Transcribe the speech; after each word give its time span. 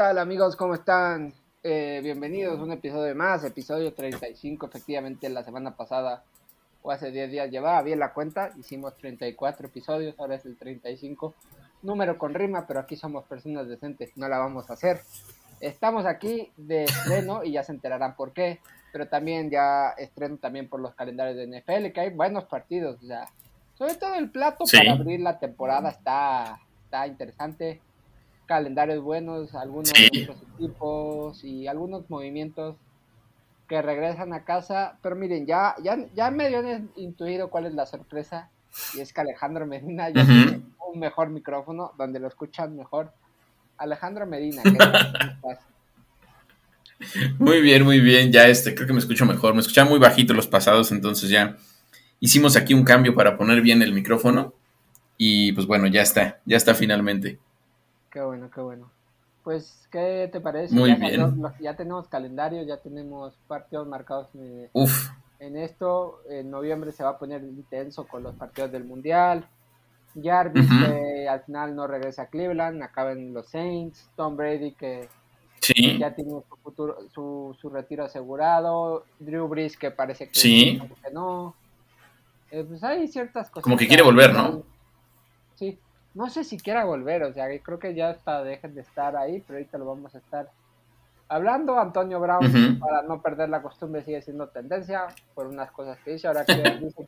¿Qué 0.00 0.04
tal 0.04 0.16
amigos? 0.16 0.56
¿Cómo 0.56 0.72
están? 0.72 1.34
Eh, 1.62 2.00
bienvenidos 2.02 2.58
a 2.58 2.62
un 2.62 2.72
episodio 2.72 3.14
más, 3.14 3.44
episodio 3.44 3.92
35. 3.92 4.64
Efectivamente, 4.64 5.28
la 5.28 5.44
semana 5.44 5.76
pasada 5.76 6.24
o 6.80 6.90
hace 6.90 7.10
10 7.10 7.30
días 7.30 7.50
llevaba 7.50 7.82
bien 7.82 7.98
la 7.98 8.14
cuenta. 8.14 8.50
Hicimos 8.58 8.96
34 8.96 9.66
episodios, 9.66 10.14
ahora 10.18 10.36
es 10.36 10.46
el 10.46 10.56
35. 10.56 11.34
Número 11.82 12.16
con 12.16 12.32
rima, 12.32 12.66
pero 12.66 12.80
aquí 12.80 12.96
somos 12.96 13.24
personas 13.24 13.68
decentes, 13.68 14.16
no 14.16 14.26
la 14.26 14.38
vamos 14.38 14.70
a 14.70 14.72
hacer. 14.72 15.02
Estamos 15.60 16.06
aquí 16.06 16.50
de 16.56 16.84
estreno 16.84 17.44
y 17.44 17.52
ya 17.52 17.62
se 17.62 17.72
enterarán 17.72 18.16
por 18.16 18.32
qué. 18.32 18.60
Pero 18.94 19.06
también 19.06 19.50
ya 19.50 19.90
estreno 19.98 20.38
también 20.38 20.70
por 20.70 20.80
los 20.80 20.94
calendarios 20.94 21.36
de 21.36 21.60
NFL, 21.60 21.92
que 21.92 22.00
hay 22.00 22.08
buenos 22.08 22.44
partidos. 22.44 23.02
O 23.02 23.06
sea, 23.06 23.28
sobre 23.74 23.96
todo 23.96 24.14
el 24.14 24.30
plato 24.30 24.64
para 24.72 24.92
abrir 24.92 25.20
la 25.20 25.38
temporada 25.38 25.90
está, 25.90 26.58
está 26.86 27.06
interesante. 27.06 27.82
Calendarios 28.50 29.00
buenos, 29.00 29.54
algunos 29.54 29.92
equipos 29.96 31.44
y 31.44 31.68
algunos 31.68 32.10
movimientos 32.10 32.74
que 33.68 33.80
regresan 33.80 34.32
a 34.32 34.42
casa. 34.42 34.98
Pero 35.04 35.14
miren, 35.14 35.46
ya, 35.46 35.76
ya, 35.80 35.96
ya 36.16 36.32
medio 36.32 36.58
han 36.58 36.90
intuido 36.96 37.48
cuál 37.48 37.66
es 37.66 37.74
la 37.74 37.86
sorpresa. 37.86 38.50
Y 38.94 39.00
es 39.02 39.12
que 39.12 39.20
Alejandro 39.20 39.68
Medina 39.68 40.08
ya 40.08 40.26
tiene 40.26 40.62
un 40.92 40.98
mejor 40.98 41.30
micrófono 41.30 41.92
donde 41.96 42.18
lo 42.18 42.26
escuchan 42.26 42.76
mejor. 42.76 43.12
Alejandro 43.78 44.26
Medina, 44.26 44.64
¿qué 44.64 44.76
Muy 47.38 47.60
bien, 47.60 47.84
muy 47.84 48.00
bien. 48.00 48.32
Ya 48.32 48.48
este, 48.48 48.74
creo 48.74 48.88
que 48.88 48.94
me 48.94 48.98
escucho 48.98 49.26
mejor. 49.26 49.54
Me 49.54 49.60
escuchaba 49.60 49.88
muy 49.88 50.00
bajito 50.00 50.34
los 50.34 50.48
pasados, 50.48 50.90
entonces 50.90 51.30
ya 51.30 51.56
hicimos 52.18 52.56
aquí 52.56 52.74
un 52.74 52.82
cambio 52.82 53.14
para 53.14 53.38
poner 53.38 53.60
bien 53.60 53.80
el 53.80 53.92
micrófono. 53.92 54.54
Y 55.16 55.52
pues 55.52 55.68
bueno, 55.68 55.86
ya 55.86 56.02
está, 56.02 56.40
ya 56.46 56.56
está 56.56 56.74
finalmente. 56.74 57.38
Qué 58.10 58.20
bueno, 58.20 58.50
qué 58.50 58.60
bueno. 58.60 58.90
Pues, 59.44 59.88
¿qué 59.90 60.28
te 60.30 60.40
parece? 60.40 60.74
Muy 60.74 60.90
ya, 60.90 60.96
bien. 60.96 61.42
ya 61.60 61.76
tenemos 61.76 62.08
calendario, 62.08 62.62
ya 62.62 62.76
tenemos 62.76 63.34
partidos 63.46 63.86
marcados 63.86 64.28
en, 64.34 64.68
Uf. 64.72 65.10
en 65.38 65.56
esto. 65.56 66.20
En 66.28 66.50
noviembre 66.50 66.92
se 66.92 67.02
va 67.02 67.10
a 67.10 67.18
poner 67.18 67.42
intenso 67.42 68.06
con 68.06 68.22
los 68.22 68.34
partidos 68.34 68.72
del 68.72 68.84
Mundial. 68.84 69.46
Jarvis, 70.20 70.68
que 70.68 71.28
al 71.28 71.42
final 71.42 71.76
no 71.76 71.86
regresa 71.86 72.22
a 72.22 72.26
Cleveland, 72.26 72.82
acaban 72.82 73.32
los 73.32 73.48
Saints. 73.48 74.10
Tom 74.16 74.36
Brady, 74.36 74.72
que 74.72 75.08
ya 75.98 76.14
tiene 76.14 76.30
su, 76.30 76.56
futuro, 76.62 76.98
su, 77.14 77.56
su, 77.60 77.70
retiro 77.70 78.04
asegurado. 78.04 79.04
Drew 79.20 79.46
Brees, 79.46 79.76
que 79.76 79.90
parece 79.90 80.28
que, 80.28 80.34
sí. 80.34 80.82
que 81.02 81.10
no. 81.12 81.54
Eh, 82.50 82.64
pues 82.66 82.82
hay 82.82 83.06
ciertas 83.06 83.48
cosas. 83.48 83.62
Como 83.62 83.76
que 83.76 83.86
quiere 83.86 84.02
volver, 84.02 84.34
¿no? 84.34 84.64
Sí. 85.54 85.78
No 86.14 86.28
sé 86.28 86.44
si 86.44 86.58
quiera 86.58 86.84
volver, 86.84 87.22
o 87.22 87.32
sea, 87.32 87.46
creo 87.62 87.78
que 87.78 87.94
ya 87.94 88.10
hasta 88.10 88.42
dejen 88.42 88.74
de 88.74 88.80
estar 88.80 89.16
ahí, 89.16 89.42
pero 89.46 89.58
ahorita 89.58 89.78
lo 89.78 89.86
vamos 89.86 90.14
a 90.14 90.18
estar 90.18 90.50
hablando. 91.28 91.78
Antonio 91.78 92.20
Brown, 92.20 92.78
para 92.78 93.02
no 93.02 93.22
perder 93.22 93.48
la 93.48 93.62
costumbre, 93.62 94.02
sigue 94.02 94.20
siendo 94.20 94.48
tendencia 94.48 95.06
por 95.34 95.46
unas 95.46 95.70
cosas 95.70 95.98
que 96.04 96.12
dice. 96.12 96.26
Ahora 96.26 96.44
que 96.44 96.54
dice 96.80 97.06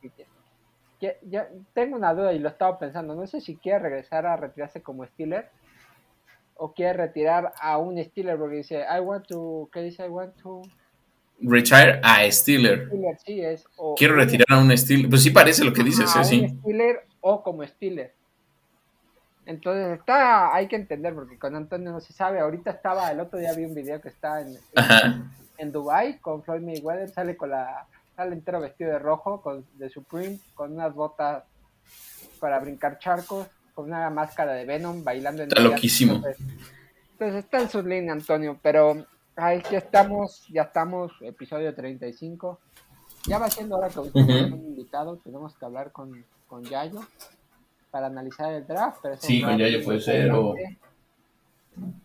que 0.98 1.18
ya 1.22 1.48
tengo 1.74 1.96
una 1.96 2.14
duda 2.14 2.32
y 2.32 2.38
lo 2.38 2.48
estaba 2.48 2.78
pensando. 2.78 3.14
No 3.14 3.26
sé 3.26 3.40
si 3.40 3.56
quiere 3.56 3.80
regresar 3.80 4.24
a 4.24 4.36
retirarse 4.36 4.82
como 4.82 5.04
Steeler 5.04 5.50
o 6.54 6.72
quiere 6.72 6.92
retirar 6.92 7.52
a 7.60 7.78
un 7.78 8.02
Steeler 8.02 8.38
porque 8.38 8.58
dice, 8.58 8.84
I 8.88 9.00
want 9.00 9.26
to, 9.26 9.68
¿qué 9.72 9.82
dice? 9.82 10.06
I 10.06 10.08
want 10.08 10.36
to... 10.42 10.62
Retire 11.40 12.00
a 12.04 12.30
Steeler. 12.30 12.86
Steeler 12.86 13.18
sí 13.18 13.40
es. 13.40 13.64
Quiero 13.96 14.14
retirar 14.14 14.46
a 14.48 14.60
un 14.60 14.76
Steeler. 14.78 15.10
Pues 15.10 15.24
sí 15.24 15.30
parece 15.30 15.64
lo 15.64 15.72
que 15.72 15.82
dices, 15.82 16.14
a 16.14 16.22
sí. 16.22 16.40
Un 16.42 16.60
Steeler 16.60 17.00
o 17.20 17.42
como 17.42 17.66
Steeler. 17.66 18.14
Entonces 19.44 19.98
está, 19.98 20.54
hay 20.54 20.68
que 20.68 20.76
entender 20.76 21.14
porque 21.14 21.38
con 21.38 21.56
Antonio 21.56 21.90
no 21.90 22.00
se 22.00 22.12
sabe. 22.12 22.40
Ahorita 22.40 22.70
estaba, 22.70 23.10
el 23.10 23.20
otro 23.20 23.38
día 23.38 23.52
vi 23.54 23.64
un 23.64 23.74
video 23.74 24.00
que 24.00 24.08
está 24.08 24.40
en, 24.40 24.56
en, 24.74 25.30
en 25.58 25.72
Dubai 25.72 26.18
con 26.18 26.42
Floyd 26.42 26.62
Mayweather, 26.62 27.10
sale 27.10 27.36
con 27.36 27.50
la 27.50 27.86
sale 28.14 28.34
entero 28.34 28.60
vestido 28.60 28.92
de 28.92 28.98
rojo, 28.98 29.40
con, 29.40 29.64
de 29.74 29.88
Supreme, 29.88 30.38
con 30.54 30.72
unas 30.72 30.94
botas 30.94 31.44
para 32.38 32.58
brincar 32.60 32.98
charcos, 32.98 33.48
con 33.74 33.86
una 33.86 34.10
máscara 34.10 34.52
de 34.52 34.64
Venom, 34.64 35.02
bailando 35.02 35.42
en 35.42 35.48
Está 35.48 35.62
loquísimo. 35.62 36.14
Entonces, 36.14 36.46
entonces, 37.12 37.44
está 37.44 37.60
en 37.60 37.70
su 37.70 37.82
línea, 37.82 38.12
Antonio, 38.12 38.58
pero 38.62 39.06
ahí 39.36 39.62
ya 39.70 39.78
estamos, 39.78 40.46
ya 40.48 40.62
estamos, 40.62 41.12
episodio 41.20 41.74
35. 41.74 42.60
Ya 43.26 43.38
va 43.38 43.48
siendo 43.48 43.76
hora 43.76 43.88
que 43.88 44.00
uh 44.00 44.04
-huh. 44.04 44.52
un 44.52 44.66
invitado, 44.66 45.16
tenemos 45.18 45.56
que 45.56 45.64
hablar 45.64 45.92
con, 45.92 46.24
con 46.48 46.64
Yayo 46.64 47.00
para 47.92 48.06
analizar 48.06 48.52
el 48.52 48.66
draft. 48.66 48.98
Pero 49.02 49.16
sí, 49.16 49.40
con 49.40 49.56
Yayo 49.56 49.84
puede 49.84 50.00
ser. 50.00 50.32
O... 50.32 50.56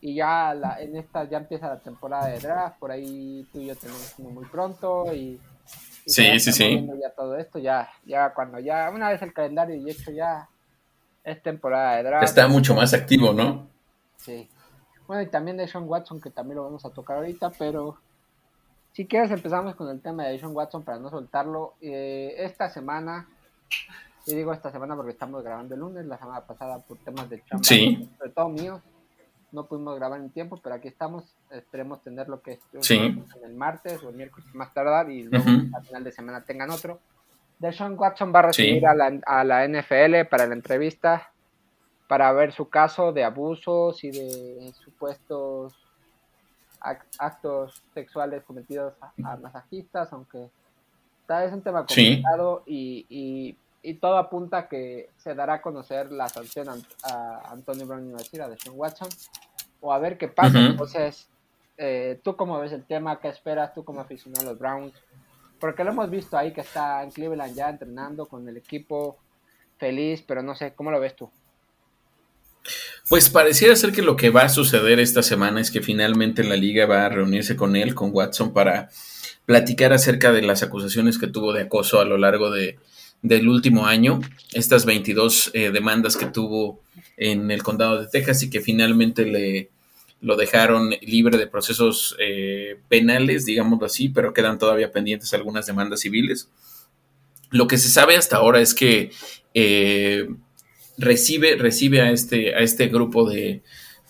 Y 0.01 0.13
ya 0.13 0.53
la, 0.53 0.79
en 0.79 0.95
esta 0.95 1.23
ya 1.23 1.39
empieza 1.39 1.67
la 1.67 1.79
temporada 1.79 2.27
de 2.27 2.37
draft, 2.37 2.77
por 2.77 2.91
ahí 2.91 3.47
tú 3.51 3.59
y 3.59 3.65
yo 3.65 3.75
tenemos 3.75 4.13
uno 4.19 4.29
muy 4.29 4.45
pronto 4.45 5.11
y 5.11 5.39
Sí, 6.07 6.39
sí, 6.39 6.53
sí. 6.53 6.87
Ya 7.01 7.09
todo 7.09 7.35
esto, 7.37 7.59
ya, 7.59 7.89
ya 8.05 8.33
cuando 8.33 8.59
ya, 8.59 8.89
una 8.93 9.09
vez 9.09 9.21
el 9.21 9.33
calendario 9.33 9.75
y 9.75 9.89
hecho 9.89 10.11
ya 10.11 10.47
es 11.23 11.43
temporada 11.43 11.97
de 11.97 12.03
draft. 12.03 12.23
Está 12.23 12.47
mucho 12.47 12.73
más 12.73 12.93
activo, 12.93 13.33
¿no? 13.33 13.67
Sí. 14.15 14.49
Bueno, 15.05 15.21
y 15.21 15.27
también 15.27 15.57
de 15.57 15.67
Sean 15.67 15.83
Watson, 15.85 16.21
que 16.21 16.29
también 16.29 16.57
lo 16.57 16.63
vamos 16.63 16.85
a 16.85 16.91
tocar 16.91 17.17
ahorita, 17.17 17.51
pero 17.59 17.97
si 18.93 19.05
quieres 19.05 19.31
empezamos 19.31 19.75
con 19.75 19.89
el 19.89 20.01
tema 20.01 20.25
de 20.25 20.39
Sean 20.39 20.55
Watson 20.55 20.83
para 20.83 20.97
no 20.97 21.09
soltarlo. 21.09 21.73
Eh, 21.81 22.35
esta 22.37 22.69
semana, 22.69 23.27
y 24.27 24.35
digo 24.35 24.51
esta 24.51 24.71
semana 24.71 24.95
porque 24.95 25.11
estamos 25.11 25.41
grabando 25.41 25.73
el 25.73 25.79
lunes, 25.79 26.05
la 26.05 26.17
semana 26.17 26.41
pasada 26.41 26.79
por 26.79 26.97
temas 26.97 27.29
de 27.29 27.43
chamba, 27.45 27.63
sí. 27.63 28.09
sobre 28.17 28.31
todo 28.31 28.49
mío, 28.49 28.81
no 29.53 29.65
pudimos 29.65 29.95
grabar 29.95 30.19
en 30.19 30.29
tiempo, 30.29 30.59
pero 30.61 30.75
aquí 30.75 30.89
estamos. 30.89 31.23
Esperemos 31.49 32.03
tener 32.03 32.27
lo 32.27 32.41
que 32.41 32.53
es 32.53 32.59
sí. 32.81 32.97
en 32.97 33.25
el 33.43 33.53
martes 33.55 34.03
o 34.03 34.09
el 34.09 34.15
miércoles 34.15 34.53
más 34.53 34.73
tardar 34.73 35.09
y 35.09 35.23
luego 35.23 35.49
uh 35.49 35.53
-huh. 35.53 35.75
al 35.75 35.85
final 35.85 36.03
de 36.03 36.11
semana 36.11 36.43
tengan 36.43 36.69
otro. 36.69 36.99
Deshaun 37.57 37.97
Watson 37.97 38.33
va 38.35 38.39
a 38.39 38.41
recibir 38.43 38.81
sí. 38.81 38.85
a, 38.85 38.93
la, 38.93 39.19
a, 39.25 39.43
la, 39.45 39.65
NFL 39.67 40.25
para 40.29 40.45
la 40.45 40.53
entrevista 40.53 41.31
para 42.07 42.31
ver 42.33 42.51
su 42.51 42.69
caso 42.69 43.13
de 43.13 43.23
abusos 43.23 44.03
y 44.03 44.11
de 44.11 44.73
supuestos 44.83 45.73
actos 47.17 47.81
sexuales 47.93 48.43
cometidos 48.43 48.93
a, 49.01 49.31
a 49.31 49.37
masajistas, 49.37 50.11
aunque 50.13 50.49
tal 51.25 51.43
vez 51.43 51.49
es 51.49 51.57
un 51.57 51.63
tema 51.63 51.79
complicado 51.79 52.63
sí. 52.65 52.73
y, 52.73 53.05
y 53.09 53.57
y 53.87 53.93
todo 53.93 54.17
apunta 54.17 54.57
a 54.57 54.67
que 54.67 55.11
se 55.15 55.33
dará 55.33 55.53
a 55.53 55.61
conocer 55.61 56.11
la 56.11 56.27
sanción 56.27 56.67
a, 57.03 57.51
Antonio 57.53 57.87
Brown 57.87 58.05
y 58.09 58.39
a 58.39 58.49
Deshaun 58.49 58.77
Watson 58.77 59.07
o 59.79 59.93
a 59.93 59.97
ver 59.97 60.17
qué 60.17 60.27
pasa. 60.27 60.57
Uh 60.57 60.61
-huh. 60.61 60.71
Entonces, 60.71 61.29
eh, 61.77 62.19
¿tú 62.21 62.35
cómo 62.35 62.59
ves 62.59 62.73
el 62.73 62.83
tema? 62.83 63.21
¿Qué 63.21 63.29
esperas 63.29 63.73
tú 63.73 63.85
como 63.85 64.01
aficionado 64.01 64.45
a 64.45 64.51
los 64.51 64.59
Browns? 64.59 64.93
Porque 65.57 65.85
lo 65.85 65.91
hemos 65.91 66.09
visto 66.09 66.37
ahí 66.37 66.51
que 66.51 66.59
está 66.59 67.01
en 67.01 67.11
Cleveland 67.11 67.55
ya 67.55 67.69
entrenando 67.69 68.25
con 68.25 68.49
el 68.49 68.57
equipo 68.57 69.19
feliz, 69.77 70.21
pero 70.27 70.43
no 70.43 70.53
sé, 70.53 70.73
¿cómo 70.73 70.91
lo 70.91 70.99
ves 70.99 71.15
tú? 71.15 71.31
Pues 73.07 73.29
pareciera 73.29 73.73
ser 73.77 73.93
que 73.93 74.01
lo 74.01 74.17
que 74.17 74.31
va 74.31 74.41
a 74.41 74.49
suceder 74.49 74.99
esta 74.99 75.23
semana 75.23 75.61
es 75.61 75.71
que 75.71 75.81
finalmente 75.81 76.43
la 76.43 76.57
liga 76.57 76.87
va 76.87 77.05
a 77.05 77.09
reunirse 77.09 77.55
con 77.55 77.77
él, 77.77 77.95
con 77.95 78.09
Watson, 78.13 78.51
para 78.51 78.89
platicar 79.45 79.93
acerca 79.93 80.33
de 80.33 80.41
las 80.41 80.61
acusaciones 80.61 81.17
que 81.17 81.27
tuvo 81.27 81.53
de 81.53 81.61
acoso 81.61 82.01
a 82.01 82.05
lo 82.05 82.17
largo 82.17 82.51
de, 82.51 82.77
del 83.21 83.47
último 83.47 83.85
año, 83.85 84.21
estas 84.53 84.85
22 84.85 85.51
eh, 85.53 85.71
demandas 85.71 86.17
que 86.17 86.27
tuvo 86.27 86.81
en 87.17 87.51
el 87.51 87.63
condado 87.63 87.99
de 87.99 88.07
Texas 88.07 88.43
y 88.43 88.49
que 88.49 88.61
finalmente 88.61 89.25
le 89.25 89.69
lo 90.19 90.35
dejaron 90.35 90.95
libre 91.01 91.37
de 91.37 91.47
procesos 91.47 92.15
eh, 92.19 92.77
penales, 92.89 93.45
digámoslo 93.45 93.85
así, 93.85 94.09
pero 94.09 94.33
quedan 94.33 94.57
todavía 94.57 94.91
pendientes 94.91 95.33
algunas 95.33 95.67
demandas 95.67 95.99
civiles. 95.99 96.49
Lo 97.51 97.67
que 97.67 97.77
se 97.77 97.89
sabe 97.89 98.17
hasta 98.17 98.37
ahora 98.37 98.59
es 98.59 98.73
que 98.73 99.11
eh, 99.53 100.27
recibe, 100.97 101.55
recibe 101.55 102.01
a, 102.01 102.11
este, 102.11 102.55
a 102.55 102.59
este 102.59 102.87
grupo 102.87 103.29
de, 103.29 103.61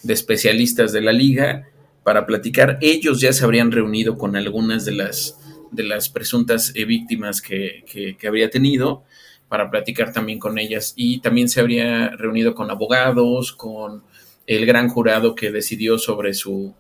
de 0.04 0.14
especialistas 0.14 0.94
de 0.94 1.02
la 1.02 1.12
liga 1.12 1.68
para 2.04 2.26
platicar. 2.26 2.78
Ellos 2.82 3.20
ya 3.20 3.34
se 3.34 3.44
habrían 3.44 3.72
reunido 3.72 4.18
con 4.18 4.36
algunas 4.38 4.86
de 4.86 4.94
las 4.94 5.38
de 5.72 5.84
las 5.84 6.10
presuntas 6.10 6.72
eh, 6.76 6.86
víctimas 6.86 7.42
que, 7.42 7.84
que, 7.88 8.28
habría 8.28 8.50
tenido 8.50 9.04
para 9.48 9.70
platicar 9.70 10.12
también 10.14 10.40
con 10.40 10.58
ellas. 10.58 10.94
Y 10.96 11.20
también 11.20 11.50
se 11.50 11.60
habría 11.60 12.10
reunido 12.10 12.56
con 12.56 12.70
abogados, 12.72 13.54
con 13.54 14.04
el 14.46 14.66
gran 14.66 14.90
jurado 14.90 15.36
que 15.36 15.52
decidió 15.52 15.98
sobre 15.98 16.34
su, 16.34 16.74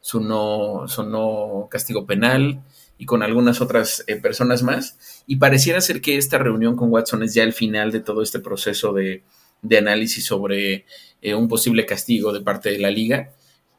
su, 0.00 0.20
no, 0.20 0.84
su 0.88 1.02
no 1.02 1.68
castigo 1.70 2.06
penal 2.06 2.62
y 2.98 3.06
con 3.06 3.22
algunas 3.22 3.60
otras 3.60 4.04
eh, 4.06 4.16
personas 4.16 4.62
más. 4.62 5.22
Y 5.26 5.36
pareciera 5.36 5.80
ser 5.80 6.00
que 6.00 6.16
esta 6.16 6.38
reunión 6.38 6.76
con 6.76 6.90
Watson 6.90 7.22
es 7.22 7.34
ya 7.34 7.42
el 7.42 7.52
final 7.52 7.92
de 7.92 8.00
todo 8.00 8.22
este 8.22 8.40
proceso 8.40 8.92
de, 8.92 9.22
de 9.62 9.78
análisis 9.78 10.24
sobre 10.26 10.86
eh, 11.22 11.34
un 11.34 11.48
posible 11.48 11.86
castigo 11.86 12.32
de 12.32 12.40
parte 12.40 12.70
de 12.70 12.78
la 12.78 12.90
liga 12.90 13.32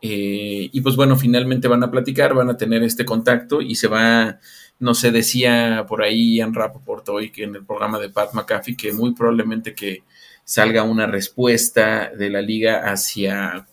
eh, 0.08 0.70
y 0.72 0.82
pues 0.82 0.96
bueno, 0.96 1.18
finalmente 1.18 1.68
van 1.68 1.82
a 1.82 1.90
platicar, 1.90 2.36
van 2.36 2.52
a 2.52 2.58
tener 2.58 2.84
este 2.84 3.06
contacto 3.06 3.60
y 3.60 3.74
se 3.74 3.88
va, 3.88 4.40
no 4.78 4.94
sé, 4.94 5.10
decía 5.10 5.84
por 5.88 6.04
ahí 6.04 6.36
Ian 6.36 6.54
Rappaport 6.54 7.10
hoy 7.10 7.32
que 7.32 7.46
en 7.46 7.56
el 7.56 7.66
programa 7.66 7.98
de 7.98 8.12
Pat 8.12 8.34
McAfee 8.36 8.78
que 8.78 8.94
muy 8.94 9.16
probablemente 9.16 9.74
que 9.74 10.04
salga 10.44 10.84
una 10.84 11.08
respuesta 11.08 12.12
de 12.16 12.30
la 12.30 12.42
liga 12.42 12.88
hacia 12.88 13.66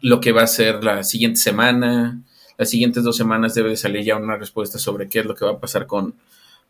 lo 0.00 0.18
que 0.18 0.32
va 0.32 0.44
a 0.44 0.46
ser 0.46 0.82
la 0.82 1.04
siguiente 1.04 1.40
semana. 1.40 2.22
Las 2.56 2.70
siguientes 2.70 3.04
dos 3.04 3.14
semanas 3.14 3.54
debe 3.54 3.68
de 3.68 3.76
salir 3.76 4.02
ya 4.02 4.16
una 4.16 4.38
respuesta 4.38 4.78
sobre 4.78 5.10
qué 5.10 5.18
es 5.18 5.26
lo 5.26 5.34
que 5.34 5.44
va 5.44 5.50
a 5.52 5.60
pasar 5.60 5.86
con, 5.86 6.14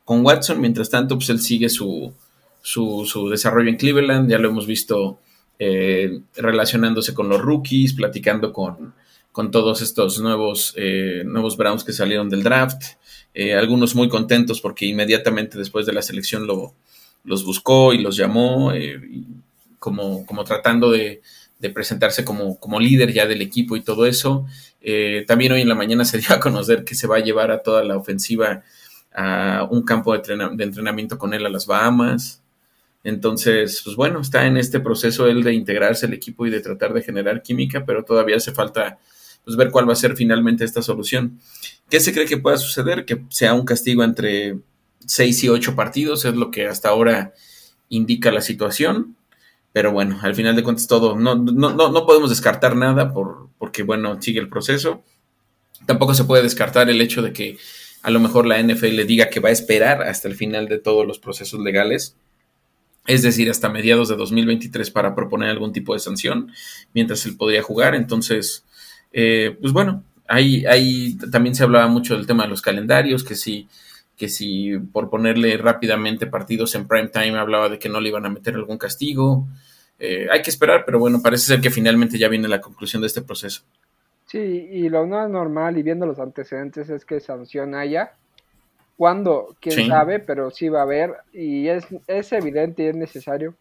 con 0.04 0.26
Watson. 0.26 0.60
Mientras 0.60 0.90
tanto, 0.90 1.14
pues 1.14 1.30
él 1.30 1.38
sigue 1.38 1.68
su, 1.68 2.12
su 2.60 3.28
desarrollo 3.30 3.68
en 3.68 3.76
Cleveland. 3.76 4.28
Ya 4.28 4.38
lo 4.38 4.48
hemos 4.48 4.66
visto 4.66 5.20
eh, 5.66 6.20
relacionándose 6.36 7.14
con 7.14 7.28
los 7.28 7.40
rookies, 7.40 7.94
platicando 7.94 8.52
con, 8.52 8.94
con 9.32 9.50
todos 9.50 9.80
estos 9.80 10.20
nuevos, 10.20 10.74
eh, 10.76 11.22
nuevos 11.24 11.56
Browns 11.56 11.84
que 11.84 11.92
salieron 11.92 12.28
del 12.28 12.42
draft. 12.42 12.82
Eh, 13.32 13.54
algunos 13.54 13.94
muy 13.94 14.08
contentos 14.08 14.60
porque 14.60 14.86
inmediatamente 14.86 15.56
después 15.56 15.86
de 15.86 15.92
la 15.92 16.02
selección 16.02 16.46
lo, 16.46 16.74
los 17.24 17.44
buscó 17.44 17.94
y 17.94 17.98
los 17.98 18.16
llamó, 18.16 18.72
como, 19.78 20.26
como 20.26 20.44
tratando 20.44 20.90
de, 20.90 21.22
de 21.64 21.70
presentarse 21.70 22.26
como, 22.26 22.58
como, 22.58 22.78
líder 22.78 23.10
ya 23.10 23.26
del 23.26 23.40
equipo 23.40 23.74
y 23.74 23.82
todo 23.82 24.04
eso. 24.04 24.46
Eh, 24.82 25.24
también 25.26 25.52
hoy 25.52 25.62
en 25.62 25.68
la 25.70 25.74
mañana 25.74 26.04
se 26.04 26.18
dio 26.18 26.28
a 26.34 26.40
conocer 26.40 26.84
que 26.84 26.94
se 26.94 27.06
va 27.06 27.16
a 27.16 27.20
llevar 27.20 27.50
a 27.50 27.62
toda 27.62 27.82
la 27.82 27.96
ofensiva 27.96 28.62
a 29.14 29.66
un 29.70 29.82
campo 29.82 30.16
de 30.16 30.64
entrenamiento 30.64 31.16
con 31.16 31.32
él 31.32 31.46
a 31.46 31.48
las 31.48 31.66
Bahamas. 31.66 32.42
Entonces, 33.04 33.82
pues 33.84 33.96
bueno, 33.96 34.20
está 34.20 34.46
en 34.46 34.56
este 34.56 34.80
proceso 34.80 35.26
él 35.26 35.44
de 35.44 35.52
integrarse 35.52 36.06
al 36.06 36.14
equipo 36.14 36.46
y 36.46 36.50
de 36.50 36.60
tratar 36.60 36.94
de 36.94 37.02
generar 37.02 37.42
química, 37.42 37.84
pero 37.84 38.02
todavía 38.02 38.36
hace 38.36 38.52
falta 38.52 38.98
pues, 39.44 39.56
ver 39.56 39.70
cuál 39.70 39.86
va 39.88 39.92
a 39.92 39.96
ser 39.96 40.16
finalmente 40.16 40.64
esta 40.64 40.80
solución. 40.82 41.38
¿Qué 41.90 42.00
se 42.00 42.14
cree 42.14 42.26
que 42.26 42.38
pueda 42.38 42.56
suceder? 42.56 43.04
Que 43.04 43.22
sea 43.28 43.52
un 43.52 43.66
castigo 43.66 44.02
entre 44.02 44.58
seis 45.06 45.44
y 45.44 45.50
ocho 45.50 45.76
partidos, 45.76 46.24
es 46.24 46.34
lo 46.34 46.50
que 46.50 46.66
hasta 46.66 46.88
ahora 46.88 47.34
indica 47.90 48.32
la 48.32 48.40
situación. 48.40 49.16
Pero 49.72 49.92
bueno, 49.92 50.18
al 50.22 50.34
final 50.34 50.56
de 50.56 50.62
cuentas 50.62 50.86
todo, 50.86 51.16
no, 51.16 51.34
no, 51.34 51.74
no, 51.74 52.06
podemos 52.06 52.30
descartar 52.30 52.76
nada 52.76 53.12
por, 53.12 53.48
porque, 53.58 53.82
bueno, 53.82 54.22
sigue 54.22 54.40
el 54.40 54.48
proceso. 54.48 55.02
Tampoco 55.84 56.14
se 56.14 56.24
puede 56.24 56.42
descartar 56.42 56.88
el 56.88 57.00
hecho 57.00 57.20
de 57.20 57.32
que 57.32 57.58
a 58.02 58.10
lo 58.10 58.20
mejor 58.20 58.46
la 58.46 58.62
NFL 58.62 58.94
le 58.94 59.04
diga 59.04 59.28
que 59.28 59.40
va 59.40 59.48
a 59.48 59.52
esperar 59.52 60.02
hasta 60.02 60.28
el 60.28 60.36
final 60.36 60.68
de 60.68 60.78
todos 60.78 61.06
los 61.06 61.18
procesos 61.18 61.60
legales, 61.60 62.16
es 63.06 63.22
decir, 63.22 63.50
hasta 63.50 63.68
mediados 63.68 64.08
de 64.08 64.16
2023 64.16 64.90
para 64.90 65.14
proponer 65.14 65.50
algún 65.50 65.72
tipo 65.72 65.94
de 65.94 66.00
sanción, 66.00 66.50
mientras 66.92 67.26
él 67.26 67.36
podría 67.36 67.62
jugar. 67.62 67.94
Entonces, 67.94 68.64
eh, 69.12 69.56
pues 69.60 69.72
bueno, 69.72 70.02
ahí, 70.26 70.64
ahí 70.66 71.16
también 71.30 71.54
se 71.54 71.64
hablaba 71.64 71.86
mucho 71.88 72.16
del 72.16 72.26
tema 72.26 72.44
de 72.44 72.50
los 72.50 72.62
calendarios, 72.62 73.24
que 73.24 73.34
si 73.34 73.68
que 74.16 74.28
si 74.28 74.78
por 74.78 75.10
ponerle 75.10 75.56
rápidamente 75.56 76.26
partidos 76.26 76.74
en 76.74 76.86
prime 76.86 77.08
time 77.08 77.38
hablaba 77.38 77.68
de 77.68 77.78
que 77.78 77.88
no 77.88 78.00
le 78.00 78.10
iban 78.10 78.26
a 78.26 78.30
meter 78.30 78.54
algún 78.54 78.78
castigo. 78.78 79.46
Eh, 79.98 80.28
hay 80.30 80.42
que 80.42 80.50
esperar, 80.50 80.84
pero 80.84 80.98
bueno, 80.98 81.20
parece 81.22 81.46
ser 81.46 81.60
que 81.60 81.70
finalmente 81.70 82.18
ya 82.18 82.28
viene 82.28 82.48
la 82.48 82.60
conclusión 82.60 83.02
de 83.02 83.08
este 83.08 83.22
proceso. 83.22 83.62
Sí, 84.26 84.38
y 84.38 84.88
lo 84.88 85.06
no 85.06 85.28
normal 85.28 85.78
y 85.78 85.82
viendo 85.82 86.06
los 86.06 86.18
antecedentes 86.18 86.90
es 86.90 87.04
que 87.04 87.20
sanción 87.20 87.74
haya. 87.74 88.12
¿Cuándo? 88.96 89.56
¿Quién 89.60 89.88
sabe? 89.88 90.20
Pero 90.20 90.50
sí 90.50 90.68
va 90.68 90.80
a 90.80 90.84
haber 90.84 91.16
y 91.32 91.68
es, 91.68 91.86
es 92.06 92.32
evidente 92.32 92.84
y 92.84 92.86
es 92.86 92.96
necesario 92.96 93.54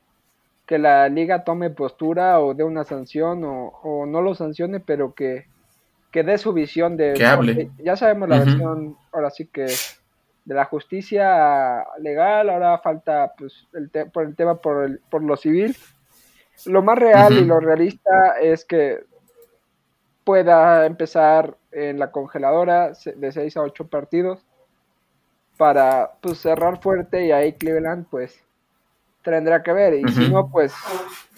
que 0.65 0.77
la 0.77 1.09
liga 1.09 1.43
tome 1.43 1.69
postura 1.69 2.39
o 2.39 2.53
dé 2.53 2.63
una 2.63 2.83
sanción 2.83 3.43
o, 3.43 3.67
o 3.83 4.05
no 4.05 4.21
lo 4.21 4.35
sancione, 4.35 4.79
pero 4.79 5.13
que, 5.13 5.47
que 6.11 6.23
dé 6.23 6.37
su 6.37 6.53
visión 6.53 6.95
de... 6.95 7.13
Que 7.13 7.25
hable. 7.25 7.71
Ya 7.79 7.95
sabemos 7.97 8.29
la 8.29 8.39
versión, 8.39 8.95
ahora 9.11 9.29
sí 9.29 9.47
que 9.47 9.65
de 10.45 10.55
la 10.55 10.65
justicia 10.65 11.85
legal, 11.99 12.49
ahora 12.49 12.77
falta 12.79 13.33
pues 13.37 13.67
el 13.73 13.89
por 14.11 14.25
el 14.25 14.35
tema 14.35 14.55
por, 14.55 14.85
el, 14.85 14.99
por 15.09 15.23
lo 15.23 15.35
civil. 15.35 15.75
Lo 16.65 16.81
más 16.81 16.97
real 16.97 17.33
y 17.33 17.45
lo 17.45 17.59
realista 17.59 18.35
es 18.41 18.63
que 18.63 19.03
pueda 20.23 20.85
empezar 20.85 21.57
en 21.71 21.99
la 21.99 22.11
congeladora 22.11 22.93
de 23.15 23.31
6 23.31 23.57
a 23.57 23.61
8 23.61 23.87
partidos 23.87 24.45
para 25.57 26.11
pues 26.21 26.39
cerrar 26.39 26.81
fuerte 26.81 27.25
y 27.25 27.31
ahí 27.31 27.53
Cleveland 27.53 28.05
pues 28.09 28.39
tendrá 29.23 29.63
que 29.63 29.73
ver. 29.73 29.93
Y 29.95 30.07
si 30.11 30.29
no 30.29 30.49
pues 30.49 30.73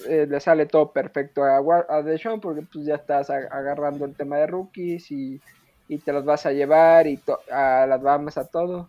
eh, 0.07 0.25
le 0.29 0.39
sale 0.39 0.65
todo 0.65 0.91
perfecto 0.91 1.43
a, 1.43 1.59
a 1.89 2.01
Deshaun 2.01 2.39
porque 2.39 2.61
pues 2.61 2.85
ya 2.85 2.95
estás 2.95 3.29
agarrando 3.29 4.05
el 4.05 4.15
tema 4.15 4.37
de 4.37 4.47
rookies 4.47 5.11
y, 5.11 5.39
y 5.87 5.97
te 5.99 6.13
los 6.13 6.25
vas 6.25 6.45
a 6.45 6.51
llevar 6.51 7.07
y 7.07 7.19
a 7.51 7.85
las 7.87 8.01
Bahamas 8.01 8.37
a 8.37 8.47
todos 8.47 8.87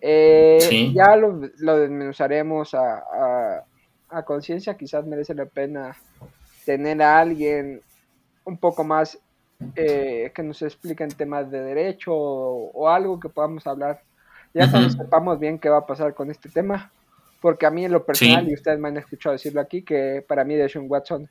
eh, 0.00 0.92
ya 0.94 1.14
lo, 1.16 1.40
lo 1.58 1.76
desmenuzaremos 1.78 2.74
a, 2.74 3.64
a, 4.08 4.22
conciencia, 4.24 4.76
quizás 4.76 5.04
merece 5.04 5.34
la 5.34 5.44
pena 5.44 5.96
tener 6.64 7.02
a 7.02 7.18
alguien 7.18 7.82
un 8.44 8.56
poco 8.56 8.82
más 8.82 9.18
eh, 9.76 10.32
que 10.34 10.42
nos 10.42 10.62
explique 10.62 11.04
en 11.04 11.10
temas 11.10 11.50
de 11.50 11.60
derecho 11.62 12.14
o, 12.14 12.88
algo 12.88 13.20
que 13.20 13.28
podamos 13.28 13.66
hablar. 13.66 14.02
Ya 14.52 14.68
sepamos 14.90 15.38
bien 15.38 15.58
qué 15.58 15.68
va 15.68 15.78
a 15.78 15.86
pasar 15.86 16.14
con 16.14 16.30
este 16.30 16.48
tema, 16.48 16.90
porque 17.40 17.66
a 17.66 17.70
mí 17.70 17.84
en 17.84 17.92
lo 17.92 18.04
personal, 18.04 18.48
y 18.48 18.54
ustedes 18.54 18.78
me 18.78 18.88
han 18.88 18.96
escuchado 18.96 19.32
decirlo 19.34 19.60
aquí, 19.60 19.82
que 19.82 20.24
para 20.26 20.44
mí 20.44 20.56
Deshaun 20.56 20.86
Watson 20.88 21.28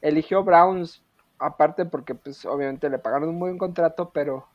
eligió 0.00 0.42
Browns 0.42 1.02
aparte 1.38 1.84
porque 1.84 2.14
pues 2.14 2.44
obviamente 2.44 2.90
le 2.90 2.98
pagaron 2.98 3.28
un 3.28 3.38
buen 3.38 3.58
contrato, 3.58 4.10
pero 4.12 4.46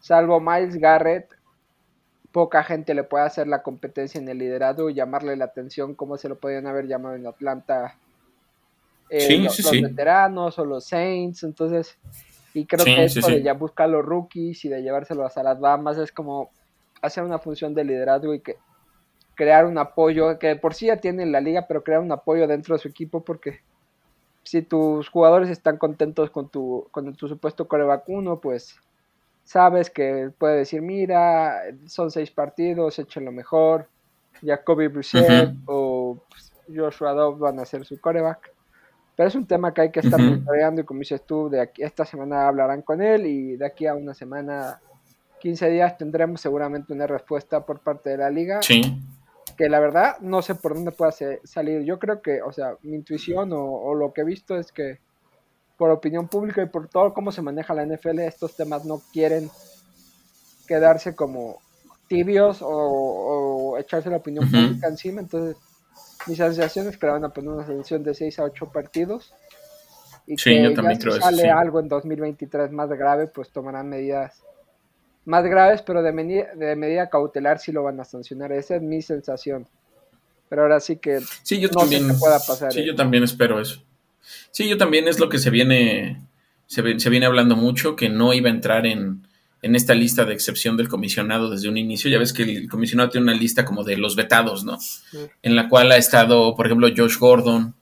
salvo 0.00 0.40
Miles 0.40 0.76
Garrett, 0.76 1.28
poca 2.32 2.62
gente 2.62 2.94
le 2.94 3.04
puede 3.04 3.24
hacer 3.24 3.46
la 3.46 3.62
competencia 3.62 4.20
en 4.20 4.28
el 4.28 4.38
liderazgo 4.38 4.90
y 4.90 4.94
llamarle 4.94 5.36
la 5.36 5.46
atención 5.46 5.94
como 5.94 6.16
se 6.16 6.28
lo 6.28 6.38
podían 6.38 6.66
haber 6.66 6.86
llamado 6.86 7.14
en 7.14 7.26
Atlanta 7.26 7.96
eh, 9.08 9.38
los, 9.38 9.70
veteranos 9.70 10.58
o 10.58 10.64
los 10.64 10.84
Saints. 10.84 11.42
Entonces, 11.42 11.96
y 12.54 12.66
creo 12.66 12.84
que 12.84 13.04
esto 13.04 13.26
de 13.26 13.42
ya 13.42 13.54
buscar 13.54 13.88
los 13.88 14.04
rookies 14.04 14.64
y 14.64 14.68
de 14.68 14.82
llevárselos 14.82 15.36
a 15.36 15.42
las 15.42 15.58
Bahamas 15.58 15.98
es 15.98 16.12
como 16.12 16.50
hacer 17.02 17.24
una 17.24 17.38
función 17.38 17.74
de 17.74 17.84
liderazgo 17.84 18.34
y 18.34 18.40
que 18.40 18.56
crear 19.34 19.66
un 19.66 19.78
apoyo, 19.78 20.38
que 20.38 20.56
por 20.56 20.74
sí 20.74 20.86
ya 20.86 20.96
tienen 20.96 21.32
la 21.32 21.40
liga, 21.40 21.66
pero 21.66 21.82
crear 21.82 22.00
un 22.00 22.12
apoyo 22.12 22.46
dentro 22.46 22.74
de 22.74 22.82
su 22.82 22.88
equipo 22.88 23.24
porque 23.24 23.60
si 24.42 24.62
tus 24.62 25.08
jugadores 25.08 25.48
están 25.50 25.76
contentos 25.76 26.30
con 26.30 26.48
tu, 26.48 26.88
con 26.90 27.14
tu 27.14 27.28
supuesto 27.28 27.68
core 27.68 27.84
vacuno, 27.84 28.40
pues 28.40 28.76
sabes 29.44 29.90
que 29.90 30.30
puede 30.38 30.58
decir, 30.58 30.82
mira, 30.82 31.62
son 31.86 32.10
seis 32.10 32.30
partidos, 32.30 32.98
echen 32.98 33.24
lo 33.24 33.32
mejor, 33.32 33.88
Jacoby 34.42 34.88
Brissett 34.88 35.54
o 35.66 36.18
Joshua 36.74 37.12
Dobbs 37.12 37.38
van 37.40 37.58
a 37.58 37.64
ser 37.64 37.84
su 37.84 38.00
coreback. 38.00 38.52
Pero 39.16 39.28
es 39.28 39.34
un 39.34 39.46
tema 39.46 39.74
que 39.74 39.82
hay 39.82 39.90
que 39.90 40.00
estar 40.00 40.20
monitoreando 40.20 40.80
y 40.80 40.84
como 40.84 41.00
dices 41.00 41.22
tú, 41.26 41.50
de 41.50 41.60
aquí, 41.60 41.82
esta 41.82 42.04
semana 42.04 42.48
hablarán 42.48 42.82
con 42.82 43.02
él 43.02 43.26
y 43.26 43.56
de 43.56 43.66
aquí 43.66 43.86
a 43.86 43.94
una 43.94 44.14
semana, 44.14 44.80
15 45.40 45.70
días, 45.70 45.98
tendremos 45.98 46.40
seguramente 46.40 46.92
una 46.92 47.06
respuesta 47.06 47.64
por 47.64 47.80
parte 47.80 48.10
de 48.10 48.18
la 48.18 48.30
liga. 48.30 48.60
Sí. 48.62 48.82
Que 49.56 49.68
la 49.68 49.80
verdad 49.80 50.18
no 50.20 50.42
sé 50.42 50.54
por 50.54 50.74
dónde 50.74 50.92
pueda 50.92 51.12
salir. 51.44 51.82
Yo 51.82 51.98
creo 51.98 52.22
que, 52.22 52.42
o 52.42 52.52
sea, 52.52 52.76
mi 52.82 52.96
intuición 52.96 53.50
o 53.52 53.94
lo 53.94 54.12
que 54.12 54.22
he 54.22 54.24
visto 54.24 54.56
es 54.56 54.72
que 54.72 55.00
por 55.80 55.90
opinión 55.90 56.28
pública 56.28 56.62
y 56.62 56.66
por 56.66 56.88
todo 56.88 57.14
cómo 57.14 57.32
se 57.32 57.40
maneja 57.40 57.72
la 57.72 57.86
NFL, 57.86 58.18
estos 58.18 58.54
temas 58.54 58.84
no 58.84 59.00
quieren 59.14 59.48
quedarse 60.68 61.14
como 61.14 61.56
tibios 62.06 62.58
o, 62.60 63.78
echarse 63.78 64.10
la 64.10 64.18
opinión 64.18 64.50
pública 64.50 64.88
encima. 64.88 65.22
Entonces, 65.22 65.56
mis 66.26 66.38
asociaciones 66.38 66.92
es 66.92 66.98
que 66.98 67.06
van 67.06 67.24
a 67.24 67.30
poner 67.30 67.52
una 67.52 67.64
selección 67.64 68.02
de 68.02 68.12
6 68.12 68.40
a 68.40 68.44
8 68.44 68.70
partidos. 68.70 69.32
Y 70.26 70.36
que 70.36 70.62
yo 70.62 70.74
también 70.74 71.00
si 71.00 71.10
sale 71.12 71.48
algo 71.48 71.80
en 71.80 71.88
2023 71.88 72.70
más 72.72 72.90
grave, 72.90 73.28
pues 73.28 73.48
tomarán 73.50 73.88
medidas 73.88 74.42
más 75.24 75.44
graves, 75.44 75.82
pero 75.82 76.02
de, 76.02 76.12
de 76.56 76.76
medida 76.76 77.08
cautelar 77.08 77.58
sí 77.58 77.72
lo 77.72 77.82
van 77.82 78.00
a 78.00 78.04
sancionar. 78.04 78.52
Esa 78.52 78.76
es 78.76 78.82
mi 78.82 79.02
sensación. 79.02 79.66
Pero 80.48 80.62
ahora 80.62 80.80
sí 80.80 80.96
que 80.96 81.20
sí, 81.42 81.60
yo 81.60 81.68
no 81.68 81.80
también, 81.80 82.18
pueda 82.18 82.38
pasar. 82.40 82.72
Sí, 82.72 82.84
yo 82.84 82.94
también 82.94 83.22
espero 83.22 83.60
eso. 83.60 83.82
Sí, 84.50 84.68
yo 84.68 84.76
también 84.76 85.08
es 85.08 85.18
lo 85.20 85.28
que 85.28 85.38
se 85.38 85.50
viene, 85.50 86.20
se, 86.66 86.82
viene 86.82 87.26
hablando 87.26 87.56
mucho, 87.56 87.96
que 87.96 88.08
no 88.08 88.34
iba 88.34 88.48
a 88.48 88.52
entrar 88.52 88.84
en, 88.84 89.26
en, 89.62 89.74
esta 89.76 89.94
lista 89.94 90.24
de 90.24 90.34
excepción 90.34 90.76
del 90.76 90.88
comisionado 90.88 91.50
desde 91.50 91.68
un 91.68 91.76
inicio. 91.76 92.10
Ya 92.10 92.18
ves 92.18 92.32
que 92.32 92.42
el 92.42 92.68
comisionado 92.68 93.10
tiene 93.10 93.30
una 93.30 93.40
lista 93.40 93.64
como 93.64 93.84
de 93.84 93.96
los 93.96 94.16
vetados, 94.16 94.64
¿no? 94.64 94.78
En 95.42 95.54
la 95.54 95.68
cual 95.68 95.92
ha 95.92 95.96
estado, 95.96 96.56
por 96.56 96.66
ejemplo, 96.66 96.88
Josh 96.94 97.16
Gordon, 97.16 97.74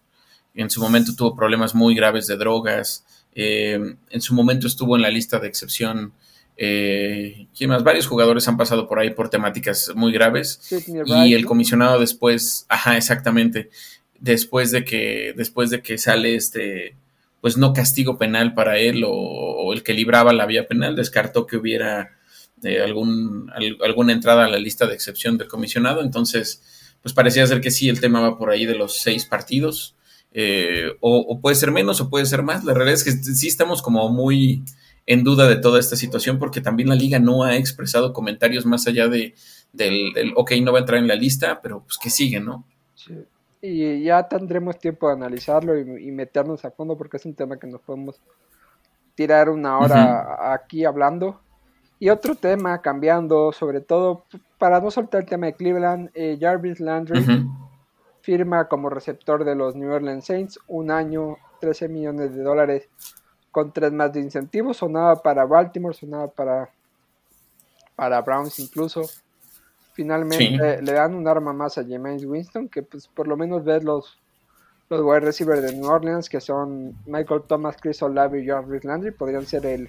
en 0.55 0.69
su 0.69 0.81
momento 0.81 1.15
tuvo 1.17 1.35
problemas 1.35 1.75
muy 1.75 1.95
graves 1.95 2.27
de 2.27 2.37
drogas, 2.37 3.05
eh, 3.35 3.81
en 4.11 4.21
su 4.21 4.35
momento 4.35 4.67
estuvo 4.67 4.97
en 4.97 5.03
la 5.03 5.11
lista 5.11 5.39
de 5.39 5.49
excepción. 5.49 6.13
Eh, 6.61 7.47
más? 7.67 7.85
Varios 7.85 8.07
jugadores 8.07 8.49
han 8.49 8.57
pasado 8.57 8.89
por 8.89 8.99
ahí 8.99 9.11
por 9.11 9.31
temáticas 9.31 9.93
muy 9.95 10.13
graves. 10.13 10.61
y 11.07 11.35
el 11.35 11.47
comisionado 11.47 12.01
después, 12.01 12.67
ajá, 12.69 12.97
exactamente 12.97 13.71
después 14.19 14.71
de 14.71 14.85
que, 14.85 15.33
después 15.37 15.71
de 15.71 15.83
que 15.83 15.99
sale 15.99 16.35
este, 16.35 16.97
pues 17.41 17.57
no 17.57 17.73
castigo 17.73 18.19
penal 18.19 18.55
para 18.55 18.79
él 18.79 19.05
o, 19.07 19.73
el 19.73 19.83
que 19.83 19.95
libraba 19.95 20.33
la 20.33 20.47
vía 20.47 20.67
penal, 20.67 20.97
descartó 20.97 21.47
que 21.47 21.57
hubiera 21.57 22.17
eh, 22.63 22.81
algún, 22.81 23.51
alguna 23.85 24.13
entrada 24.13 24.47
a 24.47 24.49
la 24.49 24.59
lista 24.59 24.87
de 24.87 24.95
excepción 24.95 25.37
del 25.39 25.49
comisionado. 25.49 26.03
Entonces, 26.03 26.63
pues 27.03 27.15
parecía 27.15 27.47
ser 27.47 27.61
que 27.61 27.71
sí, 27.71 27.89
el 27.89 28.01
tema 28.01 28.21
va 28.21 28.39
por 28.39 28.51
ahí 28.51 28.65
de 28.65 28.75
los 28.75 29.01
seis 29.01 29.27
partidos. 29.27 29.95
eh, 30.33 30.93
o, 31.01 31.41
puede 31.41 31.57
ser 31.57 31.71
menos 31.71 32.01
o 32.01 32.11
puede 32.11 32.27
ser 32.27 32.43
más. 32.43 32.65
La 32.65 32.75
realidad 32.75 32.95
es 32.95 33.05
que 33.05 33.13
sí 33.13 33.49
estamos 33.49 33.83
como 33.83 34.09
muy 34.09 34.63
en 35.09 35.25
duda 35.25 35.49
de 35.49 35.57
toda 35.57 35.81
esta 35.81 35.97
situación 35.97 36.39
porque 36.39 36.61
también 36.61 36.91
la 36.91 36.95
liga 36.95 37.19
no 37.19 37.43
ha 37.43 37.57
expresado 37.57 38.13
comentarios 38.13 38.67
más 38.67 38.87
allá 38.87 39.09
de, 39.09 39.35
del, 39.73 40.13
ok, 40.37 40.53
no 40.63 40.71
va 40.71 40.79
a 40.79 40.83
entrar 40.83 41.01
en 41.01 41.09
la 41.09 41.15
lista, 41.15 41.61
pero 41.63 41.81
pues 41.81 41.97
que 41.97 42.11
sigue, 42.11 42.41
¿no? 42.41 42.65
Sí. 42.95 43.15
Y 43.63 44.03
ya 44.03 44.29
tendremos 44.29 44.79
tiempo 44.79 45.09
de 45.09 45.15
analizarlo 45.15 45.79
y, 45.79 46.13
meternos 46.13 46.65
a 46.67 46.71
fondo 46.71 46.97
porque 46.97 47.17
es 47.17 47.25
un 47.25 47.35
tema 47.35 47.57
que 47.57 47.67
nos 47.67 47.81
podemos 47.81 48.21
tirar 49.15 49.49
una 49.49 49.79
hora 49.79 50.53
aquí 50.53 50.85
hablando. 50.85 51.41
Y 51.99 52.11
otro 52.11 52.37
tema, 52.37 52.81
cambiando, 52.83 53.51
sobre 53.53 53.81
todo, 53.81 54.27
para 54.59 54.79
no 54.81 54.91
soltar 54.91 55.23
el 55.23 55.27
tema 55.27 55.47
de 55.47 55.55
Cleveland, 55.55 56.11
eh, 56.15 56.37
Jarvis 56.39 56.81
Landry 56.81 57.25
firma 58.21 58.69
como 58.69 58.91
receptor 58.91 59.43
de 59.43 59.55
los 59.55 59.75
New 59.75 59.91
Orleans 59.91 60.27
Saints 60.27 60.61
un 60.69 60.91
año, 60.91 61.39
13 61.61 61.89
millones 61.89 62.35
de 62.35 62.43
dólares 62.43 62.89
con 63.51 63.73
tres 63.73 63.93
más 63.93 64.13
de 64.13 64.21
incentivos. 64.21 64.79
Sonaba 64.79 65.23
para 65.23 65.45
Baltimore, 65.45 65.95
sonaba 65.95 66.29
para, 66.29 66.71
para 67.97 68.21
Browns 68.21 68.59
incluso. 68.59 69.03
Finalmente 69.93 70.81
le 70.81 70.93
dan 70.93 71.15
un 71.15 71.27
arma 71.27 71.53
más 71.53 71.77
a 71.77 71.83
James 71.83 72.25
Winston, 72.25 72.69
que 72.69 72.83
pues 72.83 73.09
por 73.09 73.27
lo 73.27 73.37
menos 73.37 73.65
ves 73.65 73.83
los, 73.83 74.19
los 74.89 75.01
wide 75.01 75.21
receivers 75.21 75.63
de 75.63 75.75
New 75.75 75.91
Orleans, 75.91 76.29
que 76.29 76.41
son 76.41 76.97
Michael 77.07 77.43
Thomas, 77.49 77.77
Chris 77.81 78.01
Olave 78.03 78.43
y 78.43 78.47
Jarvis 78.47 78.85
Landry, 78.85 79.11
podrían 79.11 79.45
ser 79.45 79.67
el, 79.67 79.89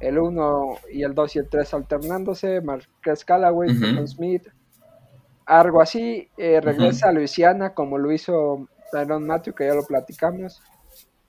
el 0.00 0.18
1 0.18 0.78
y 0.92 1.02
el 1.02 1.14
2 1.14 1.36
y 1.36 1.38
el 1.40 1.48
3 1.48 1.74
alternándose, 1.74 2.62
Marquez 2.62 3.24
Callaway, 3.24 3.68
Smith, 4.06 4.48
algo 5.46 5.82
así, 5.82 6.28
eh, 6.38 6.60
regresa 6.60 7.08
a 7.08 7.12
Luisiana 7.12 7.74
como 7.74 7.98
lo 7.98 8.10
hizo 8.12 8.66
Tyron 8.90 9.26
Matthew, 9.26 9.54
que 9.54 9.66
ya 9.66 9.74
lo 9.74 9.84
platicamos. 9.84 10.62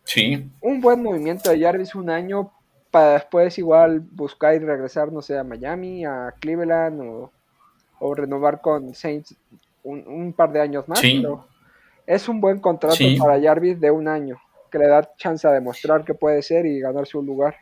Sí. 0.06 0.50
Un 0.62 0.82
buen 0.82 1.04
movimiento 1.04 1.50
de 1.50 1.60
Jarvis 1.60 1.96
un 1.96 2.10
año 2.10 2.52
para 2.92 3.14
después 3.14 3.58
igual 3.58 4.00
buscar 4.00 4.56
y 4.56 4.60
regresar, 4.60 5.12
no 5.12 5.22
sé, 5.22 5.38
a 5.38 5.44
Miami, 5.44 6.06
a 6.06 6.34
Cleveland 6.40 7.02
o 7.02 7.32
o 8.00 8.14
renovar 8.14 8.62
con 8.62 8.94
Saints 8.94 9.36
un, 9.84 10.34
par 10.34 10.52
de 10.52 10.62
años 10.62 10.88
más, 10.88 11.00
pero 11.00 11.48
es 12.08 12.28
un 12.28 12.42
buen 12.42 12.60
contrato 12.60 12.98
para 13.20 13.40
Jarvis 13.40 13.80
de 13.80 13.92
un 13.92 14.08
año, 14.08 14.42
que 14.72 14.80
le 14.80 14.88
da 14.88 15.12
chance 15.16 15.48
a 15.48 15.52
demostrar 15.52 16.04
que 16.04 16.16
puede 16.16 16.42
ser 16.42 16.66
y 16.66 16.80
ganarse 16.80 17.18
un 17.18 17.26
lugar. 17.26 17.56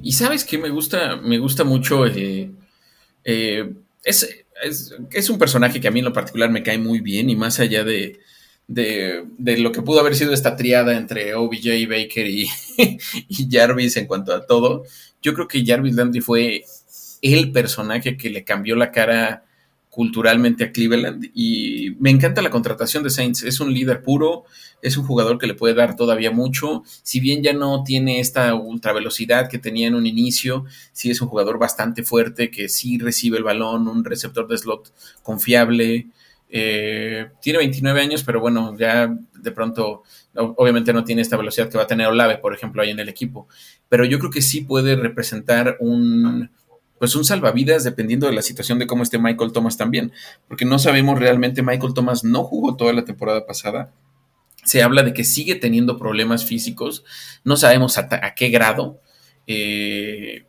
Y 0.00 0.12
sabes 0.12 0.44
que 0.44 0.58
me 0.58 0.68
gusta, 0.70 1.16
me 1.16 1.38
gusta 1.38 1.64
mucho, 1.64 2.06
eh, 2.06 2.50
eh, 3.24 3.74
es, 4.04 4.44
es, 5.12 5.30
un 5.30 5.38
personaje 5.38 5.80
que 5.80 5.88
a 5.88 5.90
mí 5.90 5.98
en 5.98 6.04
lo 6.04 6.12
particular 6.12 6.50
me 6.50 6.62
cae 6.62 6.78
muy 6.78 7.00
bien 7.00 7.30
y 7.30 7.36
más 7.36 7.58
allá 7.58 7.82
de, 7.82 8.20
de, 8.68 9.24
lo 9.58 9.72
que 9.72 9.82
pudo 9.82 10.00
haber 10.00 10.16
sido 10.16 10.32
esta 10.32 10.56
triada 10.56 10.96
entre 10.96 11.34
OBJ, 11.34 11.88
Baker 11.88 12.26
y, 12.26 12.48
y 13.28 13.48
Jarvis 13.50 13.96
en 13.96 14.06
cuanto 14.06 14.34
a 14.34 14.46
todo, 14.46 14.84
yo 15.22 15.34
creo 15.34 15.48
que 15.48 15.64
Jarvis 15.64 15.94
Landry 15.94 16.20
fue 16.20 16.64
el 17.22 17.52
personaje 17.52 18.16
que 18.16 18.30
le 18.30 18.44
cambió 18.44 18.76
la 18.76 18.92
cara 18.92 19.44
culturalmente 19.96 20.64
a 20.64 20.72
Cleveland 20.72 21.30
y 21.32 21.96
me 21.98 22.10
encanta 22.10 22.42
la 22.42 22.50
contratación 22.50 23.02
de 23.02 23.08
Saints. 23.08 23.42
Es 23.42 23.60
un 23.60 23.72
líder 23.72 24.02
puro, 24.02 24.44
es 24.82 24.98
un 24.98 25.06
jugador 25.06 25.38
que 25.38 25.46
le 25.46 25.54
puede 25.54 25.72
dar 25.72 25.96
todavía 25.96 26.30
mucho. 26.30 26.82
Si 27.02 27.18
bien 27.18 27.42
ya 27.42 27.54
no 27.54 27.82
tiene 27.82 28.20
esta 28.20 28.54
ultra 28.54 28.92
velocidad 28.92 29.48
que 29.48 29.58
tenía 29.58 29.86
en 29.86 29.94
un 29.94 30.06
inicio, 30.06 30.66
sí 30.92 31.10
es 31.10 31.22
un 31.22 31.28
jugador 31.28 31.58
bastante 31.58 32.02
fuerte 32.02 32.50
que 32.50 32.68
sí 32.68 32.98
recibe 32.98 33.38
el 33.38 33.44
balón, 33.44 33.88
un 33.88 34.04
receptor 34.04 34.46
de 34.46 34.58
slot 34.58 34.92
confiable. 35.22 36.08
Eh, 36.48 37.28
tiene 37.40 37.58
29 37.58 38.00
años, 38.00 38.22
pero 38.24 38.40
bueno, 38.40 38.76
ya 38.78 39.14
de 39.34 39.52
pronto, 39.52 40.02
obviamente 40.34 40.92
no 40.92 41.04
tiene 41.04 41.22
esta 41.22 41.36
velocidad 41.36 41.68
que 41.68 41.78
va 41.78 41.84
a 41.84 41.88
tener 41.88 42.06
Olave, 42.06 42.38
por 42.38 42.54
ejemplo, 42.54 42.82
ahí 42.82 42.90
en 42.90 43.00
el 43.00 43.08
equipo. 43.08 43.48
Pero 43.88 44.04
yo 44.04 44.18
creo 44.18 44.30
que 44.30 44.42
sí 44.42 44.62
puede 44.62 44.96
representar 44.96 45.76
un 45.80 46.50
pues 46.98 47.14
un 47.14 47.24
salvavidas 47.24 47.84
dependiendo 47.84 48.26
de 48.26 48.32
la 48.32 48.42
situación 48.42 48.78
de 48.78 48.86
cómo 48.86 49.02
esté 49.02 49.18
Michael 49.18 49.52
Thomas 49.52 49.76
también, 49.76 50.12
porque 50.48 50.64
no 50.64 50.78
sabemos 50.78 51.18
realmente, 51.18 51.62
Michael 51.62 51.94
Thomas 51.94 52.24
no 52.24 52.44
jugó 52.44 52.76
toda 52.76 52.92
la 52.92 53.04
temporada 53.04 53.46
pasada, 53.46 53.92
se 54.64 54.82
habla 54.82 55.02
de 55.02 55.12
que 55.12 55.24
sigue 55.24 55.56
teniendo 55.56 55.98
problemas 55.98 56.44
físicos, 56.44 57.04
no 57.44 57.56
sabemos 57.56 57.98
a, 57.98 58.34
qué 58.34 58.48
grado, 58.48 59.00
eh, 59.46 60.46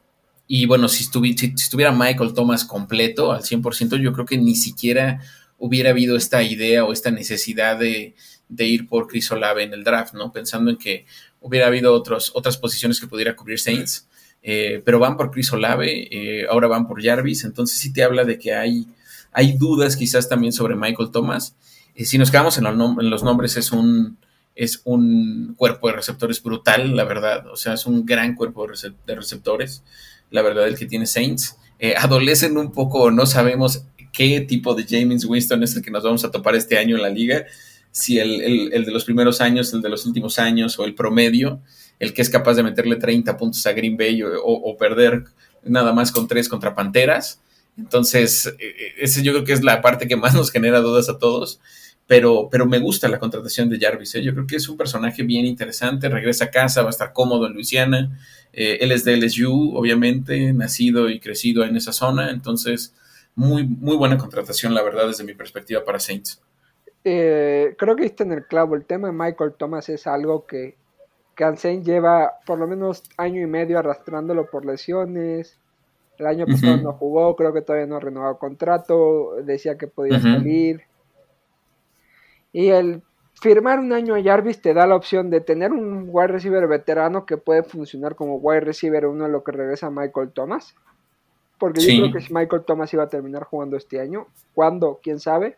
y 0.48 0.66
bueno, 0.66 0.88
si, 0.88 1.04
estuviera 1.04 1.92
Michael 1.92 2.34
Thomas 2.34 2.64
completo 2.64 3.34
al 3.34 3.42
100%, 3.42 3.98
yo 4.02 4.14
creo 4.14 4.26
que 4.26 4.38
ni 4.38 4.56
siquiera 4.56 5.20
hubiera 5.58 5.92
habido 5.92 6.16
esta 6.16 6.44
idea 6.44 6.84
o 6.86 6.94
esta 6.94 7.12
necesidad 7.12 7.78
de, 7.78 8.16
ir 8.50 8.88
por 8.88 9.08
Chris 9.08 9.32
Olave 9.32 9.64
en 9.64 9.74
el 9.74 9.84
draft, 9.84 10.14
¿no? 10.14 10.32
Pensando 10.32 10.72
en 10.72 10.78
que 10.78 11.06
hubiera 11.42 11.68
habido 11.68 11.94
otras 11.94 12.58
posiciones 12.58 13.00
que 13.00 13.08
pudiera 13.08 13.36
cubrir 13.36 13.60
Saints. 13.60 14.08
Eh, 14.44 14.82
pero 14.86 15.00
van 15.00 15.18
por 15.18 15.32
Chris 15.32 15.52
Olave, 15.52 16.08
eh, 16.10 16.46
ahora 16.50 16.68
van 16.68 16.88
por 16.88 17.04
Jarvis, 17.04 17.44
entonces 17.44 17.80
sí 17.80 17.92
te 17.92 18.04
habla 18.04 18.24
de 18.24 18.38
que 18.38 18.54
hay, 18.54 18.88
dudas 19.58 19.98
quizás 19.98 20.30
también 20.30 20.54
sobre 20.54 20.76
Michael 20.76 21.12
Thomas. 21.12 21.56
Eh, 21.96 22.06
si 22.06 22.18
nos 22.18 22.32
quedamos 22.32 22.58
en, 22.58 22.64
los 23.10 23.24
nombres, 23.24 23.58
es 23.58 23.72
un, 23.72 24.18
es 24.56 24.82
un 24.86 25.54
cuerpo 25.58 25.88
de 25.88 25.96
receptores 25.96 26.42
brutal, 26.42 26.96
la 26.96 27.04
verdad, 27.04 27.46
o 27.48 27.58
sea, 27.58 27.74
es 27.74 27.86
un 27.86 28.06
gran 28.06 28.36
cuerpo 28.36 28.66
de 29.06 29.16
receptores, 29.16 29.84
la 30.32 30.42
verdad, 30.42 30.68
el 30.68 30.78
que 30.78 30.86
tiene 30.86 31.08
Saints. 31.08 31.58
adolecen 31.98 32.58
un 32.58 32.72
poco, 32.72 33.12
no 33.12 33.26
sabemos 33.26 33.84
qué 34.18 34.42
tipo 34.42 34.74
de 34.74 34.84
James 34.90 35.24
Winston 35.24 35.62
es 35.62 35.76
el 35.76 35.84
que 35.84 35.92
nos 35.92 36.04
vamos 36.04 36.26
a 36.26 36.32
topar 36.32 36.56
este 36.56 36.78
año 36.78 36.96
en 36.96 37.04
la 37.04 37.10
liga, 37.10 37.46
si 37.92 38.18
el, 38.18 38.74
el 38.74 38.84
de 38.84 38.92
los 38.92 39.06
primeros 39.06 39.40
años, 39.42 39.72
el 39.74 39.82
de 39.82 39.90
los 39.90 40.06
últimos 40.08 40.40
años 40.40 40.78
o 40.80 40.86
el 40.86 40.96
promedio 40.96 41.62
el 42.00 42.14
que 42.14 42.22
es 42.22 42.30
capaz 42.30 42.56
de 42.56 42.64
meterle 42.64 42.96
30 42.96 43.38
puntos 43.38 43.66
a 43.66 43.74
Green 43.74 43.98
Bay 43.98 44.22
o, 44.24 44.78
perder 44.78 45.24
nada 45.64 45.94
más 45.94 46.12
con 46.12 46.28
tres 46.28 46.48
contra 46.48 46.76
Panteras. 46.76 47.42
Entonces, 47.78 48.48
e, 48.60 48.66
e, 48.66 49.04
ese 49.04 49.24
yo 49.24 49.34
creo 49.34 49.44
que 49.44 49.54
es 49.54 49.64
la 49.64 49.82
parte 49.82 50.08
que 50.08 50.16
más 50.16 50.34
nos 50.34 50.52
genera 50.52 50.80
dudas 50.80 51.10
a 51.10 51.18
todos. 51.18 51.60
Pero, 52.06 52.48
pero 52.50 52.66
me 52.66 52.80
gusta 52.80 53.10
la 53.10 53.20
contratación 53.20 53.70
de 53.70 53.80
Jarvis. 53.80 54.16
¿eh? 54.16 54.24
Yo 54.24 54.34
creo 54.34 54.48
que 54.48 54.56
es 54.56 54.70
un 54.70 54.78
personaje 54.78 55.24
bien 55.24 55.46
interesante. 55.46 56.08
Regresa 56.08 56.46
a 56.46 56.52
casa, 56.52 56.82
va 56.82 56.88
a 56.88 56.92
estar 56.92 57.12
cómodo 57.12 57.48
en 57.48 57.54
Luisiana. 57.54 58.18
Eh, 58.54 58.78
él 58.80 58.94
es 58.94 59.04
de 59.04 59.18
LSU, 59.18 59.76
obviamente, 59.76 60.54
nacido 60.54 61.10
y 61.10 61.20
crecido 61.20 61.66
en 61.66 61.76
esa 61.76 61.92
zona. 61.92 62.30
Entonces, 62.32 62.94
muy, 63.38 63.66
muy 63.66 63.96
buena 63.96 64.18
contratación, 64.18 64.74
la 64.74 64.82
verdad, 64.82 65.08
desde 65.08 65.24
mi 65.24 65.36
perspectiva 65.36 65.86
para 65.86 66.00
Saints. 66.00 66.42
Eh, 67.04 67.76
creo 67.78 67.96
que 67.96 68.06
está 68.06 68.24
en 68.24 68.34
el 68.34 68.46
clavo. 68.48 68.76
El 68.76 68.86
tema 68.86 69.08
de 69.08 69.14
Michael 69.14 69.54
Thomas 69.58 69.88
es 69.90 70.08
algo 70.08 70.48
que 70.48 70.76
Kansen 71.36 71.86
lleva 71.86 72.34
por 72.48 72.58
lo 72.58 72.68
menos 72.68 73.04
año 73.16 73.40
y 73.40 73.46
medio 73.46 73.78
arrastrándolo 73.78 74.50
por 74.50 74.66
lesiones. 74.66 75.60
El 76.18 76.26
año 76.26 76.48
pasado 76.48 76.78
no 76.78 76.94
jugó, 76.94 77.36
creo 77.36 77.54
que 77.54 77.62
todavía 77.62 77.86
no 77.86 77.98
ha 77.98 78.00
renovado 78.00 78.40
contrato, 78.40 79.36
decía 79.44 79.78
que 79.78 79.86
podía 79.86 80.20
salir. 80.20 80.82
Y 82.52 82.70
el 82.70 83.04
firmar 83.40 83.80
un 83.80 83.94
año 83.94 84.16
a 84.16 84.24
Jarvis 84.24 84.64
te 84.64 84.74
da 84.74 84.88
la 84.88 84.96
opción 84.96 85.30
de 85.30 85.42
tener 85.42 85.72
un 85.72 86.08
wide 86.10 86.28
receiver 86.30 86.68
veterano 86.68 87.28
que 87.28 87.38
puede 87.38 87.62
funcionar 87.62 88.16
como 88.16 88.38
wide 88.38 88.62
receiver 88.62 89.06
uno 89.06 89.26
de 89.26 89.30
lo 89.30 89.44
que 89.44 89.52
regresa 89.52 89.92
Michael 89.92 90.32
Thomas. 90.34 90.74
Porque 91.58 91.82
yo 91.82 92.04
creo 92.04 92.14
que 92.14 92.22
si 92.22 92.34
Michael 92.34 92.64
Thomas 92.66 92.94
iba 92.94 93.04
a 93.04 93.10
terminar 93.10 93.44
jugando 93.44 93.78
este 93.78 94.00
año, 94.00 94.28
¿cuándo? 94.54 95.00
¿Quién 95.02 95.20
sabe? 95.20 95.58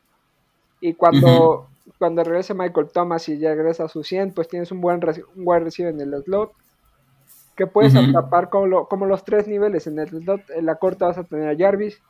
Y 0.80 0.94
cuando 0.94 1.68
cuando 1.98 2.24
regrese 2.24 2.54
Michael 2.54 2.90
Thomas 2.94 3.28
y 3.30 3.40
ya 3.40 3.56
regresa 3.56 3.86
a 3.86 3.90
su 3.90 4.04
100, 4.04 4.34
pues 4.34 4.48
tienes 4.48 4.72
un 4.72 4.82
buen 4.82 5.02
un 5.04 5.44
wide 5.44 5.62
receiver 5.62 5.94
en 5.94 6.02
el 6.02 6.24
slot 6.24 6.54
que 7.56 7.68
puedes 7.68 7.94
atrapar 7.94 8.50
como, 8.50 8.88
como, 8.88 9.06
los 9.06 9.26
tres 9.26 9.48
niveles. 9.48 9.86
En 9.86 10.00
el 10.00 10.08
slot, 10.08 10.50
en 10.52 10.66
la 10.66 10.76
corta 10.76 11.08
vas 11.08 11.18
a 11.18 11.26
tener 11.26 11.50
a 11.50 11.58
Jarvis, 11.58 12.02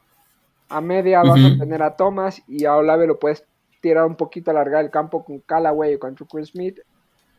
a 0.67 0.79
media 0.79 1.23
vas 1.23 1.43
a 1.43 1.57
tener 1.57 1.81
a 1.81 1.95
Thomas 1.95 2.43
y 2.47 2.65
a 2.65 2.75
Olave 2.75 3.07
lo 3.07 3.17
puedes 3.17 3.43
tirar 3.81 4.05
un 4.05 4.15
poquito, 4.15 4.51
alargar 4.51 4.85
el 4.85 4.91
campo 4.91 5.23
con 5.23 5.39
Callaway 5.39 5.95
o 5.95 5.99
con 5.99 6.13
Chris 6.13 6.49
Smith. 6.49 6.79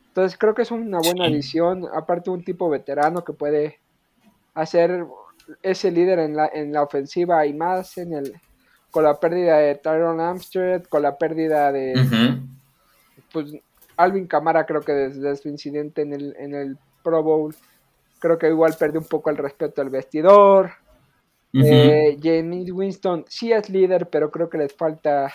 Entonces 0.09 0.37
creo 0.37 0.55
que 0.55 0.63
es 0.63 0.73
una 0.73 0.99
buena 0.99 1.27
adición, 1.27 1.87
aparte 1.95 2.31
un 2.31 2.43
tipo 2.43 2.69
veterano 2.69 3.23
que 3.23 3.33
puede 3.33 3.79
hacer 4.55 5.07
ese 5.63 5.91
líder 5.91 6.19
en 6.19 6.37
la, 6.37 6.51
en 6.53 6.73
la 6.73 6.83
ofensiva 6.83 7.47
y 7.47 7.55
más 7.55 7.99
en 7.99 8.15
el, 8.15 8.35
con 8.91 9.05
la 9.05 9.19
pérdida 9.19 9.59
de 9.59 9.75
Tyron 9.77 10.21
Amstrad, 10.21 10.83
con 10.85 11.03
la 11.03 11.17
pérdida 11.17 11.73
de 11.73 11.95
pues 13.33 13.53
Alvin 13.97 14.27
Camara 14.27 14.67
creo 14.67 14.81
que 14.81 14.93
desde 14.93 15.37
su 15.37 15.49
incidente 15.49 16.03
en 16.03 16.13
el, 16.13 16.37
en 16.39 16.55
el 16.55 16.79
Pro 17.03 17.23
Bowl 17.23 17.55
creo 18.19 18.39
que 18.39 18.49
igual 18.49 18.75
perdió 18.79 19.01
un 19.01 19.07
poco 19.07 19.31
el 19.31 19.37
respeto 19.37 19.83
al 19.83 19.91
vestidor. 19.91 20.73
Eh, 21.53 22.17
Jamie 22.23 22.71
Winston 22.71 23.25
sí 23.29 23.53
es 23.53 23.69
líder, 23.69 24.09
pero 24.09 24.31
creo 24.31 24.49
que 24.49 24.59
les 24.59 24.73
falta 24.73 25.33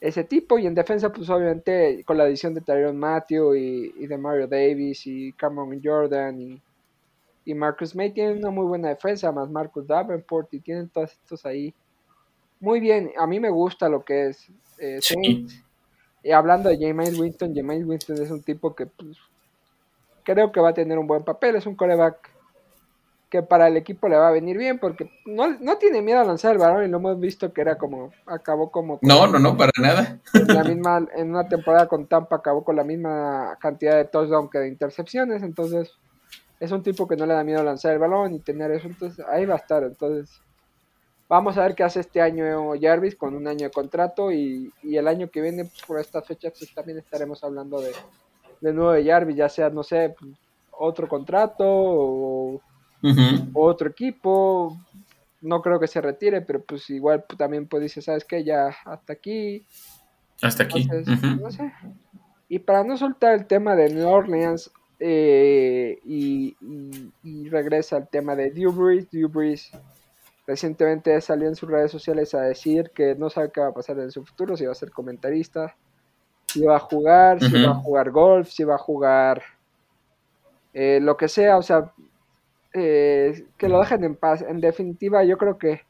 ese 0.00 0.24
tipo. 0.24 0.58
Y 0.58 0.66
en 0.66 0.74
defensa, 0.74 1.12
pues 1.12 1.28
obviamente 1.30 2.04
con 2.04 2.16
la 2.16 2.24
adición 2.24 2.54
de 2.54 2.60
Tyron 2.60 2.96
Matthew 2.96 3.54
y, 3.56 4.06
de 4.06 4.18
Mario 4.18 4.46
Davis 4.46 5.06
y 5.06 5.32
Cameron 5.32 5.80
Jordan 5.82 6.40
y, 6.40 6.62
y 7.46 7.54
Marcus 7.54 7.96
May 7.96 8.12
tienen 8.12 8.38
una 8.38 8.50
muy 8.50 8.66
buena 8.66 8.88
defensa, 8.88 9.32
más 9.32 9.48
Marcus 9.48 9.86
Davenport 9.86 10.52
y 10.52 10.60
tienen 10.60 10.90
todos 10.90 11.12
estos 11.12 11.46
ahí 11.46 11.74
muy 12.60 12.80
bien, 12.80 13.12
a 13.18 13.26
mí 13.26 13.40
me 13.40 13.50
gusta 13.50 13.88
lo 13.88 14.04
que 14.04 14.28
es 14.28 14.48
eh, 14.78 14.98
Y 16.22 16.30
hablando 16.30 16.68
de 16.68 16.78
James 16.78 17.18
Winston, 17.18 17.54
James 17.54 17.84
Winston 17.86 18.22
es 18.22 18.30
un 18.30 18.42
tipo 18.42 18.74
que 18.74 18.86
pues, 18.86 19.18
creo 20.24 20.50
que 20.52 20.60
va 20.60 20.70
a 20.70 20.74
tener 20.74 20.98
un 20.98 21.06
buen 21.06 21.22
papel. 21.22 21.56
Es 21.56 21.66
un 21.66 21.76
coreback 21.76 22.30
que 23.28 23.42
para 23.42 23.66
el 23.68 23.76
equipo 23.76 24.08
le 24.08 24.16
va 24.16 24.28
a 24.28 24.32
venir 24.32 24.56
bien 24.56 24.78
porque 24.78 25.10
no, 25.26 25.58
no 25.58 25.78
tiene 25.78 26.00
miedo 26.00 26.20
a 26.20 26.24
lanzar 26.24 26.52
el 26.52 26.58
balón 26.58 26.84
y 26.84 26.88
lo 26.88 26.98
hemos 26.98 27.18
visto 27.18 27.52
que 27.52 27.60
era 27.60 27.76
como, 27.76 28.12
acabó 28.24 28.70
como... 28.70 29.00
No, 29.02 29.26
no, 29.26 29.38
no, 29.38 29.56
para 29.56 29.72
nada. 29.80 30.20
En, 30.32 30.46
la 30.46 30.62
misma, 30.62 31.06
en 31.14 31.30
una 31.30 31.48
temporada 31.48 31.88
con 31.88 32.06
Tampa 32.06 32.36
acabó 32.36 32.64
con 32.64 32.76
la 32.76 32.84
misma 32.84 33.58
cantidad 33.60 33.96
de 33.96 34.04
touchdowns 34.04 34.50
que 34.50 34.58
de 34.60 34.68
intercepciones, 34.68 35.42
entonces 35.42 35.92
es 36.60 36.72
un 36.72 36.82
tipo 36.82 37.06
que 37.06 37.16
no 37.16 37.26
le 37.26 37.34
da 37.34 37.44
miedo 37.44 37.62
lanzar 37.62 37.92
el 37.92 37.98
balón 37.98 38.34
y 38.34 38.40
tener 38.40 38.70
eso, 38.70 38.88
entonces 38.88 39.24
ahí 39.28 39.44
va 39.44 39.54
a 39.54 39.58
estar, 39.58 39.82
entonces 39.82 40.40
vamos 41.28 41.56
a 41.58 41.62
ver 41.62 41.74
qué 41.74 41.84
hace 41.84 42.00
este 42.00 42.20
año 42.20 42.72
Jarvis 42.80 43.16
con 43.16 43.34
un 43.34 43.46
año 43.48 43.64
de 43.64 43.70
contrato 43.70 44.30
y, 44.30 44.72
y 44.82 44.96
el 44.96 45.08
año 45.08 45.28
que 45.30 45.40
viene 45.40 45.64
pues, 45.64 45.82
por 45.86 46.00
estas 46.00 46.26
fechas 46.26 46.54
pues, 46.58 46.72
también 46.72 46.98
estaremos 46.98 47.42
hablando 47.42 47.80
de, 47.80 47.92
de 48.60 48.72
nuevo 48.72 48.92
de 48.92 49.04
Jarvis, 49.04 49.36
ya 49.36 49.48
sea, 49.48 49.70
no 49.70 49.82
sé, 49.82 50.14
otro 50.78 51.08
contrato 51.08 51.64
o 51.66 52.60
otro 53.54 53.90
equipo. 53.90 54.76
No 55.42 55.62
creo 55.62 55.78
que 55.78 55.86
se 55.86 56.00
retire, 56.00 56.40
pero 56.40 56.62
pues 56.62 56.88
igual 56.90 57.24
también 57.36 57.68
pues 57.68 57.82
dice, 57.82 58.02
¿sabes 58.02 58.24
qué? 58.24 58.42
Ya 58.42 58.74
hasta 58.84 59.12
aquí. 59.12 59.64
Hasta 60.42 60.64
aquí. 60.64 60.88
no 61.40 61.50
sé. 61.50 61.72
Y 62.48 62.58
para 62.60 62.84
no 62.84 62.96
soltar 62.96 63.34
el 63.34 63.46
tema 63.46 63.74
de 63.76 63.92
New 63.92 64.08
Orleans 64.08 64.70
eh, 64.98 65.98
y, 66.04 66.56
regresa 67.48 67.96
al 67.96 68.08
tema 68.08 68.34
de 68.34 68.50
Drew 68.50 68.72
Brees, 68.72 69.10
Drew 69.10 69.28
Brees 69.28 69.70
recientemente 70.46 71.20
salió 71.20 71.48
en 71.48 71.56
sus 71.56 71.68
redes 71.68 71.90
sociales 71.90 72.34
a 72.34 72.40
decir 72.40 72.90
que 72.94 73.14
no 73.14 73.30
sabe 73.30 73.50
qué 73.52 73.60
va 73.60 73.68
a 73.68 73.74
pasar 73.74 73.98
en 73.98 74.10
su 74.10 74.24
futuro, 74.24 74.56
si 74.56 74.64
va 74.64 74.72
a 74.72 74.76
ser 74.76 74.92
comentarista, 74.92 75.74
si 76.46 76.64
va 76.64 76.76
a 76.76 76.80
jugar, 76.80 77.42
si 77.42 77.62
va 77.62 77.72
a 77.72 77.74
jugar 77.74 78.10
golf, 78.10 78.48
si 78.48 78.64
va 78.64 78.76
a 78.76 78.78
jugar 78.78 79.42
eh, 80.72 81.00
lo 81.02 81.16
que 81.16 81.28
sea, 81.28 81.56
o 81.58 81.62
sea, 81.62 81.92
eh, 82.72 83.46
que 83.56 83.68
lo 83.68 83.80
dejen 83.80 84.04
en 84.04 84.14
paz. 84.14 84.42
En 84.42 84.60
definitiva, 84.60 85.24
yo 85.24 85.36
creo 85.36 85.58
que, 85.58 85.82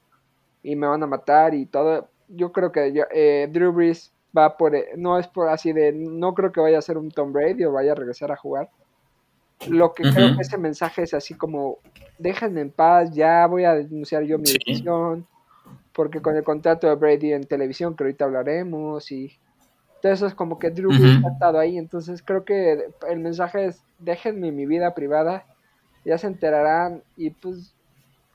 y 0.63 0.77
me 0.77 0.87
van 0.87 1.03
a 1.03 1.07
matar 1.07 1.55
y 1.55 1.67
todo, 1.67 2.09
yo 2.29 2.53
creo 2.53 2.73
que 2.73 3.05
eh, 3.13 3.49
Drew 3.51 3.73
Brees 3.73 4.13
va 4.37 4.57
por, 4.57 4.73
no 4.97 5.19
es 5.19 5.29
por 5.29 5.49
así 5.49 5.73
de, 5.73 5.93
no 5.93 6.35
creo 6.35 6.53
que 6.53 6.61
vaya 6.61 6.79
a 6.79 6.83
ser 6.83 6.99
un 6.99 7.11
Tom 7.11 7.33
Brady 7.33 7.65
o 7.65 7.73
vaya 7.73 7.93
a 7.93 7.95
regresar 7.97 8.33
a 8.33 8.37
jugar. 8.37 8.71
Lo 9.69 9.95
que 9.95 10.03
creo 10.03 10.37
que 10.37 10.43
ese 10.43 10.59
mensaje 10.59 11.03
es 11.03 11.15
así 11.15 11.35
como, 11.35 11.79
déjenme 12.19 12.61
en 12.61 12.71
paz, 12.71 13.11
ya 13.13 13.47
voy 13.47 13.65
a 13.65 13.75
denunciar 13.75 14.23
yo 14.23 14.39
mi 14.39 14.45
decisión, 14.45 15.27
porque 15.93 16.21
con 16.21 16.37
el 16.37 16.45
contrato 16.45 16.87
de 16.87 16.95
Brady 16.95 17.33
en 17.33 17.45
televisión, 17.45 17.97
que 17.97 18.05
ahorita 18.05 18.27
hablaremos, 18.27 19.11
y 19.11 19.33
todo 20.03 20.13
eso 20.13 20.27
es 20.27 20.35
como 20.35 20.59
que 20.59 20.71
Drew 20.71 20.91
ha 20.93 21.33
estado 21.33 21.59
ahí, 21.59 21.79
entonces 21.79 22.23
creo 22.23 22.45
que 22.45 22.91
el 23.09 23.19
mensaje 23.19 23.67
es, 23.67 23.83
déjenme 23.99 24.53
mi 24.53 24.67
vida 24.67 24.95
privada 24.95 25.47
ya 26.07 26.19
se 26.19 26.29
enterarán 26.29 27.03
y 27.17 27.31
pues 27.31 27.75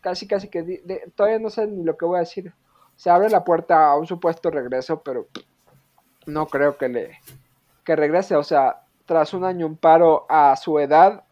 casi 0.02 0.28
casi 0.28 0.50
que 0.50 0.82
todavía 1.16 1.40
no 1.40 1.50
sé 1.50 1.68
ni 1.68 1.84
lo 1.84 1.96
que 1.98 2.06
voy 2.06 2.18
a 2.18 2.22
decir. 2.22 2.54
Se 2.98 3.10
abre 3.10 3.30
la 3.30 3.44
puerta 3.44 3.88
a 3.88 3.98
un 3.98 4.06
supuesto 4.06 4.52
regreso, 4.52 5.02
pero 5.02 5.28
no 6.26 6.48
creo 6.48 6.78
que 6.78 6.90
le 6.90 7.12
que 7.84 7.96
regrese, 7.96 8.36
o 8.36 8.44
sea, 8.44 8.82
tras 9.12 9.34
un 9.34 9.44
año 9.44 9.66
un 9.66 9.76
paro 9.76 10.26
a 10.30 10.56
su 10.56 10.80
edad, 10.80 11.26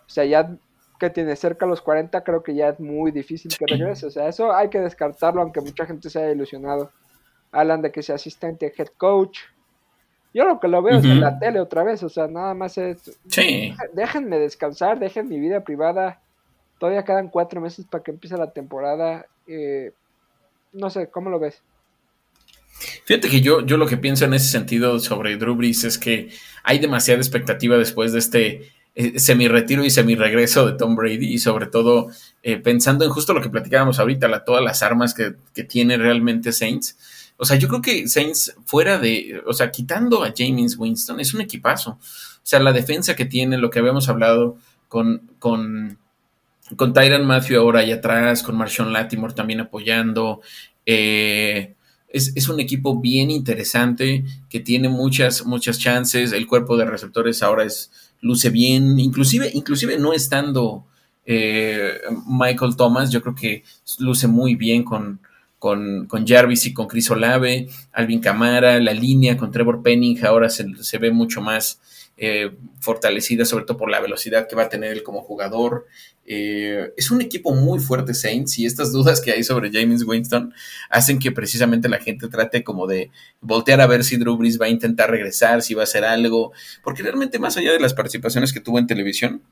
o 0.00 0.08
sea, 0.08 0.24
ya 0.24 0.50
que 0.98 1.08
tiene 1.08 1.36
cerca 1.36 1.64
de 1.64 1.70
los 1.70 1.82
40, 1.82 2.24
creo 2.24 2.42
que 2.42 2.52
ya 2.52 2.70
es 2.70 2.80
muy 2.80 3.12
difícil 3.12 3.56
que 3.56 3.64
regrese, 3.64 4.06
o 4.06 4.10
sea, 4.10 4.26
eso 4.26 4.52
hay 4.52 4.70
que 4.70 4.80
descartarlo 4.80 5.40
aunque 5.40 5.60
mucha 5.60 5.86
gente 5.86 6.10
se 6.10 6.18
haya 6.18 6.32
ilusionado. 6.32 6.90
Hablan 7.52 7.80
de 7.80 7.92
que 7.92 8.02
sea 8.02 8.16
asistente 8.16 8.74
head 8.76 8.88
coach, 8.96 9.38
yo 10.34 10.44
lo 10.44 10.58
que 10.58 10.66
lo 10.66 10.82
veo 10.82 10.98
es 10.98 11.04
en 11.04 11.20
la 11.20 11.38
tele 11.38 11.60
otra 11.60 11.84
vez, 11.84 12.02
o 12.02 12.08
sea, 12.08 12.26
nada 12.26 12.54
más 12.54 12.76
es... 12.76 13.16
Sí. 13.28 13.72
Déjenme 13.92 14.40
descansar, 14.40 14.98
dejen 14.98 15.28
mi 15.28 15.38
vida 15.38 15.60
privada. 15.60 16.20
Todavía 16.80 17.04
quedan 17.04 17.28
cuatro 17.28 17.60
meses 17.60 17.86
para 17.88 18.02
que 18.02 18.10
empiece 18.10 18.36
la 18.36 18.50
temporada. 18.50 19.26
Eh, 19.46 19.92
no 20.72 20.90
sé, 20.90 21.08
¿cómo 21.08 21.30
lo 21.30 21.38
ves? 21.38 21.62
Fíjate 23.04 23.28
que 23.28 23.40
yo, 23.40 23.64
yo 23.64 23.76
lo 23.76 23.86
que 23.86 23.96
pienso 23.96 24.24
en 24.24 24.34
ese 24.34 24.48
sentido 24.48 24.98
sobre 25.00 25.36
Drew 25.36 25.54
Brees 25.54 25.84
es 25.84 25.98
que 25.98 26.30
hay 26.62 26.78
demasiada 26.78 27.20
expectativa 27.20 27.76
después 27.76 28.12
de 28.12 28.18
este 28.18 28.72
eh, 28.94 29.18
semi-retiro 29.18 29.84
y 29.84 29.90
semi-regreso 29.90 30.66
de 30.66 30.76
Tom 30.76 30.96
Brady 30.96 31.32
y 31.34 31.38
sobre 31.38 31.66
todo 31.66 32.08
eh, 32.42 32.56
pensando 32.56 33.04
en 33.04 33.10
justo 33.10 33.34
lo 33.34 33.42
que 33.42 33.50
platicábamos 33.50 33.98
ahorita, 33.98 34.28
la, 34.28 34.44
todas 34.44 34.64
las 34.64 34.82
armas 34.82 35.14
que, 35.14 35.34
que 35.54 35.64
tiene 35.64 35.96
realmente 35.96 36.52
Saints 36.52 36.96
o 37.42 37.46
sea, 37.46 37.56
yo 37.56 37.68
creo 37.68 37.80
que 37.80 38.06
Saints 38.06 38.54
fuera 38.66 38.98
de, 38.98 39.42
o 39.46 39.54
sea, 39.54 39.70
quitando 39.70 40.22
a 40.24 40.34
James 40.36 40.76
Winston, 40.76 41.20
es 41.20 41.32
un 41.32 41.40
equipazo. 41.40 41.92
O 41.92 41.98
sea, 42.42 42.60
la 42.60 42.70
defensa 42.70 43.16
que 43.16 43.24
tiene, 43.24 43.56
lo 43.56 43.70
que 43.70 43.78
habíamos 43.78 44.10
hablado 44.10 44.58
con, 44.88 45.30
con, 45.38 45.96
con 46.76 46.92
Tyron 46.92 47.26
Matthew 47.26 47.58
ahora 47.58 47.80
ahí 47.80 47.92
atrás, 47.92 48.42
con 48.42 48.58
Marshawn 48.58 48.92
Latimore 48.92 49.32
también 49.32 49.60
apoyando. 49.60 50.42
Eh, 50.84 51.76
es, 52.10 52.48
un 52.48 52.60
equipo 52.60 53.00
bien 53.00 53.30
interesante 53.30 54.24
que 54.48 54.60
tiene 54.60 54.88
muchas, 54.88 55.46
muchas 55.46 55.78
chances. 55.78 56.32
El 56.32 56.46
cuerpo 56.46 56.76
de 56.76 56.84
receptores 56.84 57.42
ahora 57.42 57.64
es, 57.64 57.90
luce 58.20 58.50
bien, 58.50 58.98
inclusive, 58.98 59.50
inclusive 59.54 59.98
no 59.98 60.12
estando 60.12 60.84
eh, 61.24 62.00
Michael 62.26 62.76
Thomas, 62.76 63.10
yo 63.10 63.22
creo 63.22 63.34
que 63.34 63.64
luce 63.98 64.26
muy 64.26 64.56
bien 64.56 64.82
con, 64.82 65.20
con, 65.58 66.08
Jarvis 66.26 66.66
y 66.66 66.72
con 66.72 66.88
Chris 66.88 67.10
Olave, 67.10 67.68
Alvin 67.92 68.20
Camara, 68.20 68.80
la 68.80 68.94
línea 68.94 69.36
con 69.36 69.52
Trevor 69.52 69.82
Penning 69.82 70.24
ahora 70.24 70.48
se, 70.48 70.98
ve 70.98 71.10
mucho 71.10 71.40
más 71.40 71.80
eh, 72.22 72.50
fortalecida, 72.80 73.46
sobre 73.46 73.64
todo 73.64 73.78
por 73.78 73.90
la 73.90 73.98
velocidad 73.98 74.46
que 74.46 74.54
va 74.54 74.64
a 74.64 74.68
tener 74.68 74.92
él 74.92 75.02
como 75.02 75.22
jugador. 75.22 75.86
Eh, 76.26 76.92
es 76.98 77.10
un 77.10 77.22
equipo 77.22 77.54
muy 77.54 77.80
fuerte 77.80 78.12
Saints 78.12 78.58
y 78.58 78.66
estas 78.66 78.92
dudas 78.92 79.22
que 79.22 79.32
hay 79.32 79.42
sobre 79.42 79.70
James 79.72 80.04
Winston 80.04 80.52
hacen 80.90 81.18
que 81.18 81.32
precisamente 81.32 81.88
la 81.88 81.98
gente 81.98 82.28
trate 82.28 82.62
como 82.62 82.86
de 82.86 83.10
voltear 83.40 83.80
a 83.80 83.86
ver 83.86 84.04
si 84.04 84.18
Drew 84.18 84.36
Brees 84.36 84.60
va 84.60 84.66
a 84.66 84.68
intentar 84.68 85.10
regresar, 85.10 85.62
si 85.62 85.72
va 85.72 85.80
a 85.80 85.84
hacer 85.84 86.04
algo, 86.04 86.52
porque 86.84 87.02
realmente 87.02 87.38
más 87.38 87.56
allá 87.56 87.72
de 87.72 87.80
las 87.80 87.94
participaciones 87.94 88.52
que 88.52 88.60
tuvo 88.60 88.78
en 88.78 88.86
televisión, 88.86 89.42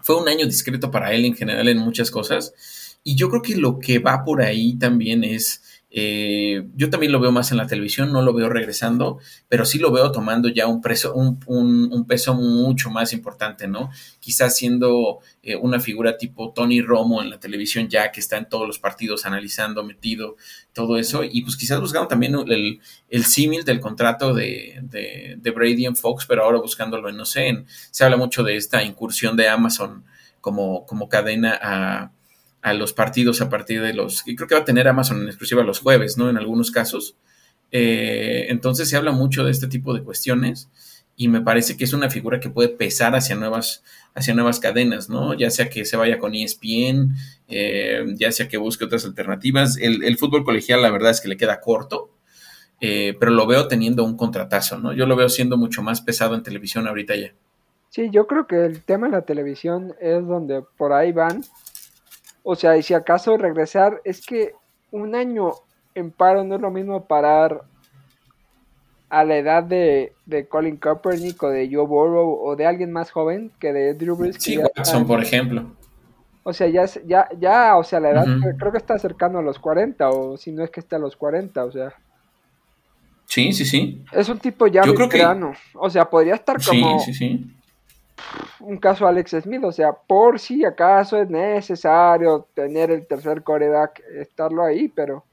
fue 0.00 0.16
un 0.16 0.28
año 0.28 0.46
discreto 0.46 0.92
para 0.92 1.12
él 1.12 1.24
en 1.24 1.34
general 1.34 1.68
en 1.68 1.78
muchas 1.78 2.12
cosas 2.12 2.54
y 3.02 3.16
yo 3.16 3.28
creo 3.30 3.42
que 3.42 3.56
lo 3.56 3.80
que 3.80 3.98
va 3.98 4.22
por 4.22 4.42
ahí 4.42 4.76
también 4.78 5.24
es, 5.24 5.62
eh, 5.98 6.68
yo 6.74 6.90
también 6.90 7.10
lo 7.10 7.20
veo 7.20 7.32
más 7.32 7.52
en 7.52 7.56
la 7.56 7.66
televisión, 7.66 8.12
no 8.12 8.20
lo 8.20 8.34
veo 8.34 8.50
regresando, 8.50 9.18
pero 9.48 9.64
sí 9.64 9.78
lo 9.78 9.90
veo 9.90 10.12
tomando 10.12 10.50
ya 10.50 10.66
un, 10.66 10.82
peso, 10.82 11.14
un, 11.14 12.04
peso 12.06 12.34
mucho 12.34 12.90
más 12.90 13.14
importante, 13.14 13.66
¿no? 13.66 13.88
Quizás 14.20 14.54
siendo 14.54 15.20
eh, 15.42 15.56
una 15.56 15.80
figura 15.80 16.18
tipo 16.18 16.52
Tony 16.52 16.82
Romo 16.82 17.22
en 17.22 17.30
la 17.30 17.40
televisión 17.40 17.88
ya, 17.88 18.12
que 18.12 18.20
está 18.20 18.36
en 18.36 18.46
todos 18.46 18.66
los 18.66 18.78
partidos 18.78 19.24
analizando, 19.24 19.84
metido, 19.84 20.36
todo 20.74 20.98
eso, 20.98 21.24
y 21.24 21.40
pues 21.40 21.56
quizás 21.56 21.80
buscando 21.80 22.08
también 22.08 22.34
el, 22.46 22.78
el 23.08 23.24
símil 23.24 23.64
del 23.64 23.80
contrato 23.80 24.34
de, 24.34 24.78
de, 24.82 25.50
Brady 25.50 25.86
en 25.86 25.96
Fox, 25.96 26.26
pero 26.26 26.44
ahora 26.44 26.58
buscándolo 26.58 27.08
en, 27.08 27.16
no 27.16 27.24
sé, 27.24 27.64
se 27.90 28.04
habla 28.04 28.18
mucho 28.18 28.42
de 28.42 28.56
esta 28.56 28.82
incursión 28.82 29.34
de 29.34 29.48
Amazon 29.48 30.04
como, 30.42 30.84
como 30.84 31.08
cadena 31.08 31.58
a 31.58 32.12
a 32.62 32.72
los 32.72 32.92
partidos 32.92 33.40
a 33.40 33.48
partir 33.48 33.82
de 33.82 33.94
los, 33.94 34.26
y 34.26 34.34
creo 34.34 34.48
que 34.48 34.54
va 34.54 34.62
a 34.62 34.64
tener 34.64 34.88
Amazon 34.88 35.22
en 35.22 35.28
exclusiva 35.28 35.62
los 35.62 35.80
jueves, 35.80 36.18
¿no? 36.18 36.28
En 36.28 36.36
algunos 36.36 36.70
casos. 36.70 37.16
Eh, 37.70 38.46
entonces 38.48 38.88
se 38.88 38.96
habla 38.96 39.12
mucho 39.12 39.44
de 39.44 39.50
este 39.50 39.66
tipo 39.66 39.92
de 39.92 40.02
cuestiones 40.02 40.68
y 41.16 41.28
me 41.28 41.40
parece 41.40 41.76
que 41.76 41.84
es 41.84 41.92
una 41.92 42.10
figura 42.10 42.40
que 42.40 42.50
puede 42.50 42.68
pesar 42.68 43.16
hacia 43.16 43.34
nuevas, 43.34 43.82
hacia 44.14 44.34
nuevas 44.34 44.60
cadenas, 44.60 45.08
¿no? 45.08 45.32
Ya 45.34 45.50
sea 45.50 45.70
que 45.70 45.84
se 45.84 45.96
vaya 45.96 46.18
con 46.18 46.34
ESPN, 46.34 47.14
eh, 47.48 48.04
ya 48.16 48.30
sea 48.32 48.48
que 48.48 48.58
busque 48.58 48.84
otras 48.84 49.06
alternativas. 49.06 49.78
El, 49.78 50.16
fútbol 50.18 50.44
colegial, 50.44 50.82
la 50.82 50.90
verdad 50.90 51.12
es 51.12 51.20
que 51.20 51.28
le 51.28 51.38
queda 51.38 51.60
corto, 51.60 52.10
eh, 52.80 53.16
pero 53.18 53.32
lo 53.32 53.46
veo 53.46 53.66
teniendo 53.66 54.04
un 54.04 54.16
contratazo, 54.16 54.78
¿no? 54.78 54.92
Yo 54.92 55.06
lo 55.06 55.16
veo 55.16 55.30
siendo 55.30 55.56
mucho 55.56 55.82
más 55.82 56.02
pesado 56.02 56.34
en 56.34 56.42
televisión 56.42 56.86
ahorita 56.86 57.16
ya. 57.16 57.32
Sí, 57.88 58.10
yo 58.10 58.26
creo 58.26 58.46
que 58.46 58.66
el 58.66 58.82
tema 58.82 59.06
de 59.06 59.12
la 59.12 59.22
televisión 59.22 59.94
es 60.00 60.26
donde 60.26 60.62
por 60.76 60.92
ahí 60.92 61.12
van 61.12 61.42
o 62.48 62.54
sea, 62.54 62.76
y 62.76 62.82
si 62.84 62.94
acaso 62.94 63.36
regresar, 63.36 64.00
es 64.04 64.24
que 64.24 64.54
un 64.92 65.16
año 65.16 65.50
en 65.96 66.12
paro 66.12 66.44
no 66.44 66.54
es 66.54 66.60
lo 66.60 66.70
mismo 66.70 67.04
parar 67.04 67.62
a 69.08 69.24
la 69.24 69.36
edad 69.36 69.64
de, 69.64 70.12
de 70.26 70.46
Colin 70.46 70.76
Kaepernick 70.76 71.42
o 71.42 71.48
de 71.48 71.68
Joe 71.68 71.84
Burrow 71.84 72.38
o 72.40 72.54
de 72.54 72.64
alguien 72.64 72.92
más 72.92 73.10
joven 73.10 73.50
que 73.58 73.72
de 73.72 73.94
Drew 73.94 74.14
Brees. 74.14 74.36
Sí, 74.38 74.58
Watson, 74.58 75.08
por 75.08 75.20
ejemplo. 75.20 75.72
O 76.44 76.52
sea, 76.52 76.68
ya, 76.68 76.84
ya, 77.04 77.28
ya, 77.36 77.76
o 77.76 77.82
sea, 77.82 77.98
la 77.98 78.10
edad 78.10 78.24
creo 78.56 78.70
que 78.70 78.78
está 78.78 78.96
cercano 78.96 79.40
a 79.40 79.42
los 79.42 79.58
40 79.58 80.08
o 80.10 80.36
si 80.36 80.52
no 80.52 80.62
es 80.62 80.70
que 80.70 80.78
está 80.78 80.94
a 80.94 81.00
los 81.00 81.16
40, 81.16 81.64
o 81.64 81.72
sea. 81.72 81.94
Sí, 83.24 83.52
sí, 83.52 83.64
sí. 83.64 84.04
Es 84.12 84.28
un 84.28 84.38
tipo 84.38 84.68
ya 84.68 84.84
Yo 84.84 84.94
veterano. 84.94 85.52
O 85.74 85.90
sea, 85.90 86.08
podría 86.08 86.36
estar 86.36 86.64
como... 86.64 87.00
Sí, 87.00 87.12
sí, 87.12 87.14
sí 87.14 87.56
un 88.60 88.78
caso 88.78 89.06
Alex 89.06 89.36
Smith, 89.42 89.64
o 89.64 89.72
sea, 89.72 89.92
por 89.92 90.38
si 90.38 90.64
acaso 90.64 91.20
es 91.20 91.28
necesario 91.28 92.46
tener 92.54 92.90
el 92.90 93.06
tercer 93.06 93.42
coreback, 93.42 94.02
estarlo 94.18 94.64
ahí, 94.64 94.88
pero 94.88 95.24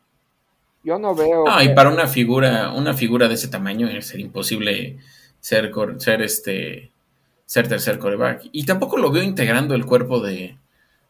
Yo 0.84 1.00
no 1.00 1.16
veo. 1.16 1.46
Y 1.62 1.70
para 1.70 1.90
una 1.90 2.08
figura, 2.08 2.72
una 2.74 2.94
figura 2.94 3.28
de 3.30 3.36
ese 3.36 3.48
tamaño 3.48 3.88
es 3.88 4.14
imposible 4.16 4.98
ser, 5.40 5.72
ser 5.98 6.22
este 6.22 6.92
ser 7.46 7.68
tercer 7.68 8.00
coreback. 8.00 8.50
Y 8.52 8.66
tampoco 8.66 8.98
lo 8.98 9.12
veo 9.12 9.24
integrando 9.24 9.76
el 9.76 9.86
cuerpo 9.86 10.20
de, 10.20 10.58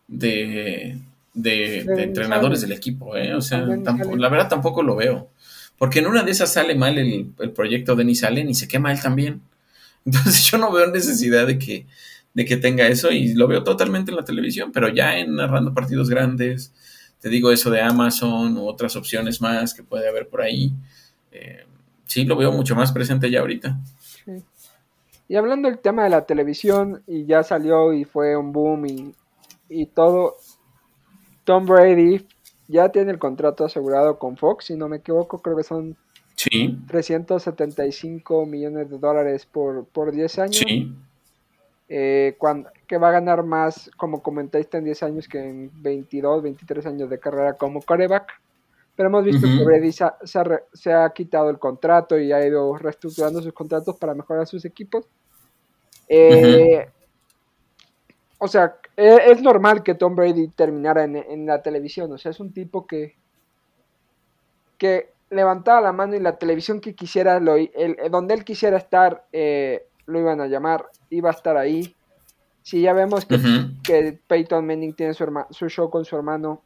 de, 0.08 0.98
de, 1.34 2.04
entrenadores 2.04 2.62
del 2.62 2.74
equipo. 2.74 3.16
¿eh? 3.16 3.34
O 3.34 3.42
sea, 3.42 3.60
la 3.60 4.30
verdad 4.30 4.50
tampoco 4.50 4.84
lo 4.84 4.96
veo. 4.96 5.30
Porque 5.78 6.00
en 6.00 6.08
una 6.08 6.24
de 6.24 6.32
esas 6.32 6.54
sale 6.54 6.76
mal 6.76 6.98
el, 6.98 7.34
proyecto 7.56 7.96
de 7.96 8.04
Denis 8.04 8.24
Allen 8.24 8.50
y 8.50 8.56
se 8.56 8.68
quema 8.68 8.92
él 8.92 9.02
también. 9.02 9.42
Entonces 10.06 10.44
yo 10.44 10.58
no 10.58 10.72
veo 10.72 10.88
necesidad 10.88 11.48
de 11.48 11.58
que, 11.58 11.88
de 12.34 12.46
que 12.46 12.58
tenga 12.58 12.88
eso 12.88 13.12
y 13.12 13.34
lo 13.34 13.48
veo 13.48 13.64
totalmente 13.64 14.12
en 14.12 14.18
la 14.18 14.26
televisión, 14.26 14.72
pero 14.72 14.90
ya 14.90 15.18
en 15.18 15.36
narrando 15.36 15.74
partidos 15.74 16.10
grandes, 16.10 16.74
te 17.20 17.30
digo 17.30 17.52
eso 17.52 17.70
de 17.70 17.82
Amazon 17.82 18.58
u 18.58 18.68
otras 18.68 18.96
opciones 18.96 19.42
más 19.42 19.74
que 19.74 19.84
puede 19.84 20.10
haber 20.10 20.28
por 20.28 20.42
ahí. 20.42 20.74
Eh, 21.32 21.66
sí, 22.06 22.26
lo 22.26 22.36
veo 22.36 22.52
mucho 22.52 22.76
más 22.76 22.92
presente 22.92 23.32
ya 23.32 23.40
ahorita. 23.40 23.80
Y 25.30 25.36
hablando 25.36 25.70
del 25.70 25.80
tema 25.80 26.04
de 26.04 26.10
la 26.10 26.26
televisión, 26.26 27.02
y 27.08 27.26
ya 27.26 27.44
salió 27.44 27.94
y 27.94 28.04
fue 28.04 28.36
un 28.36 28.52
boom 28.52 28.86
y, 28.86 29.16
y 29.70 29.86
todo, 29.86 30.36
Tom 31.46 31.66
Brady 31.66 32.28
ya 32.68 32.90
tiene 32.90 33.12
el 33.12 33.20
contrato 33.20 33.66
asegurado 33.66 34.20
con 34.20 34.38
Fox, 34.38 34.66
si 34.66 34.76
no 34.76 34.90
me 34.90 34.98
equivoco, 34.98 35.42
creo 35.42 35.56
que 35.56 35.64
son 35.64 35.96
sí. 36.50 36.78
375 36.88 38.46
millones 38.46 38.90
de 38.90 38.98
dólares 38.98 39.46
por, 39.46 39.86
por 39.86 40.12
10 40.12 40.40
años. 40.40 40.58
Sí. 40.58 40.94
Eh, 41.90 42.36
cuando, 42.38 42.70
que 42.88 42.98
va 42.98 43.10
a 43.10 43.12
ganar 43.12 43.44
más 43.44 43.92
como 43.98 44.24
comentarista 44.24 44.78
en 44.78 44.86
10 44.86 45.04
años 45.04 45.28
que 45.28 45.40
en 45.40 45.72
22, 45.82 46.42
23 46.42 46.86
años 46.88 47.10
de 47.10 47.20
carrera 47.20 47.54
como 47.54 47.82
coreback. 47.82 48.32
Pero 48.96 49.10
hemos 49.10 49.26
visto 49.26 49.48
que 49.48 49.64
Brady 49.64 49.92
se 49.92 50.04
ha, 50.04 50.16
se, 50.74 50.94
ha, 50.94 51.10
quitado 51.10 51.50
el 51.50 51.58
contrato 51.58 52.20
y 52.20 52.32
ha 52.32 52.46
ido 52.46 52.78
reestructurando 52.78 53.42
sus 53.42 53.52
contratos 53.52 53.98
para 53.98 54.14
mejorar 54.14 54.46
sus 54.46 54.66
equipos. 54.66 55.06
Eh, 56.08 56.88
o 58.38 58.48
sea, 58.48 58.76
e, 58.96 59.32
es, 59.32 59.42
normal 59.42 59.82
que 59.82 59.96
Tom 59.96 60.16
Brady 60.16 60.48
terminara 60.50 61.06
en, 61.06 61.46
la 61.46 61.64
televisión. 61.64 62.12
O 62.12 62.20
sea, 62.20 62.30
es 62.30 62.40
un 62.40 62.54
tipo 62.54 62.86
que, 62.86 63.16
que 64.78 65.10
levantaba 65.34 65.82
la 65.82 65.92
mano 65.92 66.16
y 66.16 66.20
la 66.20 66.38
televisión 66.38 66.80
que 66.80 66.96
quisiera, 66.96 67.40
lo, 67.40 67.56
el, 67.56 67.98
donde 68.12 68.34
él 68.34 68.44
quisiera 68.44 68.78
estar, 68.78 69.26
eh, 69.32 69.88
lo 70.06 70.20
iban 70.20 70.42
a 70.42 70.48
llamar, 70.48 70.86
iba 71.10 71.30
a 71.30 71.34
estar 71.34 71.58
ahí. 71.58 71.96
Si 72.62 72.82
ya 72.82 72.94
vemos 72.94 73.26
que, 73.26 74.20
Peyton 74.28 74.66
Manning 74.66 74.94
tiene 74.94 75.14
su, 75.14 75.26
su 75.50 75.70
show 75.70 75.90
con 75.90 76.06
su 76.06 76.16
hermano, 76.16 76.62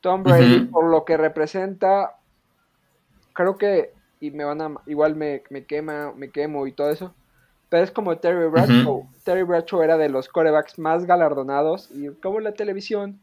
Tom 0.00 0.22
Brady, 0.22 0.66
por 0.66 0.84
lo 0.84 1.04
que 1.04 1.16
representa, 1.16 2.16
creo 3.32 3.58
que, 3.58 3.92
y 4.20 4.30
me 4.30 4.44
van 4.44 4.60
a, 4.60 4.74
igual 4.86 5.16
me, 5.16 5.42
me 5.50 5.64
quema, 5.64 6.12
me 6.16 6.30
quemo 6.30 6.66
y 6.68 6.72
todo 6.72 6.90
eso, 6.90 7.12
pero 7.68 7.84
es 7.84 7.90
como 7.90 8.16
Terry 8.16 8.48
Bradshaw. 8.48 9.08
Terry 9.24 9.42
Bradshaw 9.42 9.82
era 9.82 9.98
de 9.98 10.08
los 10.08 10.28
corebacks 10.28 10.78
más 10.78 11.04
galardonados 11.04 11.90
y 11.92 12.08
como 12.20 12.40
la 12.40 12.52
televisión. 12.52 13.20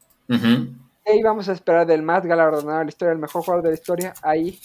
Y 1.05 1.21
vamos 1.21 1.47
a 1.49 1.53
esperar 1.53 1.85
del 1.85 2.01
más 2.01 2.25
galardonado 2.25 2.79
de 2.79 2.85
la 2.85 2.89
historia, 2.89 3.11
el 3.11 3.19
mejor 3.19 3.43
jugador 3.43 3.63
de 3.63 3.69
la 3.69 3.75
historia, 3.75 4.13
ahí. 4.23 4.59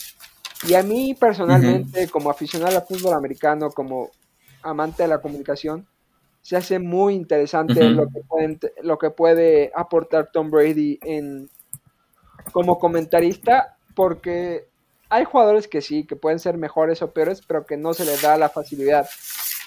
Y 0.67 0.75
a 0.75 0.83
mí 0.83 1.15
personalmente, 1.15 2.09
como 2.09 2.31
aficionado 2.31 2.77
al 2.77 2.87
fútbol 2.87 3.15
americano, 3.15 3.71
como 3.71 4.11
amante 4.63 5.03
de 5.03 5.09
la 5.09 5.21
comunicación, 5.21 5.87
se 6.43 6.57
hace 6.57 6.79
muy 6.79 7.15
interesante 7.15 7.85
lo, 7.91 8.07
que 8.09 8.73
lo 8.83 8.99
que 8.99 9.11
puede 9.11 9.71
aportar 9.75 10.31
Tom 10.33 10.51
Brady 10.51 10.99
en, 11.03 11.51
como 12.53 12.79
comentarista, 12.79 13.77
porque 13.95 14.69
hay 15.11 15.25
jugadores 15.25 15.69
que 15.69 15.83
sí, 15.83 16.07
que 16.07 16.17
pueden 16.17 16.39
ser 16.39 16.57
mejores 16.57 17.03
o 17.03 17.13
peores, 17.13 17.43
pero 17.47 17.67
que 17.67 17.77
no 17.77 17.93
se 17.93 18.05
les 18.05 18.23
da 18.23 18.39
la 18.39 18.49
facilidad 18.49 19.09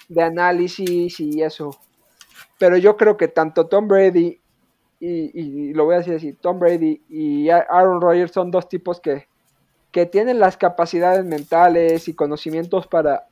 de 0.09 0.23
análisis 0.23 1.19
y 1.19 1.43
eso. 1.43 1.77
Pero 2.57 2.77
yo 2.77 2.97
creo 2.97 3.17
que 3.17 3.27
tanto 3.27 3.67
Tom 3.67 3.87
Brady 3.87 4.39
y, 5.05 5.73
lo 5.73 5.85
voy 5.85 5.95
a 5.95 5.97
decir 5.99 6.15
así, 6.15 6.33
Tom 6.33 6.59
Brady 6.59 7.01
y 7.09 7.49
Aaron 7.49 8.01
Rodgers 8.01 8.31
son 8.31 8.51
dos 8.51 8.69
tipos 8.69 8.99
que, 8.99 9.27
que 9.91 10.05
tienen 10.05 10.39
las 10.39 10.57
capacidades 10.57 11.25
mentales 11.25 12.07
y 12.07 12.13
conocimientos 12.13 12.87
para 12.87 13.27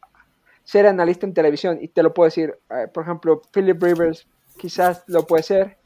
ser 0.63 0.87
analista 0.87 1.25
en 1.25 1.33
televisión. 1.33 1.79
Y 1.81 1.87
te 1.87 2.03
lo 2.03 2.13
puedo 2.13 2.27
decir, 2.27 2.57
eh, 2.69 2.87
por 2.93 3.03
ejemplo, 3.03 3.41
Philip 3.53 3.81
Rivers 3.81 4.27
quizás 4.57 5.03
lo 5.07 5.25
puede 5.25 5.43
ser. 5.43 5.77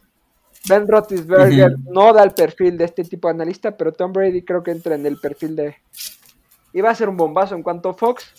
Ben 0.67 0.87
Roethlisberger 0.87 1.75
no 1.91 2.11
da 2.13 2.23
el 2.23 2.31
perfil 2.31 2.77
de 2.77 2.85
este 2.85 3.03
tipo 3.03 3.27
de 3.27 3.35
analista, 3.35 3.77
pero 3.77 3.93
Tom 3.93 4.11
Brady 4.11 4.43
creo 4.43 4.63
que 4.63 4.71
entra 4.71 4.95
en 4.95 5.05
el 5.05 5.19
perfil 5.19 5.55
de... 5.55 5.75
Y 6.73 6.81
va 6.81 6.89
a 6.89 6.95
ser 6.95 7.07
un 7.07 7.17
bombazo 7.17 7.55
en 7.55 7.61
cuanto 7.63 7.89
a 7.89 7.93
Fox 7.93 8.33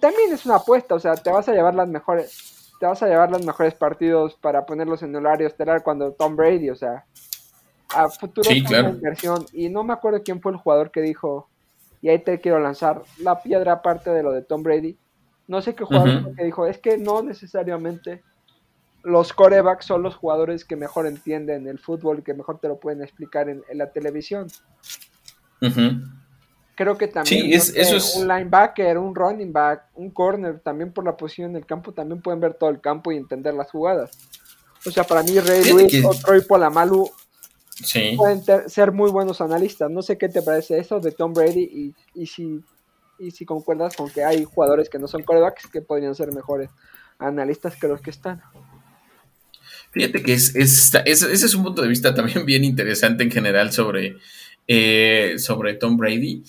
también 0.00 0.32
es 0.32 0.46
una 0.46 0.56
apuesta, 0.56 0.94
o 0.94 1.00
sea, 1.00 1.14
te 1.14 1.30
vas 1.30 1.48
a 1.48 1.52
llevar 1.52 1.74
las 1.74 1.88
mejores, 1.88 2.47
te 2.78 2.86
vas 2.86 3.02
a 3.02 3.08
llevar 3.08 3.30
los 3.30 3.44
mejores 3.44 3.74
partidos 3.74 4.34
para 4.36 4.66
ponerlos 4.66 5.02
en 5.02 5.10
el 5.10 5.26
horario 5.26 5.46
estelar 5.46 5.82
cuando 5.82 6.12
Tom 6.12 6.36
Brady, 6.36 6.70
o 6.70 6.76
sea, 6.76 7.04
a 7.90 8.08
futuro 8.08 8.48
sí, 8.48 8.62
claro. 8.62 8.90
inversión. 8.90 9.46
Y 9.52 9.68
no 9.68 9.84
me 9.84 9.92
acuerdo 9.92 10.22
quién 10.22 10.40
fue 10.40 10.52
el 10.52 10.58
jugador 10.58 10.90
que 10.90 11.00
dijo, 11.00 11.48
y 12.00 12.08
ahí 12.08 12.18
te 12.18 12.40
quiero 12.40 12.60
lanzar 12.60 13.02
la 13.18 13.42
piedra 13.42 13.72
aparte 13.72 14.10
de 14.10 14.22
lo 14.22 14.32
de 14.32 14.42
Tom 14.42 14.62
Brady. 14.62 14.96
No 15.46 15.62
sé 15.62 15.74
qué 15.74 15.84
jugador 15.84 16.34
que 16.34 16.44
dijo, 16.44 16.66
es 16.66 16.78
que 16.78 16.98
no 16.98 17.22
necesariamente 17.22 18.22
los 19.02 19.32
corebacks 19.32 19.86
son 19.86 20.02
los 20.02 20.14
jugadores 20.14 20.64
que 20.64 20.76
mejor 20.76 21.06
entienden 21.06 21.66
el 21.66 21.78
fútbol 21.78 22.18
y 22.18 22.22
que 22.22 22.34
mejor 22.34 22.58
te 22.58 22.68
lo 22.68 22.78
pueden 22.78 23.02
explicar 23.02 23.48
en, 23.48 23.62
la 23.72 23.90
televisión. 23.90 24.48
Creo 26.78 26.96
que 26.96 27.08
también 27.08 27.52
eso 27.52 27.72
es... 27.74 28.14
un 28.14 28.28
linebacker, 28.28 28.98
un 28.98 29.12
running 29.12 29.52
back, 29.52 29.86
un 29.96 30.12
corner, 30.12 30.60
también 30.60 30.92
por 30.92 31.04
la 31.04 31.16
posición 31.16 31.50
en 31.50 31.56
el 31.56 31.66
campo, 31.66 31.90
también 31.92 32.22
pueden 32.22 32.38
ver 32.38 32.54
todo 32.54 32.70
el 32.70 32.80
campo 32.80 33.10
y 33.10 33.16
entender 33.16 33.52
las 33.54 33.68
jugadas. 33.68 34.12
O 34.86 34.90
sea, 34.92 35.02
para 35.02 35.24
mí 35.24 35.40
Ray 35.40 35.64
Lewis 35.64 36.04
o 36.04 36.14
Troy 36.14 36.40
Polamalu 36.42 37.10
pueden 38.16 38.44
ser 38.68 38.92
muy 38.92 39.10
buenos 39.10 39.40
analistas. 39.40 39.90
No 39.90 40.02
sé 40.02 40.18
qué 40.18 40.28
te 40.28 40.40
parece 40.40 40.78
eso 40.78 41.00
de 41.00 41.10
Tom 41.10 41.34
Brady 41.34 41.64
y, 41.64 41.94
y, 42.14 42.26
si, 42.28 42.62
y 43.18 43.32
si 43.32 43.44
concuerdas 43.44 43.96
con 43.96 44.08
que 44.08 44.22
hay 44.22 44.44
jugadores 44.44 44.88
que 44.88 45.00
no 45.00 45.08
son 45.08 45.24
corebacks 45.24 45.66
que 45.66 45.80
podrían 45.80 46.14
ser 46.14 46.32
mejores 46.32 46.70
analistas 47.18 47.74
que 47.74 47.88
los 47.88 48.00
que 48.00 48.10
están. 48.10 48.40
Fíjate 49.90 50.22
que 50.22 50.34
es, 50.34 50.54
ese 50.54 51.32
es 51.32 51.54
un 51.56 51.64
punto 51.64 51.82
de 51.82 51.88
vista 51.88 52.14
también 52.14 52.46
bien 52.46 52.62
interesante 52.62 53.24
en 53.24 53.32
general 53.32 53.72
sobre, 53.72 54.14
eh, 54.68 55.34
sobre 55.38 55.74
Tom 55.74 55.96
Brady. 55.96 56.44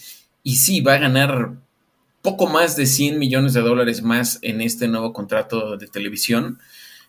Y 0.50 0.56
sí, 0.56 0.82
va 0.82 0.96
a 0.96 0.98
ganar 0.98 1.58
poco 2.24 2.48
más 2.48 2.76
de 2.76 2.88
100 2.88 3.20
millones 3.20 3.54
de 3.54 3.62
dólares 3.62 4.02
más 4.02 4.40
en 4.42 4.62
este 4.62 4.88
nuevo 4.88 5.14
contrato 5.14 5.78
de 5.78 5.86
televisión 5.86 6.58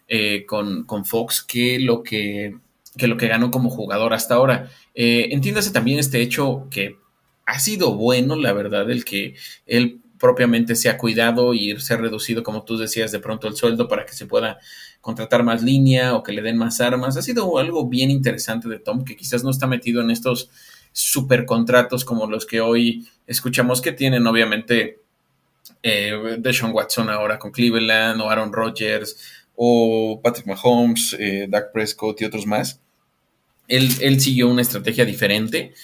eh, 0.09 0.45
con, 0.45 0.85
Fox 1.07 1.43
que 1.43 1.79
lo 1.79 2.03
que, 2.03 2.59
lo 2.97 3.17
que 3.17 3.29
ganó 3.29 3.51
como 3.51 3.71
jugador 3.71 4.13
hasta 4.13 4.35
ahora. 4.35 4.69
Eh, 4.95 5.29
entiéndase 5.31 5.71
también 5.71 5.99
este 5.99 6.21
hecho 6.21 6.69
que 6.71 6.99
ha 7.47 7.59
sido 7.61 7.95
bueno, 7.95 8.37
la 8.37 8.53
verdad, 8.53 8.91
el 8.91 9.07
que 9.07 9.37
él 9.65 10.03
propiamente 10.19 10.77
se 10.77 10.91
ha 10.91 10.99
cuidado 10.99 11.55
y 11.55 11.81
se 11.81 11.95
ha 11.95 11.97
reducido, 11.97 12.43
como 12.43 12.65
tú 12.65 12.77
decías, 12.77 13.11
de 13.11 13.21
pronto 13.21 13.49
el 13.49 13.57
sueldo 13.57 13.89
para 13.89 14.05
que 14.05 14.13
se 14.13 14.27
pueda 14.27 14.59
contratar 15.01 15.45
más 15.45 15.63
línea 15.63 16.15
o 16.15 16.23
que 16.23 16.33
le 16.33 16.43
den 16.43 16.59
más 16.59 16.83
armas. 16.83 17.17
Ha 17.17 17.23
sido 17.23 17.57
algo 17.57 17.89
bien 17.89 18.11
interesante 18.11 18.69
de 18.69 18.81
Tom, 18.81 19.03
que 19.03 19.17
quizás 19.17 19.43
no 19.43 19.49
está 19.49 19.67
metido 19.67 20.03
en 20.03 20.11
estos 20.11 20.51
super 20.93 21.47
contratos 21.47 22.05
como 22.05 22.27
los 22.27 22.47
que 22.47 22.61
hoy 22.61 23.09
escuchamos 23.27 23.81
que 23.81 23.93
tienen, 23.93 24.27
obviamente, 24.27 24.99
eh, 25.83 26.37
Deshaun 26.39 26.73
Watson 26.73 27.11
ahora 27.11 27.39
con 27.39 27.53
Cleveland, 27.53 28.21
o 28.21 28.29
Aaron 28.29 28.53
Rodgers, 28.53 29.17
o 29.55 30.21
Patrick 30.23 30.47
Mahomes, 30.47 31.17
eh, 31.19 31.47
Dak 31.49 31.73
Prescott 31.73 32.21
y 32.21 32.25
otros 32.25 32.47
más. 32.47 32.81
Él, 33.69 33.89
él 34.01 34.21
siguió 34.21 34.49
una 34.49 34.63
estrategia 34.63 35.05
diferente 35.05 35.75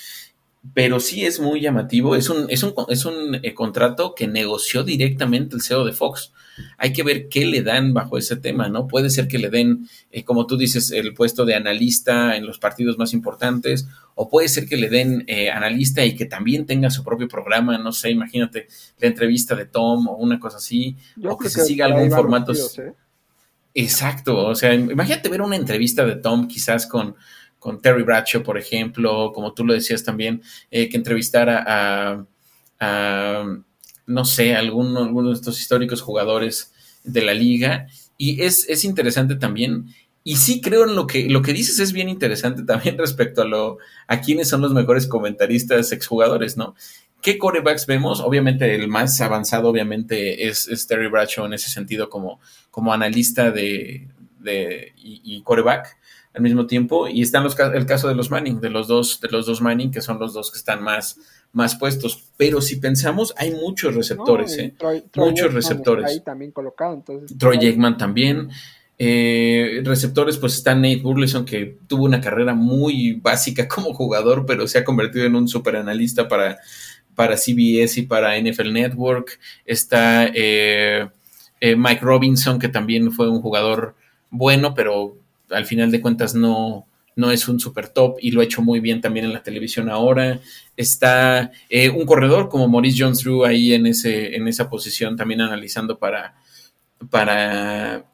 pero 0.74 1.00
sí 1.00 1.24
es 1.24 1.40
muy 1.40 1.60
llamativo. 1.60 2.16
Es 2.16 2.28
un, 2.28 2.46
es 2.48 2.62
un, 2.62 2.74
es 2.88 3.04
un 3.04 3.38
eh, 3.42 3.54
contrato 3.54 4.14
que 4.14 4.26
negoció 4.26 4.84
directamente 4.84 5.56
el 5.56 5.62
CEO 5.62 5.84
de 5.84 5.92
Fox. 5.92 6.32
Hay 6.78 6.92
que 6.92 7.02
ver 7.02 7.28
qué 7.28 7.44
le 7.44 7.62
dan 7.62 7.92
bajo 7.92 8.16
ese 8.16 8.36
tema, 8.36 8.68
¿no? 8.68 8.88
Puede 8.88 9.10
ser 9.10 9.28
que 9.28 9.38
le 9.38 9.50
den, 9.50 9.88
eh, 10.10 10.24
como 10.24 10.46
tú 10.46 10.56
dices, 10.56 10.90
el 10.90 11.12
puesto 11.12 11.44
de 11.44 11.54
analista 11.54 12.36
en 12.36 12.46
los 12.46 12.58
partidos 12.58 12.96
más 12.96 13.12
importantes, 13.12 13.86
o 14.14 14.30
puede 14.30 14.48
ser 14.48 14.66
que 14.66 14.78
le 14.78 14.88
den 14.88 15.24
eh, 15.26 15.50
analista 15.50 16.04
y 16.04 16.14
que 16.14 16.24
también 16.24 16.64
tenga 16.64 16.90
su 16.90 17.04
propio 17.04 17.28
programa, 17.28 17.76
no 17.76 17.92
sé, 17.92 18.10
imagínate 18.10 18.68
la 18.98 19.08
entrevista 19.08 19.54
de 19.54 19.66
Tom 19.66 20.08
o 20.08 20.16
una 20.16 20.40
cosa 20.40 20.56
así, 20.56 20.96
o 21.22 21.36
que 21.36 21.50
se 21.50 21.64
siga 21.64 21.84
algún 21.86 22.10
formato. 22.10 22.52
Exacto, 23.74 24.46
o 24.46 24.54
sea, 24.54 24.72
imagínate 24.72 25.28
ver 25.28 25.42
una 25.42 25.56
entrevista 25.56 26.06
de 26.06 26.16
Tom 26.16 26.48
quizás 26.48 26.86
con 26.86 27.14
con 27.66 27.82
Terry 27.82 28.04
Bradshaw, 28.04 28.44
por 28.44 28.58
ejemplo, 28.58 29.32
como 29.34 29.52
tú 29.52 29.64
lo 29.64 29.74
decías 29.74 30.04
también, 30.04 30.40
eh, 30.70 30.88
que 30.88 30.96
entrevistara 30.96 31.64
a, 32.78 33.44
no 34.06 34.24
sé, 34.24 34.54
alguno, 34.54 35.02
alguno, 35.02 35.30
de 35.30 35.34
estos 35.34 35.60
históricos 35.60 36.00
jugadores 36.00 36.72
de 37.02 37.22
la 37.22 37.34
liga. 37.34 37.88
Y 38.16 38.40
es, 38.42 38.84
interesante 38.84 39.34
también 39.34 39.86
y 40.22 40.36
sí 40.36 40.60
creo 40.60 40.88
en 40.88 40.94
lo 40.94 41.08
que, 41.08 41.28
lo 41.28 41.42
que 41.42 41.52
dices 41.52 41.80
es 41.80 41.92
bien 41.92 42.08
interesante 42.08 42.62
también 42.62 42.98
respecto 43.04 43.42
a 43.42 43.46
lo, 43.46 43.78
a 44.06 44.20
quiénes 44.20 44.48
son 44.48 44.60
los 44.60 44.72
mejores 44.72 45.08
comentaristas 45.08 45.90
exjugadores, 45.90 46.56
¿no? 46.56 46.76
¿Qué 47.20 47.36
corebacks 47.36 47.86
vemos? 47.86 48.20
Obviamente 48.20 48.76
el 48.76 48.86
más 48.86 49.20
avanzado 49.20 49.68
obviamente 49.68 50.46
es, 50.46 50.86
Terry 50.86 51.08
Bradshaw 51.08 51.46
en 51.46 51.54
ese 51.54 51.68
sentido 51.68 52.10
como, 52.10 52.38
como 52.70 52.92
analista 52.92 53.50
de, 53.50 54.06
de 54.38 54.92
y, 54.96 55.42
coreback 55.42 55.96
al 56.36 56.42
mismo 56.42 56.66
tiempo. 56.66 57.08
Y 57.08 57.22
está 57.22 57.40
los, 57.40 57.58
el 57.58 57.86
caso 57.86 58.08
de 58.08 58.14
los 58.14 58.30
Manning, 58.30 58.60
de 58.60 58.70
los 58.70 58.86
dos, 58.86 59.20
de 59.20 59.28
los 59.28 59.46
dos 59.46 59.62
Manning, 59.62 59.90
que 59.90 60.02
son 60.02 60.18
los 60.18 60.34
dos 60.34 60.52
que 60.52 60.58
están 60.58 60.82
más, 60.82 61.18
más 61.52 61.76
puestos. 61.76 62.24
Pero 62.36 62.60
si 62.60 62.76
pensamos, 62.76 63.32
hay 63.38 63.52
muchos 63.52 63.94
receptores, 63.94 64.56
¿eh? 64.58 64.74
muchos 65.16 65.54
receptores. 65.54 66.10
ahí 66.10 66.20
también 66.20 66.52
colocado. 66.52 66.94
Entonces, 66.94 67.36
Troy 67.38 67.58
Aikman 67.58 67.96
también. 67.96 68.50
Eh, 68.98 69.82
receptores, 69.84 70.36
pues 70.36 70.54
está 70.54 70.74
Nate 70.74 71.00
Burleson, 71.02 71.44
que 71.44 71.78
tuvo 71.86 72.04
una 72.04 72.20
carrera 72.20 72.54
muy 72.54 73.14
básica 73.14 73.66
como 73.66 73.94
jugador, 73.94 74.44
pero 74.46 74.66
se 74.68 74.78
ha 74.78 74.84
convertido 74.84 75.24
en 75.24 75.36
un 75.36 75.48
super 75.48 75.76
analista 75.76 76.28
para, 76.28 76.58
para 77.14 77.36
CBS 77.36 78.00
y 78.00 78.02
para 78.02 78.38
NFL 78.38 78.72
Network. 78.72 79.38
Está 79.64 80.30
eh, 80.34 81.08
eh, 81.60 81.76
Mike 81.76 82.02
Robinson, 82.02 82.58
que 82.58 82.68
también 82.68 83.10
fue 83.10 83.30
un 83.30 83.40
jugador 83.40 83.94
bueno, 84.30 84.74
pero 84.74 85.16
al 85.50 85.66
final 85.66 85.90
de 85.90 86.00
cuentas 86.00 86.34
no, 86.34 86.86
no 87.16 87.30
es 87.30 87.48
un 87.48 87.58
super 87.58 87.88
top 87.88 88.18
y 88.20 88.30
lo 88.30 88.42
ha 88.42 88.44
hecho 88.44 88.62
muy 88.62 88.78
bien 88.78 89.00
también 89.00 89.26
en 89.26 89.32
la 89.32 89.42
televisión 89.42 89.88
ahora. 89.88 90.38
Está 90.76 91.50
eh, 91.70 91.88
un 91.88 92.04
corredor 92.04 92.48
como 92.48 92.68
Maurice 92.68 93.02
Jones 93.02 93.20
Drew 93.20 93.44
ahí 93.44 93.72
en, 93.72 93.86
ese, 93.86 94.36
en 94.36 94.46
esa 94.46 94.68
posición 94.68 95.16
también 95.16 95.40
analizando 95.40 95.98
para, 95.98 96.36
para, 97.10 98.04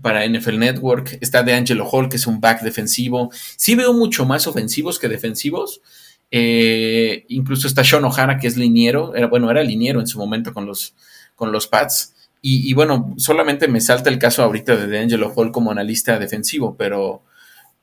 para 0.00 0.26
NFL 0.26 0.58
Network. 0.58 1.18
Está 1.20 1.42
de 1.42 1.52
Angelo 1.52 1.86
Hall, 1.86 2.08
que 2.08 2.16
es 2.16 2.26
un 2.26 2.40
back 2.40 2.62
defensivo. 2.62 3.30
Sí 3.56 3.74
veo 3.74 3.92
mucho 3.92 4.24
más 4.24 4.46
ofensivos 4.46 4.98
que 4.98 5.08
defensivos. 5.08 5.82
Eh, 6.30 7.26
incluso 7.28 7.68
está 7.68 7.84
Sean 7.84 8.04
O'Hara, 8.04 8.38
que 8.38 8.46
es 8.46 8.56
liniero. 8.56 9.14
Era, 9.14 9.26
bueno, 9.26 9.50
era 9.50 9.62
liniero 9.62 10.00
en 10.00 10.06
su 10.06 10.18
momento 10.18 10.54
con 10.54 10.64
los, 10.64 10.94
con 11.34 11.52
los 11.52 11.66
Pats. 11.66 12.14
Y, 12.48 12.72
bueno, 12.74 13.12
solamente 13.16 13.66
me 13.66 13.80
salta 13.80 14.08
el 14.08 14.20
caso 14.20 14.40
ahorita 14.44 14.76
de 14.76 14.98
Angelo 15.00 15.32
Hall 15.34 15.50
como 15.50 15.72
analista 15.72 16.16
defensivo, 16.16 16.76
pero, 16.76 17.22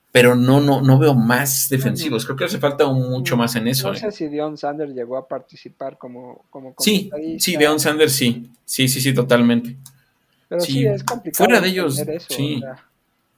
pero 0.09 0.35
no, 0.37 0.61
no, 0.61 0.81
no 0.81 0.97
veo 0.97 1.13
más 1.15 1.67
defensivos. 1.67 2.23
Creo 2.23 2.37
que 2.37 2.45
hace 2.45 2.59
falta 2.59 2.87
mucho 2.87 3.35
más 3.35 3.57
en 3.57 3.67
eso. 3.67 3.89
No 3.89 3.95
sé 3.95 4.11
si 4.13 4.29
Dion 4.29 4.57
Sanders 4.57 4.93
llegó 4.93 5.17
a 5.17 5.27
participar 5.27 5.97
como, 5.97 6.45
como 6.49 6.75
Sí, 6.79 7.11
sí, 7.39 7.57
Dion 7.57 7.77
Sanders 7.77 8.13
sí. 8.13 8.49
Sí, 8.63 8.87
sí, 8.87 9.01
sí, 9.01 9.13
totalmente. 9.13 9.75
Pero 10.47 10.61
sí, 10.61 10.85
es 10.85 11.03
complicado. 11.03 11.45
Fuera 11.45 11.59
de 11.59 11.67
ellos, 11.67 12.01
sí. 12.29 12.63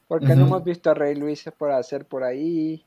porque 0.08 0.36
no 0.36 0.46
hemos 0.46 0.64
visto 0.64 0.92
a 0.92 0.94
Rey 0.94 1.16
Luis 1.16 1.44
por 1.58 1.72
hacer 1.72 2.06
por 2.06 2.24
ahí. 2.24 2.84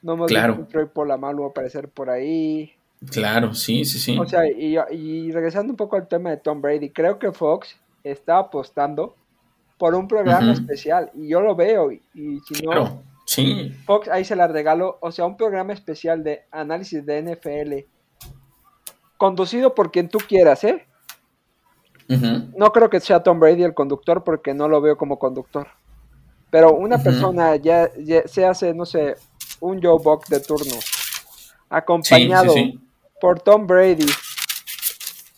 No 0.00 0.14
hemos 0.14 0.30
visto 0.30 0.42
a 0.42 0.66
Troy 0.66 0.86
Polamalu 0.86 1.44
aparecer 1.44 1.90
por 1.90 2.08
ahí. 2.08 2.72
Claro, 3.10 3.54
sí, 3.54 3.84
sí, 3.84 3.98
sí. 3.98 4.18
O 4.18 4.26
sea, 4.26 4.46
y, 4.46 5.30
regresando 5.30 5.72
un 5.72 5.76
poco 5.76 5.96
al 5.96 6.08
tema 6.08 6.30
de 6.30 6.38
Tom 6.38 6.60
Brady, 6.60 6.90
creo 6.90 7.18
que 7.18 7.32
Fox 7.32 7.76
está 8.02 8.38
apostando 8.38 9.14
por 9.78 9.94
un 9.94 10.08
programa 10.08 10.52
especial 10.52 11.10
y 11.14 11.28
yo 11.28 11.40
lo 11.40 11.54
veo 11.54 11.92
y, 11.92 12.00
si 12.14 12.64
no, 12.64 13.02
sí. 13.26 13.74
Fox 13.84 14.08
ahí 14.08 14.24
se 14.24 14.34
la 14.34 14.46
regalo, 14.46 14.96
o 15.00 15.12
sea, 15.12 15.26
un 15.26 15.36
programa 15.36 15.74
especial 15.74 16.24
de 16.24 16.44
análisis 16.50 17.04
de 17.04 17.22
NFL 17.22 17.86
conducido 19.18 19.74
por 19.74 19.90
quien 19.90 20.08
tú 20.08 20.18
quieras, 20.18 20.64
¿eh? 20.64 20.86
No 22.08 22.70
creo 22.72 22.88
que 22.88 23.00
sea 23.00 23.22
Tom 23.22 23.40
Brady 23.40 23.64
el 23.64 23.74
conductor 23.74 24.22
porque 24.22 24.54
no 24.54 24.68
lo 24.68 24.80
veo 24.80 24.96
como 24.96 25.18
conductor. 25.18 25.66
Pero 26.50 26.72
una 26.72 26.98
persona 26.98 27.56
ya, 27.56 27.90
se 28.26 28.46
hace, 28.46 28.72
no 28.72 28.86
sé, 28.86 29.16
un 29.60 29.82
Joe 29.82 30.00
Buck 30.02 30.28
de 30.28 30.40
turno, 30.40 30.76
acompañado 31.68 32.54
por 33.20 33.40
Tom 33.40 33.66
Brady 33.66 34.06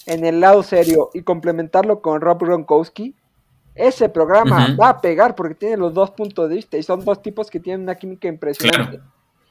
en 0.07 0.25
el 0.25 0.41
lado 0.41 0.63
serio 0.63 1.11
y 1.13 1.23
complementarlo 1.23 2.01
con 2.01 2.21
Rob 2.21 2.41
Gronkowski, 2.41 3.15
ese 3.75 4.09
programa 4.09 4.75
va 4.81 4.89
a 4.89 5.01
pegar 5.01 5.35
porque 5.35 5.55
tiene 5.55 5.77
los 5.77 5.95
dos 5.95 6.11
puntos 6.11 6.49
de 6.49 6.57
vista 6.57 6.77
y 6.77 6.83
son 6.83 7.05
dos 7.05 7.23
tipos 7.23 7.51
que 7.51 7.61
tienen 7.61 7.83
una 7.83 7.95
química 7.95 8.27
impresionante. 8.27 9.01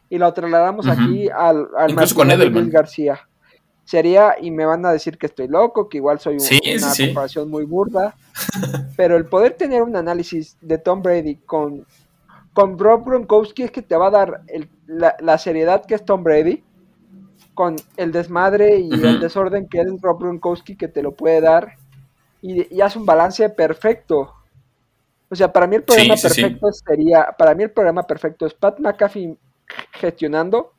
Y 0.09 0.17
lo 0.17 0.33
trasladamos 0.33 0.87
aquí 0.87 1.29
al, 1.29 1.67
al 1.77 1.95
con 2.53 2.69
García. 2.69 3.19
Sería, 3.85 4.35
y 4.41 4.51
me 4.51 4.65
van 4.65 4.85
a 4.85 4.91
decir 4.91 5.17
que 5.17 5.27
estoy 5.27 5.47
loco, 5.47 5.87
que 5.87 5.97
igual 5.97 6.19
soy 6.19 6.37
una 6.37 6.93
comparación 6.97 7.49
muy 7.49 7.63
burda, 7.63 8.15
pero 8.97 9.15
el 9.15 9.27
poder 9.27 9.53
tener 9.53 9.81
un 9.81 9.95
análisis 9.95 10.57
de 10.59 10.77
Tom 10.77 11.01
Brady 11.01 11.35
con, 11.45 11.85
con 12.51 12.77
Rob 12.77 13.05
Gronkowski 13.05 13.63
es 13.63 13.71
que 13.71 13.81
te 13.81 13.95
va 13.95 14.07
a 14.07 14.11
dar 14.11 14.41
la, 14.87 15.15
la 15.21 15.37
seriedad 15.37 15.85
que 15.85 15.95
es 15.95 16.03
Tom 16.03 16.23
Brady, 16.23 16.63
con 17.57 17.75
el 17.97 18.11
desmadre 18.11 18.77
y 18.77 18.93
el 18.93 19.19
desorden 19.19 19.67
que 19.67 19.81
es 19.81 19.87
Rob 19.99 20.21
Gronkowski 20.21 20.75
que 20.75 20.87
te 20.87 21.01
lo 21.01 21.13
puede 21.13 21.41
dar 21.41 21.73
y, 22.39 22.79
hace 22.81 22.99
un 22.99 23.05
balance 23.07 23.49
perfecto. 23.49 24.31
O 25.27 25.35
sea, 25.35 25.51
para 25.51 25.65
mí 25.65 25.75
el 25.75 25.83
programa 25.83 26.13
perfecto 26.21 26.71
sería, 26.71 27.35
para 27.35 27.55
mí 27.55 27.63
el 27.63 27.71
programa 27.71 28.03
perfecto 28.03 28.45
es 28.45 28.53
Pat 28.53 28.79
McAfee 28.79 29.35
gestionando, 29.93 30.71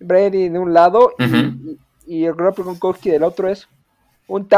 Brady 0.00 0.48
de 0.48 0.58
un 0.58 0.72
lado 0.72 1.12
y, 2.06 2.30
Rob 2.30 2.56
Gronkowski 2.56 3.10
del 3.10 3.24
otro 3.24 3.50
es 3.50 3.68
un, 4.26 4.48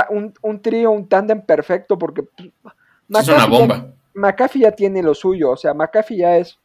un, 0.43 0.63
trío, 0.63 0.93
un 0.93 1.09
tándem 1.09 1.43
perfecto 1.43 1.99
porque 1.99 2.23
pues, 2.23 2.53
es 3.19 3.29
una 3.29 3.47
bomba. 3.47 3.87
McAfee 4.15 4.61
ya 4.61 4.71
tiene 4.71 5.03
lo 5.03 5.13
suyo, 5.13 5.51
o 5.51 5.57
sea, 5.57 5.75
McAfee 5.75 6.19
ya 6.19 6.37
es 6.37 6.57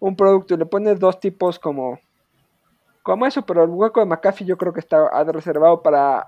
un 0.00 0.16
producto, 0.16 0.56
le 0.56 0.64
pones 0.64 0.98
dos 0.98 1.20
tipos 1.20 1.58
como 1.58 2.00
como 3.04 3.26
eso, 3.26 3.42
pero 3.42 3.64
el 3.64 3.70
hueco 3.70 4.00
de 4.00 4.06
McAfee 4.06 4.46
yo 4.46 4.56
creo 4.56 4.72
que 4.72 4.80
está 4.80 5.22
reservado 5.24 5.82
para, 5.82 6.26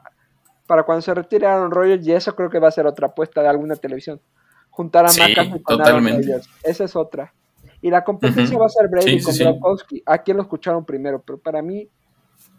para 0.66 0.82
cuando 0.82 1.00
se 1.00 1.14
retire 1.14 1.46
Aaron 1.46 1.70
Rodgers 1.70 2.06
y 2.06 2.12
eso 2.12 2.36
creo 2.36 2.50
que 2.50 2.58
va 2.58 2.68
a 2.68 2.70
ser 2.70 2.86
otra 2.86 3.06
apuesta 3.06 3.40
de 3.40 3.48
alguna 3.48 3.76
televisión. 3.76 4.20
Juntar 4.68 5.06
a 5.06 5.08
McAfee 5.08 5.62
con 5.62 5.80
Aaron 5.80 6.06
Rodgers. 6.06 6.46
Esa 6.62 6.84
es 6.84 6.94
otra. 6.94 7.32
Y 7.80 7.88
la 7.88 8.04
competencia 8.04 8.58
va 8.58 8.66
a 8.66 8.68
ser 8.68 8.88
Brady 8.88 9.22
con 9.22 9.34
Gronkowski. 9.34 10.02
Aquí 10.04 10.34
lo 10.34 10.42
escucharon 10.42 10.84
primero, 10.84 11.22
pero 11.22 11.38
para 11.38 11.62
mí, 11.62 11.88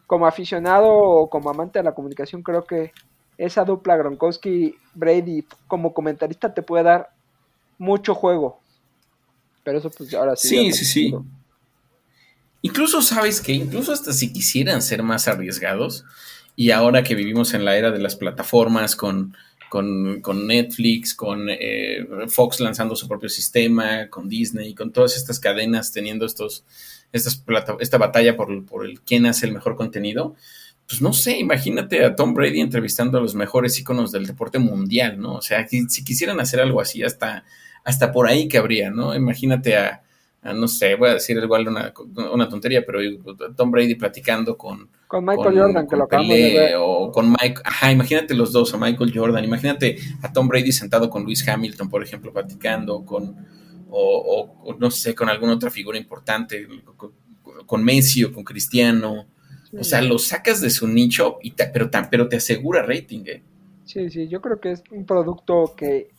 como 0.08 0.26
aficionado 0.26 0.90
o 0.90 1.30
como 1.30 1.52
amante 1.52 1.78
de 1.78 1.84
la 1.84 1.94
comunicación, 1.94 2.42
creo 2.42 2.64
que 2.64 2.94
esa 3.38 3.66
dupla 3.66 3.98
Gronkowski-Brady 3.98 5.46
como 5.68 5.94
comentarista 5.94 6.56
te 6.56 6.64
puede 6.64 6.86
dar 6.86 7.12
mucho 7.78 8.16
juego. 8.16 8.60
Pero 9.64 9.78
eso 9.78 9.92
pues 9.96 10.12
ahora 10.16 10.36
sí. 10.36 10.48
Sí, 10.48 10.72
sí, 10.72 10.86
sí. 10.86 11.16
Incluso 12.62 13.02
sabes 13.02 13.42
que, 13.42 13.54
incluso 13.54 13.92
hasta 13.92 14.14
si 14.14 14.34
quisieran 14.34 14.82
ser 14.82 15.04
más 15.04 15.28
arriesgados, 15.28 16.06
y 16.56 16.72
ahora 16.72 17.04
que 17.04 17.16
vivimos 17.16 17.54
en 17.54 17.66
la 17.66 17.78
era 17.78 17.92
de 17.92 18.00
las 18.00 18.16
plataformas 18.16 18.96
con, 18.96 19.36
con, 19.70 20.48
Netflix, 20.48 21.14
con 21.14 21.48
eh, 21.50 22.08
Fox 22.30 22.60
lanzando 22.60 22.96
su 22.96 23.08
propio 23.08 23.30
sistema, 23.30 24.10
con 24.10 24.28
Disney, 24.28 24.74
con 24.74 24.92
todas 24.92 25.16
estas 25.16 25.40
cadenas 25.40 25.92
teniendo 25.92 26.26
estos, 26.26 26.66
estas 27.12 27.44
esta 27.80 27.98
batalla 27.98 28.36
por, 28.36 28.66
por 28.66 28.86
el 28.86 29.02
quién 29.02 29.28
hace 29.28 29.46
el 29.46 29.54
mejor 29.54 29.76
contenido, 29.76 30.36
pues 30.88 31.02
no 31.02 31.14
sé, 31.14 31.38
imagínate 31.38 32.04
a 32.06 32.16
Tom 32.16 32.34
Brady 32.34 32.62
entrevistando 32.62 33.18
a 33.18 33.22
los 33.22 33.36
mejores 33.36 33.78
íconos 33.78 34.12
del 34.12 34.26
deporte 34.26 34.58
mundial, 34.58 35.20
¿no? 35.20 35.36
O 35.36 35.42
sea, 35.42 35.68
si 35.68 36.04
quisieran 36.04 36.40
hacer 36.40 36.62
algo 36.62 36.80
así, 36.80 37.04
hasta, 37.04 37.44
hasta 37.84 38.12
por 38.14 38.28
ahí 38.28 38.48
que 38.48 38.58
habría, 38.58 38.90
¿no? 38.90 39.14
Imagínate 39.14 39.76
a, 39.76 40.02
no 40.54 40.68
sé, 40.68 40.96
voy 40.96 41.10
a 41.10 41.14
decir 41.14 41.38
igual 41.38 41.68
una, 41.68 41.94
una 42.34 42.48
tontería, 42.48 42.84
pero 42.86 43.00
Tom 43.56 43.72
Brady 43.72 43.96
platicando 43.96 44.58
con, 44.58 44.90
con 45.08 45.26
Michael 45.26 45.60
Jordan, 45.60 45.88
que 45.88 45.96
lo 45.96 46.04
acabamos 46.04 46.36
de 46.36 46.54
ver. 46.54 46.76
O 46.80 47.12
con 47.12 47.30
Mike, 47.30 47.62
ajá, 47.64 47.92
imagínate 47.92 48.34
los 48.34 48.52
dos, 48.52 48.74
a 48.74 48.78
Michael 48.78 49.12
Jordan, 49.14 49.44
imagínate 49.44 49.98
a 50.22 50.32
Tom 50.32 50.48
Brady 50.48 50.72
sentado 50.72 51.10
con 51.10 51.24
Luis 51.24 51.48
Hamilton, 51.48 51.90
por 51.90 52.04
ejemplo, 52.04 52.32
platicando, 52.32 53.06
con, 53.06 53.36
o, 53.90 54.76
no 54.80 54.92
sé, 54.92 55.16
con 55.16 55.30
alguna 55.30 55.54
otra 55.54 55.70
figura 55.70 55.98
importante, 55.98 56.68
con, 57.66 57.84
Messi 57.84 58.24
o 58.24 58.34
con 58.34 58.44
Cristiano. 58.44 59.26
O 59.80 59.84
sea, 59.84 60.02
lo 60.02 60.18
sacas 60.18 60.62
de 60.62 60.70
su 60.70 60.88
nicho, 60.88 61.38
y 61.42 61.52
pero, 61.52 61.90
pero 62.10 62.28
te 62.28 62.38
asegura 62.38 62.84
rating, 62.84 63.24
¿eh? 63.26 63.44
Sí, 63.84 64.10
sí, 64.10 64.28
yo 64.28 64.42
creo 64.42 64.60
que 64.60 64.72
es 64.72 64.84
un 64.92 65.06
producto 65.06 65.74
que 65.78 66.10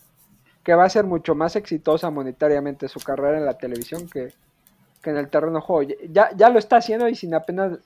que 0.69 0.75
va 0.75 0.85
a 0.85 0.91
ser 0.91 1.07
mucho 1.07 1.35
más 1.35 1.57
exitosa 1.57 2.11
monetariamente 2.11 2.89
su 2.89 3.01
carrera 3.01 3.39
en 3.39 3.47
la 3.47 3.57
televisión 3.57 4.07
que, 4.07 4.35
en 5.03 5.17
el 5.17 5.31
terreno 5.31 5.55
de 5.55 5.61
juego. 5.63 5.91
Ya, 6.11 6.29
ya 6.37 6.51
lo 6.51 6.59
está 6.59 6.77
haciendo 6.77 7.09
y 7.09 7.15
sin 7.15 7.33
apenas 7.33 7.79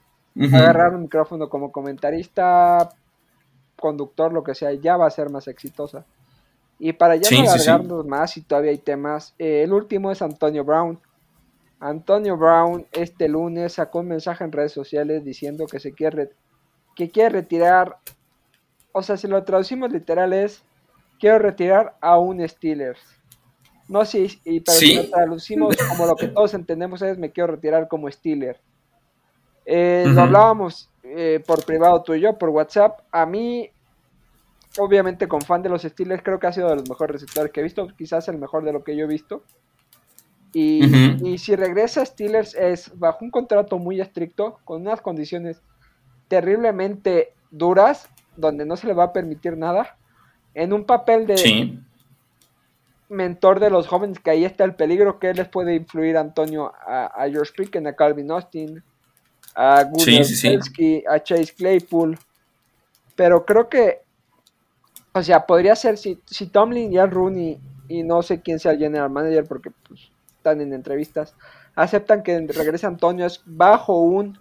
agarrar 0.52 0.92
un 0.92 1.02
micrófono 1.02 1.48
como 1.48 1.70
comentarista, 1.70 2.88
conductor, 3.78 4.32
lo 4.32 4.42
que 4.42 4.56
sea, 4.56 4.72
ya 4.72 4.96
va 4.96 5.06
a 5.06 5.10
ser 5.10 5.30
más 5.30 5.46
exitosa. 5.46 6.04
Y 6.80 6.92
para 6.94 7.14
ya 7.14 7.30
no 7.30 7.52
alargarnos 7.52 8.04
más, 8.04 8.36
y 8.36 8.42
todavía 8.42 8.72
hay 8.72 8.78
temas, 8.78 9.36
eh, 9.38 9.62
el 9.62 9.72
último 9.72 10.10
es 10.10 10.20
Antonio 10.20 10.64
Brown. 10.64 10.98
Antonio 11.78 12.36
Brown 12.36 12.84
este 12.90 13.28
lunes 13.28 13.74
sacó 13.74 14.00
un 14.00 14.08
mensaje 14.08 14.42
en 14.42 14.50
redes 14.50 14.72
sociales 14.72 15.24
diciendo 15.24 15.66
que 15.68 15.78
se 15.78 15.92
quiere, 15.92 16.30
que 16.96 17.10
quiere 17.10 17.28
retirar, 17.28 17.98
o 18.90 19.04
sea, 19.04 19.16
si 19.16 19.28
lo 19.28 19.40
traducimos 19.44 19.92
literal 19.92 20.32
es 20.32 20.64
quiero 21.22 21.38
retirar 21.38 21.94
a 22.00 22.18
un 22.18 22.46
Steelers. 22.48 22.98
No 23.86 24.04
sé, 24.04 24.26
y, 24.44 24.58
pero 24.58 24.76
si 24.76 24.96
lo 24.96 25.08
traducimos 25.08 25.76
como 25.88 26.06
lo 26.06 26.16
que 26.16 26.26
todos 26.26 26.52
entendemos 26.54 27.00
es 27.00 27.16
me 27.16 27.30
quiero 27.30 27.52
retirar 27.52 27.86
como 27.86 28.10
Steeler. 28.10 28.60
Eh, 29.64 30.04
lo 30.08 30.22
hablábamos 30.22 30.90
eh, 31.04 31.40
por 31.46 31.64
privado 31.64 32.02
tú 32.02 32.14
y 32.14 32.20
yo, 32.20 32.36
por 32.36 32.48
WhatsApp. 32.48 33.02
A 33.12 33.24
mí, 33.24 33.70
obviamente, 34.78 35.28
con 35.28 35.42
fan 35.42 35.62
de 35.62 35.68
los 35.68 35.82
Steelers, 35.82 36.24
creo 36.24 36.40
que 36.40 36.48
ha 36.48 36.52
sido 36.52 36.68
de 36.68 36.74
los 36.74 36.88
mejores 36.88 37.20
receptores 37.20 37.52
que 37.52 37.60
he 37.60 37.62
visto. 37.62 37.86
Quizás 37.96 38.26
el 38.26 38.38
mejor 38.38 38.64
de 38.64 38.72
lo 38.72 38.82
que 38.82 38.96
yo 38.96 39.04
he 39.04 39.08
visto. 39.08 39.44
Y, 40.52 41.38
si 41.38 41.54
regresa 41.54 42.02
a 42.02 42.06
Steelers 42.06 42.56
es 42.56 42.98
bajo 42.98 43.24
un 43.24 43.30
contrato 43.30 43.78
muy 43.78 44.00
estricto, 44.00 44.58
con 44.64 44.80
unas 44.80 45.00
condiciones 45.00 45.62
terriblemente 46.26 47.32
duras, 47.52 48.08
donde 48.36 48.66
no 48.66 48.76
se 48.76 48.88
le 48.88 48.92
va 48.92 49.04
a 49.04 49.12
permitir 49.12 49.56
nada, 49.56 49.96
en 50.54 50.72
un 50.72 50.84
papel 50.84 51.26
de 51.26 51.78
mentor 53.08 53.60
de 53.60 53.70
los 53.70 53.86
jóvenes, 53.86 54.18
que 54.18 54.30
ahí 54.30 54.44
está 54.44 54.64
el 54.64 54.74
peligro 54.74 55.18
que 55.18 55.34
les 55.34 55.48
puede 55.48 55.74
influir 55.74 56.16
Antonio 56.16 56.72
a, 56.86 57.26
George 57.30 57.52
Pickens, 57.56 57.86
a 57.86 57.94
Calvin 57.94 58.30
Austin, 58.30 58.82
a 59.54 59.84
Gunnar 59.84 60.22
a 61.08 61.22
Chase 61.22 61.54
Claypool. 61.54 62.18
Pero 63.14 63.44
creo 63.44 63.68
que, 63.68 64.00
o 65.12 65.22
sea, 65.22 65.46
podría 65.46 65.76
ser 65.76 65.98
si, 65.98 66.18
si 66.26 66.46
Tomlin 66.46 66.92
y 66.92 66.98
Al 66.98 67.10
Rooney 67.10 67.60
y 67.88 68.02
no 68.02 68.22
sé 68.22 68.40
quién 68.40 68.58
sea 68.58 68.72
el 68.72 68.78
general 68.78 69.10
manager 69.10 69.44
porque 69.44 69.70
pues, 69.86 70.10
están 70.36 70.60
en 70.60 70.72
entrevistas, 70.72 71.34
aceptan 71.74 72.22
que 72.22 72.38
regrese 72.48 72.86
Antonio 72.86 73.26
es 73.26 73.42
bajo 73.44 74.00
un 74.00 74.38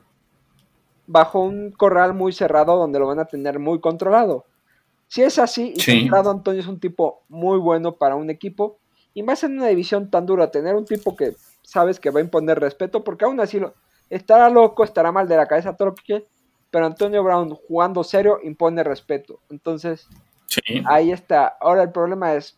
bajo 1.08 1.42
un 1.42 1.72
corral 1.72 2.14
muy 2.14 2.32
cerrado 2.32 2.78
donde 2.78 3.00
lo 3.00 3.08
van 3.08 3.20
a 3.20 3.26
tener 3.26 3.60
muy 3.60 3.82
controlado. 3.82 4.46
Si 5.12 5.22
es 5.22 5.40
así, 5.40 5.74
y 5.76 6.10
Antonio 6.16 6.62
es 6.62 6.68
un 6.68 6.80
tipo 6.80 7.24
muy 7.28 7.60
bueno 7.60 7.98
para 7.98 8.16
un 8.16 8.30
equipo, 8.30 8.80
y 9.14 9.24
más 9.24 9.44
en 9.44 9.58
una 9.58 9.68
división 9.68 10.10
tan 10.10 10.26
dura, 10.26 10.52
tener 10.52 10.74
un 10.74 10.86
tipo 10.86 11.18
que 11.18 11.36
sabes 11.64 12.00
que 12.00 12.12
va 12.12 12.22
a 12.22 12.24
imponer 12.24 12.62
respeto, 12.62 13.04
porque 13.04 13.26
aún 13.26 13.38
así 13.42 13.60
lo, 13.60 13.74
estará 14.10 14.50
loco, 14.50 14.86
estará 14.86 15.12
mal 15.12 15.28
de 15.28 15.36
la 15.36 15.48
cabeza, 15.48 15.76
todo 15.76 15.90
lo 15.90 15.96
que 15.96 16.04
quiera, 16.04 16.26
pero 16.70 16.86
Antonio 16.86 17.22
Brown 17.26 17.50
jugando 17.68 18.06
serio 18.06 18.40
impone 18.42 18.86
respeto. 18.86 19.42
Entonces, 19.50 20.08
ahí 20.86 21.12
está. 21.12 21.58
Ahora 21.60 21.84
el 21.84 21.92
problema 21.92 22.36
es, 22.36 22.58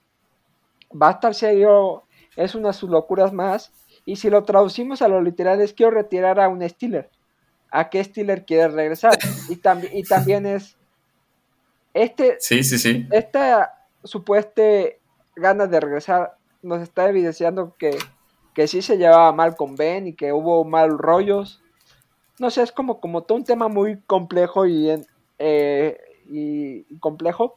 va 0.92 1.08
a 1.08 1.14
estar 1.14 1.34
serio, 1.34 2.04
es 2.36 2.54
una 2.54 2.68
de 2.68 2.74
sus 2.76 2.92
locuras 2.92 3.34
más, 3.34 3.72
y 4.06 4.18
si 4.18 4.30
lo 4.30 4.44
traducimos 4.44 5.02
a 5.02 5.08
lo 5.08 5.24
literal 5.24 5.60
es 5.60 5.74
quiero 5.74 5.94
retirar 5.94 6.40
a 6.40 6.50
un 6.50 6.62
Steeler. 6.70 7.10
¿A 7.72 7.90
qué 7.90 8.04
Steeler 8.04 8.46
quiere 8.46 8.68
regresar? 8.68 9.18
Y, 9.50 9.54
y 9.92 10.04
también 10.04 10.46
es, 10.46 10.78
este, 11.94 12.38
sí, 12.40 12.64
sí, 12.64 12.78
sí. 12.78 13.08
esta 13.12 13.88
supuesta 14.04 14.62
ganas 15.36 15.70
de 15.70 15.80
regresar 15.80 16.38
nos 16.62 16.82
está 16.82 17.10
evidenciando 17.10 17.76
que 17.78 17.98
que 18.54 18.68
sí 18.68 18.82
se 18.82 18.98
llevaba 18.98 19.32
mal 19.34 19.56
con 19.56 19.76
Ben 19.76 20.08
y 20.08 20.14
que 20.14 20.32
hubo 20.32 20.64
mal 20.64 20.98
rollos. 20.98 21.62
No 22.40 22.50
sé, 22.50 22.62
es 22.62 22.72
como, 22.72 23.00
como 23.00 23.24
todo 23.24 23.38
un 23.38 23.44
tema 23.44 23.68
muy 23.68 24.00
complejo 24.02 24.66
y, 24.66 24.90
eh, 25.40 25.98
y 26.30 26.84
complejo. 27.00 27.56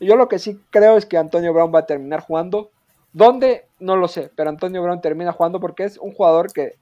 Yo 0.00 0.16
lo 0.16 0.28
que 0.28 0.38
sí 0.38 0.60
creo 0.70 0.96
es 0.96 1.06
que 1.06 1.18
Antonio 1.18 1.52
Brown 1.52 1.74
va 1.74 1.80
a 1.80 1.86
terminar 1.86 2.20
jugando. 2.20 2.70
¿Dónde? 3.12 3.66
No 3.78 3.96
lo 3.96 4.08
sé, 4.08 4.30
pero 4.34 4.50
Antonio 4.50 4.82
Brown 4.82 5.00
termina 5.00 5.32
jugando 5.32 5.60
porque 5.60 5.84
es 5.84 5.98
un 5.98 6.12
jugador 6.12 6.52
que, 6.52 6.76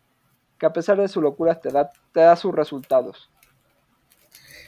que 0.59 0.67
a 0.67 0.73
pesar 0.73 1.01
de 1.01 1.09
su 1.09 1.21
locura 1.21 1.61
te 1.61 1.71
da, 1.71 1.91
te 2.13 2.21
da 2.21 2.37
sus 2.37 2.55
resultados. 2.55 3.31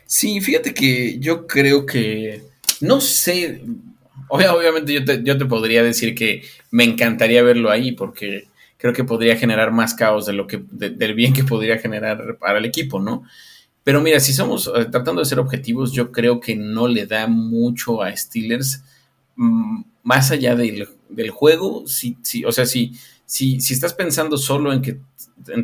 Sí, 0.08 0.40
fíjate 0.40 0.72
que 0.72 1.18
yo 1.18 1.46
creo 1.46 1.84
que, 1.84 2.42
no 2.80 2.98
sé, 2.98 3.62
obviamente 4.30 4.94
yo 4.94 5.04
te, 5.04 5.22
yo 5.22 5.36
te 5.36 5.44
podría 5.44 5.82
decir 5.82 6.14
que 6.14 6.44
me 6.70 6.84
encantaría 6.84 7.42
verlo 7.42 7.70
ahí 7.70 7.92
porque 7.92 8.48
creo 8.78 8.94
que 8.94 9.04
podría 9.04 9.36
generar 9.36 9.70
más 9.70 9.92
caos 9.92 10.24
de 10.24 10.32
lo 10.32 10.46
que, 10.46 10.64
del 10.70 11.12
bien 11.12 11.34
que 11.34 11.44
podría 11.44 11.76
generar 11.76 12.38
para 12.38 12.58
el 12.58 12.64
equipo, 12.64 13.00
¿no? 13.00 13.24
Pero 13.84 14.00
mira, 14.00 14.18
si 14.18 14.32
somos 14.32 14.72
eh, 14.74 14.86
tratando 14.90 15.20
de 15.20 15.26
ser 15.26 15.40
objetivos, 15.40 15.92
yo 15.92 16.10
creo 16.10 16.40
que 16.40 16.56
no 16.56 16.88
le 16.88 17.04
da 17.04 17.26
mucho 17.26 18.02
a 18.02 18.16
Steelers 18.16 18.82
mm, 19.36 19.82
más 20.04 20.30
allá 20.30 20.56
del, 20.56 20.88
juego. 21.30 21.86
Si, 21.86 22.16
si, 22.22 22.46
o 22.46 22.52
sea, 22.52 22.64
si, 22.64 22.94
si, 23.26 23.60
si 23.60 23.74
estás 23.74 23.92
pensando 23.92 24.38
solo 24.38 24.72
en 24.72 24.80
que, 24.80 25.00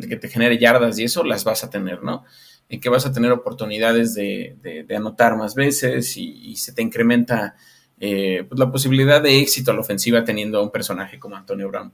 que 0.07 0.17
te 0.17 0.29
genere 0.29 0.59
yardas 0.59 0.99
y 0.99 1.03
eso, 1.05 1.23
las 1.23 1.43
vas 1.43 1.63
a 1.63 1.71
tener, 1.71 2.03
¿no? 2.03 2.25
En 2.69 2.79
que 2.79 2.89
vas 2.89 3.05
a 3.05 3.13
tener 3.13 3.31
oportunidades 3.31 4.15
de, 4.15 4.85
anotar 4.95 5.37
más 5.37 5.55
veces 5.55 6.17
y, 6.17 6.55
se 6.55 6.73
te 6.73 6.81
incrementa 6.81 7.55
eh, 7.99 8.45
pues, 8.47 8.59
la 8.59 8.71
posibilidad 8.71 9.21
de 9.21 9.39
éxito 9.39 9.71
a 9.71 9.73
la 9.73 9.81
ofensiva 9.81 10.23
teniendo 10.23 10.59
a 10.59 10.63
un 10.63 10.71
personaje 10.71 11.19
como 11.19 11.35
Antonio 11.35 11.69
Brown. 11.69 11.91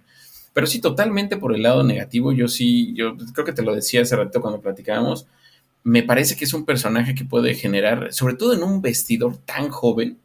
Pero 0.53 0.67
sí, 0.67 0.81
totalmente 0.81 1.37
por 1.37 1.55
el 1.55 1.63
lado 1.63 1.83
negativo, 1.83 2.33
yo 2.33 2.47
sí, 2.47 2.93
yo 2.93 3.15
creo 3.33 3.45
que 3.45 3.53
te 3.53 3.61
lo 3.61 3.73
decía 3.73 4.01
hace 4.01 4.15
rato 4.15 4.41
cuando 4.41 4.59
platicábamos, 4.59 5.27
me 5.83 6.03
parece 6.03 6.35
que 6.35 6.45
es 6.45 6.53
un 6.53 6.65
personaje 6.65 7.15
que 7.15 7.25
puede 7.25 7.55
generar, 7.55 8.13
sobre 8.13 8.35
todo 8.35 8.53
en 8.53 8.63
un 8.63 8.81
vestidor 8.81 9.37
tan 9.37 9.69
joven, 9.69 10.19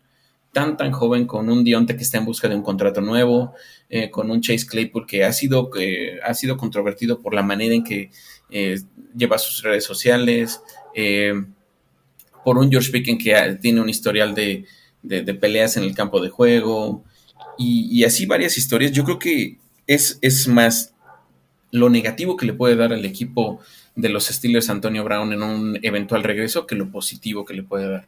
tan, 0.52 0.76
tan 0.76 0.90
joven, 0.90 1.26
con 1.26 1.48
un 1.48 1.64
Dionte 1.64 1.96
que 1.96 2.02
está 2.02 2.18
en 2.18 2.24
busca 2.24 2.48
de 2.48 2.56
un 2.56 2.62
contrato 2.62 3.00
nuevo, 3.00 3.54
eh, 3.88 4.10
con 4.10 4.30
un 4.30 4.40
Chase 4.40 4.66
Claypool 4.66 5.06
que 5.06 5.24
ha 5.24 5.32
sido, 5.32 5.70
eh, 5.78 6.18
ha 6.24 6.34
sido 6.34 6.56
controvertido 6.56 7.20
por 7.20 7.34
la 7.34 7.42
manera 7.42 7.74
en 7.74 7.84
que 7.84 8.10
eh, 8.50 8.80
lleva 9.16 9.38
sus 9.38 9.62
redes 9.62 9.84
sociales, 9.84 10.60
por 12.46 12.58
un 12.58 12.70
George 12.70 12.92
Pickens 12.92 13.24
que 13.24 13.58
tiene 13.60 13.80
un 13.80 13.88
historial 13.88 14.32
de, 14.32 14.64
peleas 15.40 15.76
en 15.76 15.82
el 15.82 15.94
campo 15.94 16.20
de 16.20 16.30
juego, 16.30 17.02
y, 17.58 18.04
así 18.04 18.24
varias 18.24 18.56
historias. 18.56 18.92
Yo 18.92 19.02
creo 19.02 19.18
que 19.18 19.58
es, 19.88 20.46
más 20.46 20.94
lo 21.72 21.90
negativo 21.90 22.36
que 22.36 22.46
le 22.46 22.52
puede 22.52 22.76
dar 22.76 22.92
al 22.92 23.04
equipo 23.04 23.60
de 23.96 24.10
los 24.10 24.26
Steelers 24.26 24.70
Antonio 24.70 25.02
Brown 25.02 25.32
en 25.32 25.42
un 25.42 25.78
eventual 25.82 26.22
regreso 26.22 26.68
que 26.68 26.76
lo 26.76 26.90
positivo 26.90 27.44
que 27.44 27.54
le 27.54 27.64
puede 27.64 27.88
dar. 27.88 28.06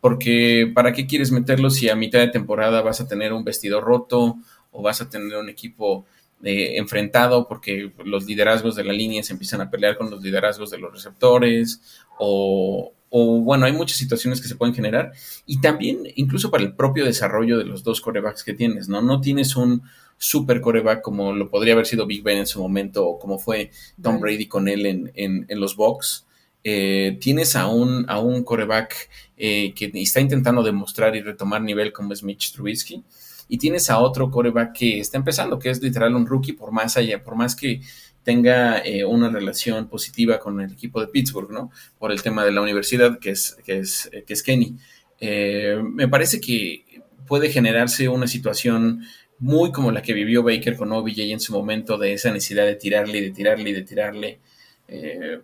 Porque 0.00 0.70
¿para 0.74 0.92
qué 0.92 1.06
quieres 1.06 1.30
meterlo 1.30 1.70
si 1.70 1.88
a 1.88 1.94
mitad 1.94 2.18
de 2.18 2.28
temporada 2.28 2.82
vas 2.82 3.00
a 3.00 3.06
tener 3.06 3.32
un 3.32 3.44
vestido 3.44 3.80
roto 3.80 4.38
o 4.72 4.82
vas 4.82 5.00
a 5.00 5.08
tener 5.08 5.36
un 5.36 5.48
equipo 5.48 6.04
eh, 6.44 6.76
enfrentado 6.76 7.46
porque 7.48 7.92
los 8.04 8.26
liderazgos 8.26 8.76
de 8.76 8.84
la 8.84 8.92
línea 8.92 9.22
se 9.22 9.32
empiezan 9.32 9.60
a 9.60 9.70
pelear 9.70 9.96
con 9.96 10.10
los 10.10 10.22
liderazgos 10.22 10.70
de 10.70 10.78
los 10.78 10.92
receptores 10.92 11.80
o, 12.18 12.92
o 13.10 13.40
bueno, 13.40 13.66
hay 13.66 13.72
muchas 13.72 13.96
situaciones 13.96 14.40
que 14.40 14.48
se 14.48 14.56
pueden 14.56 14.74
generar 14.74 15.12
y 15.46 15.60
también 15.60 16.00
incluso 16.16 16.50
para 16.50 16.64
el 16.64 16.74
propio 16.74 17.04
desarrollo 17.04 17.58
de 17.58 17.64
los 17.64 17.82
dos 17.82 18.00
corebacks 18.00 18.44
que 18.44 18.54
tienes, 18.54 18.88
¿no? 18.88 19.02
No 19.02 19.20
tienes 19.20 19.56
un, 19.56 19.82
super 20.18 20.60
coreback 20.60 21.00
como 21.00 21.32
lo 21.32 21.48
podría 21.48 21.72
haber 21.72 21.86
sido 21.86 22.06
Big 22.06 22.22
Ben 22.22 22.38
en 22.38 22.46
su 22.46 22.60
momento 22.60 23.06
o 23.06 23.18
como 23.18 23.38
fue 23.38 23.70
Tom 24.02 24.20
Brady 24.20 24.46
con 24.46 24.68
él 24.68 24.84
en, 24.84 25.12
en, 25.14 25.60
los 25.60 25.76
Bucks. 25.76 26.26
Eh, 26.64 27.16
tienes 27.20 27.54
a 27.56 27.68
un, 27.68 28.04
a 28.08 28.18
un 28.18 28.42
coreback 28.42 29.08
eh, 29.36 29.72
que 29.74 29.90
está 29.94 30.20
intentando 30.20 30.62
demostrar 30.62 31.14
y 31.14 31.22
retomar 31.22 31.62
nivel 31.62 31.92
como 31.92 32.12
es 32.12 32.22
Mitch 32.22 32.52
Trubisky. 32.52 33.02
Y 33.48 33.58
tienes 33.58 33.90
a 33.90 33.98
otro 33.98 34.30
coreback 34.30 34.72
que 34.72 35.00
está 35.00 35.16
empezando, 35.16 35.58
que 35.58 35.70
es 35.70 35.82
literal 35.82 36.14
un 36.14 36.26
rookie, 36.26 36.52
por 36.52 36.70
más 36.70 36.96
allá, 36.96 37.22
por 37.22 37.34
más 37.34 37.56
que 37.56 37.80
tenga 38.22 38.80
eh, 38.84 39.04
una 39.04 39.30
relación 39.30 39.88
positiva 39.88 40.38
con 40.38 40.60
el 40.60 40.72
equipo 40.72 41.00
de 41.00 41.08
Pittsburgh, 41.08 41.50
¿no? 41.50 41.70
Por 41.98 42.12
el 42.12 42.22
tema 42.22 42.44
de 42.44 42.52
la 42.52 42.60
universidad, 42.60 43.18
que 43.18 43.30
es, 43.30 43.56
que 43.64 43.78
es, 43.78 44.10
que 44.26 44.32
es 44.32 44.42
Kenny. 44.42 44.76
me 45.20 46.08
parece 46.08 46.40
que 46.40 46.84
puede 47.26 47.50
generarse 47.50 48.08
una 48.08 48.26
situación 48.26 49.02
muy 49.38 49.70
como 49.70 49.92
la 49.92 50.02
que 50.02 50.14
vivió 50.14 50.42
Baker 50.42 50.76
con 50.76 50.92
OBJ 50.92 51.20
en 51.30 51.40
su 51.40 51.52
momento, 51.52 51.96
de 51.96 52.12
esa 52.12 52.32
necesidad 52.32 52.66
de 52.66 52.74
tirarle 52.74 53.18
y 53.18 53.20
de 53.22 53.30
tirarle 53.30 53.70
y 53.70 53.72
de 53.72 53.82
tirarle, 53.82 54.40
eh, 54.88 55.40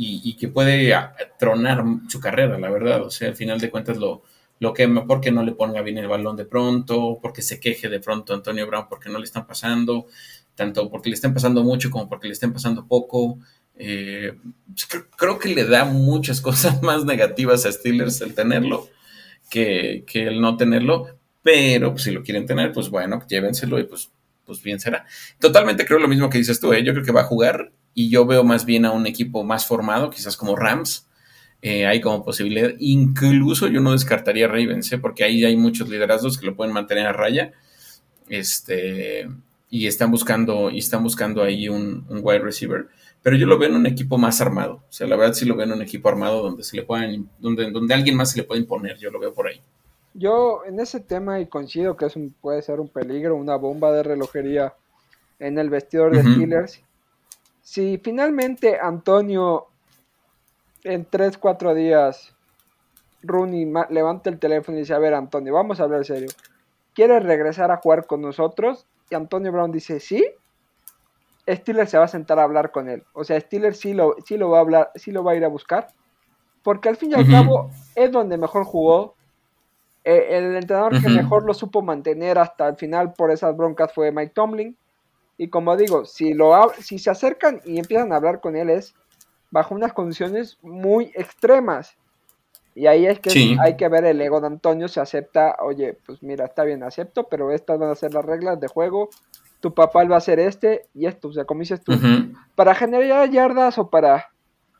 y, 0.00 0.36
que 0.36 0.46
puede 0.46 0.94
tronar 1.40 1.82
su 2.08 2.20
carrera, 2.20 2.56
la 2.56 2.70
verdad. 2.70 3.02
O 3.02 3.10
sea, 3.10 3.28
al 3.28 3.34
final 3.34 3.58
de 3.58 3.68
cuentas 3.68 3.96
lo, 3.96 4.22
lo 4.60 4.72
quema 4.72 5.06
porque 5.06 5.30
no 5.30 5.42
le 5.42 5.52
ponga 5.52 5.82
bien 5.82 5.98
el 5.98 6.08
balón 6.08 6.36
de 6.36 6.44
pronto, 6.44 7.18
porque 7.22 7.42
se 7.42 7.60
queje 7.60 7.88
de 7.88 8.00
pronto 8.00 8.34
Antonio 8.34 8.66
Brown 8.66 8.86
porque 8.88 9.08
no 9.08 9.18
le 9.18 9.24
están 9.24 9.46
pasando, 9.46 10.06
tanto 10.54 10.90
porque 10.90 11.08
le 11.08 11.14
están 11.14 11.34
pasando 11.34 11.62
mucho 11.62 11.90
como 11.90 12.08
porque 12.08 12.26
le 12.26 12.32
están 12.32 12.52
pasando 12.52 12.86
poco. 12.86 13.38
Eh, 13.76 14.34
pues, 14.66 14.88
creo, 15.16 15.38
que 15.38 15.48
le 15.48 15.64
da 15.64 15.84
muchas 15.84 16.40
cosas 16.42 16.82
más 16.82 17.04
negativas 17.04 17.64
a 17.64 17.72
Steelers 17.72 18.20
el 18.20 18.34
tenerlo 18.34 18.88
que, 19.48 20.04
que 20.06 20.26
el 20.26 20.40
no 20.40 20.56
tenerlo, 20.56 21.18
pero 21.42 21.92
pues, 21.92 22.02
si 22.02 22.10
lo 22.10 22.22
quieren 22.22 22.46
tener, 22.46 22.72
pues 22.72 22.90
bueno, 22.90 23.24
llévenselo 23.28 23.78
y 23.78 23.84
pues, 23.84 24.10
pues 24.44 24.62
bien 24.62 24.80
será. 24.80 25.06
Totalmente 25.38 25.86
creo 25.86 25.98
lo 25.98 26.08
mismo 26.08 26.28
que 26.28 26.38
dices 26.38 26.60
tú, 26.60 26.72
¿eh? 26.72 26.82
yo 26.82 26.92
creo 26.92 27.04
que 27.04 27.12
va 27.12 27.22
a 27.22 27.24
jugar 27.24 27.72
y 27.94 28.10
yo 28.10 28.26
veo 28.26 28.44
más 28.44 28.64
bien 28.64 28.84
a 28.84 28.92
un 28.92 29.06
equipo 29.06 29.44
más 29.44 29.66
formado, 29.66 30.10
quizás 30.10 30.36
como 30.36 30.56
Rams. 30.56 31.07
Eh, 31.60 31.86
hay 31.86 32.00
como 32.00 32.24
posibilidad, 32.24 32.70
incluso 32.78 33.66
yo 33.66 33.80
no 33.80 33.92
descartaría 33.92 34.46
Ravens, 34.46 34.92
¿eh? 34.92 34.98
porque 34.98 35.24
ahí 35.24 35.44
hay 35.44 35.56
muchos 35.56 35.88
liderazgos 35.88 36.38
que 36.38 36.46
lo 36.46 36.54
pueden 36.54 36.72
mantener 36.72 37.06
a 37.06 37.12
raya. 37.12 37.52
Este, 38.28 39.28
y 39.70 39.86
están 39.86 40.10
buscando, 40.10 40.70
y 40.70 40.78
están 40.78 41.02
buscando 41.02 41.42
ahí 41.42 41.68
un, 41.68 42.06
wide 42.08 42.40
receiver. 42.40 42.88
Pero 43.22 43.36
yo 43.36 43.46
lo 43.46 43.58
veo 43.58 43.68
en 43.68 43.76
un 43.76 43.86
equipo 43.86 44.16
más 44.16 44.40
armado. 44.40 44.84
O 44.88 44.92
sea, 44.92 45.06
la 45.06 45.16
verdad 45.16 45.34
sí 45.34 45.44
lo 45.44 45.56
veo 45.56 45.66
en 45.66 45.72
un 45.72 45.82
equipo 45.82 46.08
armado 46.08 46.42
donde 46.42 46.62
se 46.62 46.76
le 46.76 46.84
puedan, 46.84 47.28
donde, 47.38 47.70
donde 47.70 47.92
alguien 47.92 48.16
más 48.16 48.30
se 48.30 48.38
le 48.38 48.44
puede 48.44 48.60
imponer. 48.60 48.96
Yo 48.98 49.10
lo 49.10 49.18
veo 49.18 49.34
por 49.34 49.48
ahí. 49.48 49.60
Yo 50.14 50.62
en 50.66 50.80
ese 50.80 51.00
tema 51.00 51.40
y 51.40 51.46
coincido 51.46 51.96
que 51.96 52.06
es 52.06 52.16
un, 52.16 52.34
puede 52.40 52.62
ser 52.62 52.80
un 52.80 52.88
peligro, 52.88 53.36
una 53.36 53.56
bomba 53.56 53.92
de 53.92 54.02
relojería 54.02 54.74
en 55.38 55.58
el 55.58 55.68
vestidor 55.68 56.16
de 56.16 56.22
Steelers. 56.22 56.80
Si 57.62 57.98
finalmente 58.02 58.78
Antonio 58.80 59.66
en 60.88 61.04
3, 61.04 61.36
4 61.36 61.74
días 61.74 62.34
Rooney 63.22 63.70
levanta 63.90 64.30
el 64.30 64.38
teléfono 64.38 64.78
y 64.78 64.80
dice, 64.80 64.94
a 64.94 64.98
ver 64.98 65.12
Antonio, 65.12 65.52
vamos 65.52 65.80
a 65.80 65.84
hablar 65.84 66.04
serio. 66.04 66.28
¿Quieres 66.94 67.22
regresar 67.22 67.70
a 67.70 67.76
jugar 67.76 68.06
con 68.06 68.22
nosotros? 68.22 68.86
Y 69.10 69.14
Antonio 69.14 69.52
Brown 69.52 69.70
dice, 69.70 70.00
sí. 70.00 70.24
Steelers 71.46 71.90
se 71.90 71.98
va 71.98 72.04
a 72.04 72.08
sentar 72.08 72.38
a 72.38 72.44
hablar 72.44 72.70
con 72.70 72.88
él. 72.88 73.04
O 73.12 73.24
sea, 73.24 73.38
Steelers 73.38 73.78
sí 73.78 73.92
lo, 73.92 74.16
sí 74.24 74.36
lo 74.38 74.50
va 74.50 74.58
a 74.58 74.60
hablar, 74.60 74.90
sí 74.94 75.12
lo 75.12 75.22
va 75.24 75.32
a 75.32 75.36
ir 75.36 75.44
a 75.44 75.48
buscar. 75.48 75.88
Porque 76.62 76.88
al 76.88 76.96
fin 76.96 77.10
y 77.10 77.14
al 77.14 77.28
cabo 77.28 77.70
es 77.94 78.10
donde 78.10 78.38
mejor 78.38 78.64
jugó. 78.64 79.14
Eh, 80.04 80.38
el 80.38 80.56
entrenador 80.56 81.02
que 81.02 81.08
mejor 81.08 81.44
lo 81.44 81.52
supo 81.52 81.82
mantener 81.82 82.38
hasta 82.38 82.66
el 82.68 82.76
final 82.76 83.12
por 83.12 83.30
esas 83.30 83.56
broncas 83.56 83.92
fue 83.92 84.10
Mike 84.10 84.32
Tomlin. 84.34 84.76
Y 85.36 85.48
como 85.48 85.76
digo, 85.76 86.04
si, 86.04 86.32
lo, 86.32 86.72
si 86.80 86.98
se 86.98 87.10
acercan 87.10 87.60
y 87.64 87.78
empiezan 87.78 88.12
a 88.12 88.16
hablar 88.16 88.40
con 88.40 88.56
él 88.56 88.70
es 88.70 88.94
bajo 89.50 89.74
unas 89.74 89.92
condiciones 89.92 90.58
muy 90.62 91.12
extremas. 91.14 91.96
Y 92.74 92.86
ahí 92.86 93.06
es 93.06 93.18
que 93.18 93.56
hay 93.60 93.76
que 93.76 93.88
ver 93.88 94.04
el 94.04 94.20
ego 94.20 94.40
de 94.40 94.46
Antonio, 94.46 94.86
se 94.86 95.00
acepta, 95.00 95.56
oye, 95.60 95.98
pues 96.06 96.22
mira, 96.22 96.44
está 96.44 96.62
bien, 96.62 96.84
acepto, 96.84 97.28
pero 97.28 97.50
estas 97.50 97.78
van 97.78 97.90
a 97.90 97.96
ser 97.96 98.14
las 98.14 98.24
reglas 98.24 98.60
de 98.60 98.68
juego, 98.68 99.08
tu 99.60 99.74
papá 99.74 100.04
va 100.04 100.14
a 100.14 100.18
hacer 100.18 100.38
este 100.38 100.86
y 100.94 101.06
esto, 101.06 101.28
o 101.28 101.32
sea, 101.32 101.44
como 101.44 101.60
dices 101.60 101.82
tú, 101.82 101.92
para 102.54 102.74
generar 102.76 103.28
yardas 103.30 103.78
o 103.78 103.90
para, 103.90 104.28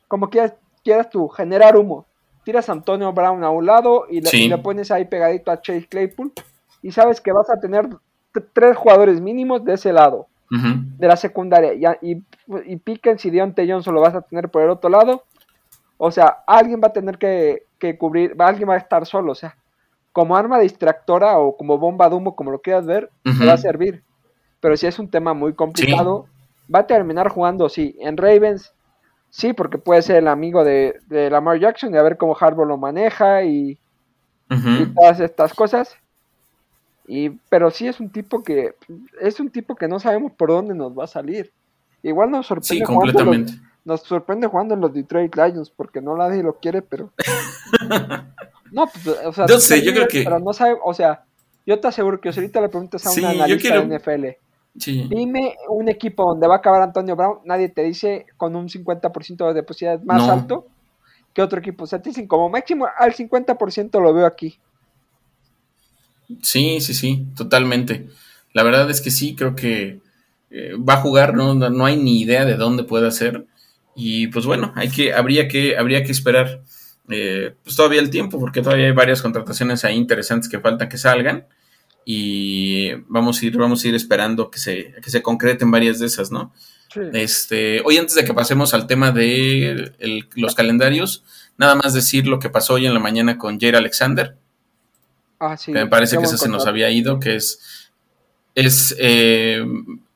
como 0.07 0.31
quieras, 0.31 0.55
quieras 0.85 1.11
tú, 1.11 1.29
generar 1.29 1.77
humo. 1.77 2.07
Tiras 2.45 2.69
a 2.69 2.73
Antonio 2.73 3.13
Brown 3.13 3.45
a 3.45 3.51
un 3.51 3.67
lado 3.67 4.07
y 4.09 4.21
le, 4.21 4.59
pones 4.59 4.91
ahí 4.91 5.05
pegadito 5.05 5.51
a 5.51 5.61
Chase 5.61 5.87
Claypool 5.87 6.33
y 6.81 6.93
sabes 6.93 7.21
que 7.21 7.33
vas 7.33 7.51
a 7.51 7.61
tener 7.61 7.89
tres 8.55 8.77
jugadores 8.77 9.21
mínimos 9.21 9.65
de 9.65 9.75
ese 9.75 9.93
lado, 9.93 10.29
de 10.51 11.07
la 11.07 11.17
secundaria. 11.17 11.99
Y, 12.01 12.23
y, 12.67 12.77
Pickens 12.77 13.25
y 13.25 13.31
Deontay 13.31 13.71
Johnson 13.71 13.95
lo 13.95 14.01
vas 14.01 14.15
a 14.15 14.23
tener 14.23 14.49
por 14.49 14.63
el 14.63 14.71
otro 14.71 14.91
lado. 14.91 15.25
O 15.97 16.11
sea, 16.11 16.39
alguien 16.47 16.81
va 16.83 16.89
a 16.89 16.93
tener 16.93 17.19
que, 17.19 17.67
cubrir, 17.99 18.35
alguien 18.39 18.69
va 18.69 18.75
a 18.75 18.79
estar 18.79 19.05
solo. 19.07 19.33
O 19.33 19.35
sea, 19.35 19.57
como 20.13 20.37
arma 20.37 20.59
distractora 20.59 21.39
o 21.39 21.57
como 21.57 21.79
bomba 21.79 22.09
de 22.09 22.17
humo, 22.17 22.37
como 22.37 22.51
lo 22.51 22.61
quieras 22.61 22.87
ver, 22.87 23.11
va 23.27 23.53
a 23.53 23.59
servir. 23.59 24.03
Pero 24.61 24.77
si 24.77 24.87
es 24.87 24.99
un 24.99 25.09
tema 25.09 25.35
muy 25.35 25.55
complicado, 25.55 26.27
va 26.75 26.81
a 26.81 26.87
terminar 26.87 27.29
jugando, 27.29 27.69
sí, 27.69 27.97
en 28.01 28.17
Ravens, 28.17 28.73
sí, 29.31 29.53
porque 29.53 29.79
puede 29.79 30.03
ser 30.03 30.17
el 30.17 30.29
amigo 30.29 30.65
de, 30.65 31.01
Lamar 31.31 31.59
Jackson 31.59 31.95
y 31.95 31.99
a 31.99 32.03
ver 32.03 32.17
cómo 32.17 32.37
Harbaugh 32.39 32.67
lo 32.67 32.77
maneja 32.77 33.45
y, 33.45 33.79
todas 34.95 35.21
estas 35.21 35.53
cosas. 35.53 35.95
Y, 37.09 37.31
pero 37.49 37.71
sí 37.71 37.89
es 37.89 37.99
un 37.99 38.11
tipo 38.11 38.43
que 38.43 38.75
es 39.21 39.41
un 39.41 39.51
tipo 39.51 39.75
que 39.75 39.89
no 39.89 39.99
sabemos 39.99 40.31
por 40.33 40.51
dónde 40.51 40.75
nos 40.75 40.97
va 40.97 41.05
a 41.05 41.09
salir. 41.09 41.51
Igual 42.03 42.31
nos 42.31 42.47
sorprende 42.47 42.85
jugando 42.85 43.53
nos 43.85 44.03
sorprende 44.03 44.47
jugando 44.47 44.75
en 44.75 44.81
los 44.83 44.93
Detroit 44.93 45.35
Lions 45.35 45.71
porque 45.71 46.03
no 46.03 46.17
nadie 46.17 46.43
lo 46.43 46.59
quiere, 46.59 46.83
pero 46.83 47.11
no, 48.71 48.87
pues, 48.87 49.17
o 49.25 49.33
sea, 49.33 49.47
no 49.47 49.59
sé, 49.59 49.83
yo 49.83 49.93
creo 49.95 50.07
que 50.07 50.23
pero 50.23 50.39
no 50.39 50.53
sabe, 50.53 50.77
o 50.85 50.93
sea, 50.93 51.25
yo 51.67 51.81
te 51.81 51.89
aseguro 51.89 52.21
que 52.21 52.31
si 52.31 52.41
ahorita 52.41 52.61
le 52.61 52.69
preguntas 52.69 53.07
a 53.07 53.11
un 53.11 53.25
analista 53.25 53.81
de 53.81 53.99
NFL, 53.99 54.27
Dime 54.87 55.57
un 55.69 55.89
equipo 55.89 56.25
donde 56.25 56.47
va 56.47 56.55
a 56.55 56.59
acabar 56.59 56.83
Antonio 56.83 57.17
Brown, 57.17 57.39
nadie 57.45 57.69
te 57.69 57.83
dice 57.83 58.27
con 58.37 58.55
un 58.55 58.69
50% 58.69 59.53
de 59.53 59.63
posibilidad 59.63 60.01
más 60.03 60.29
alto 60.29 60.67
que 61.33 61.43
otro 61.43 61.59
equipo. 61.59 61.85
O 61.85 61.87
sea, 61.87 62.01
te 62.01 62.11
dicen 62.11 62.27
como 62.27 62.49
máximo 62.49 62.87
al 62.97 63.13
50% 63.15 64.01
lo 64.01 64.15
veo 64.15 64.27
aquí. 64.27 64.59
Sí, 66.43 66.81
sí, 66.81 66.95
sí, 66.95 67.27
totalmente. 67.37 68.09
La 68.53 68.63
verdad 68.63 68.91
es 68.91 69.01
que 69.01 69.11
sí, 69.11 69.35
creo 69.35 69.55
que 69.55 70.01
eh, 70.51 70.73
va 70.77 70.95
a 70.95 71.01
jugar, 71.01 71.35
no, 71.35 71.55
no 71.55 71.87
hay 71.87 71.97
ni 71.97 72.21
idea 72.21 72.45
de 72.45 72.57
dónde 72.57 72.85
puede 72.85 73.11
ser. 73.11 73.47
Y 73.97 74.29
pues 74.29 74.47
bueno, 74.47 74.73
hay 74.77 74.91
que, 74.91 75.13
habría 75.13 75.49
que, 75.49 75.77
habría 75.77 76.05
que 76.05 76.13
esperar 76.13 76.63
eh, 77.09 77.55
pues 77.65 77.75
todavía 77.75 78.01
el 78.01 78.11
tiempo, 78.11 78.39
porque 78.39 78.63
todavía 78.63 78.87
hay 78.87 78.93
varias 78.93 79.23
contrataciones 79.23 79.85
ahí 79.85 79.97
interesantes 79.97 80.49
que 80.49 80.61
falta 80.61 80.89
que 80.89 80.99
salgan 80.99 81.47
y 82.05 82.93
vamos 83.09 83.43
a 83.43 83.47
ir, 83.47 83.57
vamos 83.57 83.85
a 83.85 83.89
ir 83.89 83.95
esperando 83.95 84.51
que 84.51 84.59
se, 84.59 84.95
que 85.03 85.11
se 85.11 85.23
concreten 85.23 85.71
varias 85.71 85.99
de 85.99 86.07
esas, 86.07 86.31
¿no? 86.31 86.53
Este, 87.13 87.83
hoy 87.85 87.99
antes 87.99 88.15
de 88.15 88.25
que 88.25 88.33
pasemos 88.33 88.73
al 88.73 88.87
tema 88.87 89.11
de 89.11 89.93
los 90.35 90.55
calendarios, 90.55 91.23
nada 91.59 91.75
más 91.75 91.93
decir 91.93 92.27
lo 92.27 92.39
que 92.39 92.49
pasó 92.49 92.75
hoy 92.75 92.87
en 92.87 92.95
la 92.95 93.01
mañana 93.01 93.37
con 93.37 93.61
Jair 93.61 93.77
Alexander. 93.77 94.37
Ah, 95.39 95.57
sí. 95.57 95.73
me 95.73 95.87
parece 95.87 96.19
que 96.19 96.25
ese 96.25 96.39
se 96.39 96.49
nos 96.49 96.67
había 96.67 96.91
ido, 96.91 97.21
que 97.21 97.37
es, 97.37 97.91
es 98.55 98.95
eh, 98.99 99.65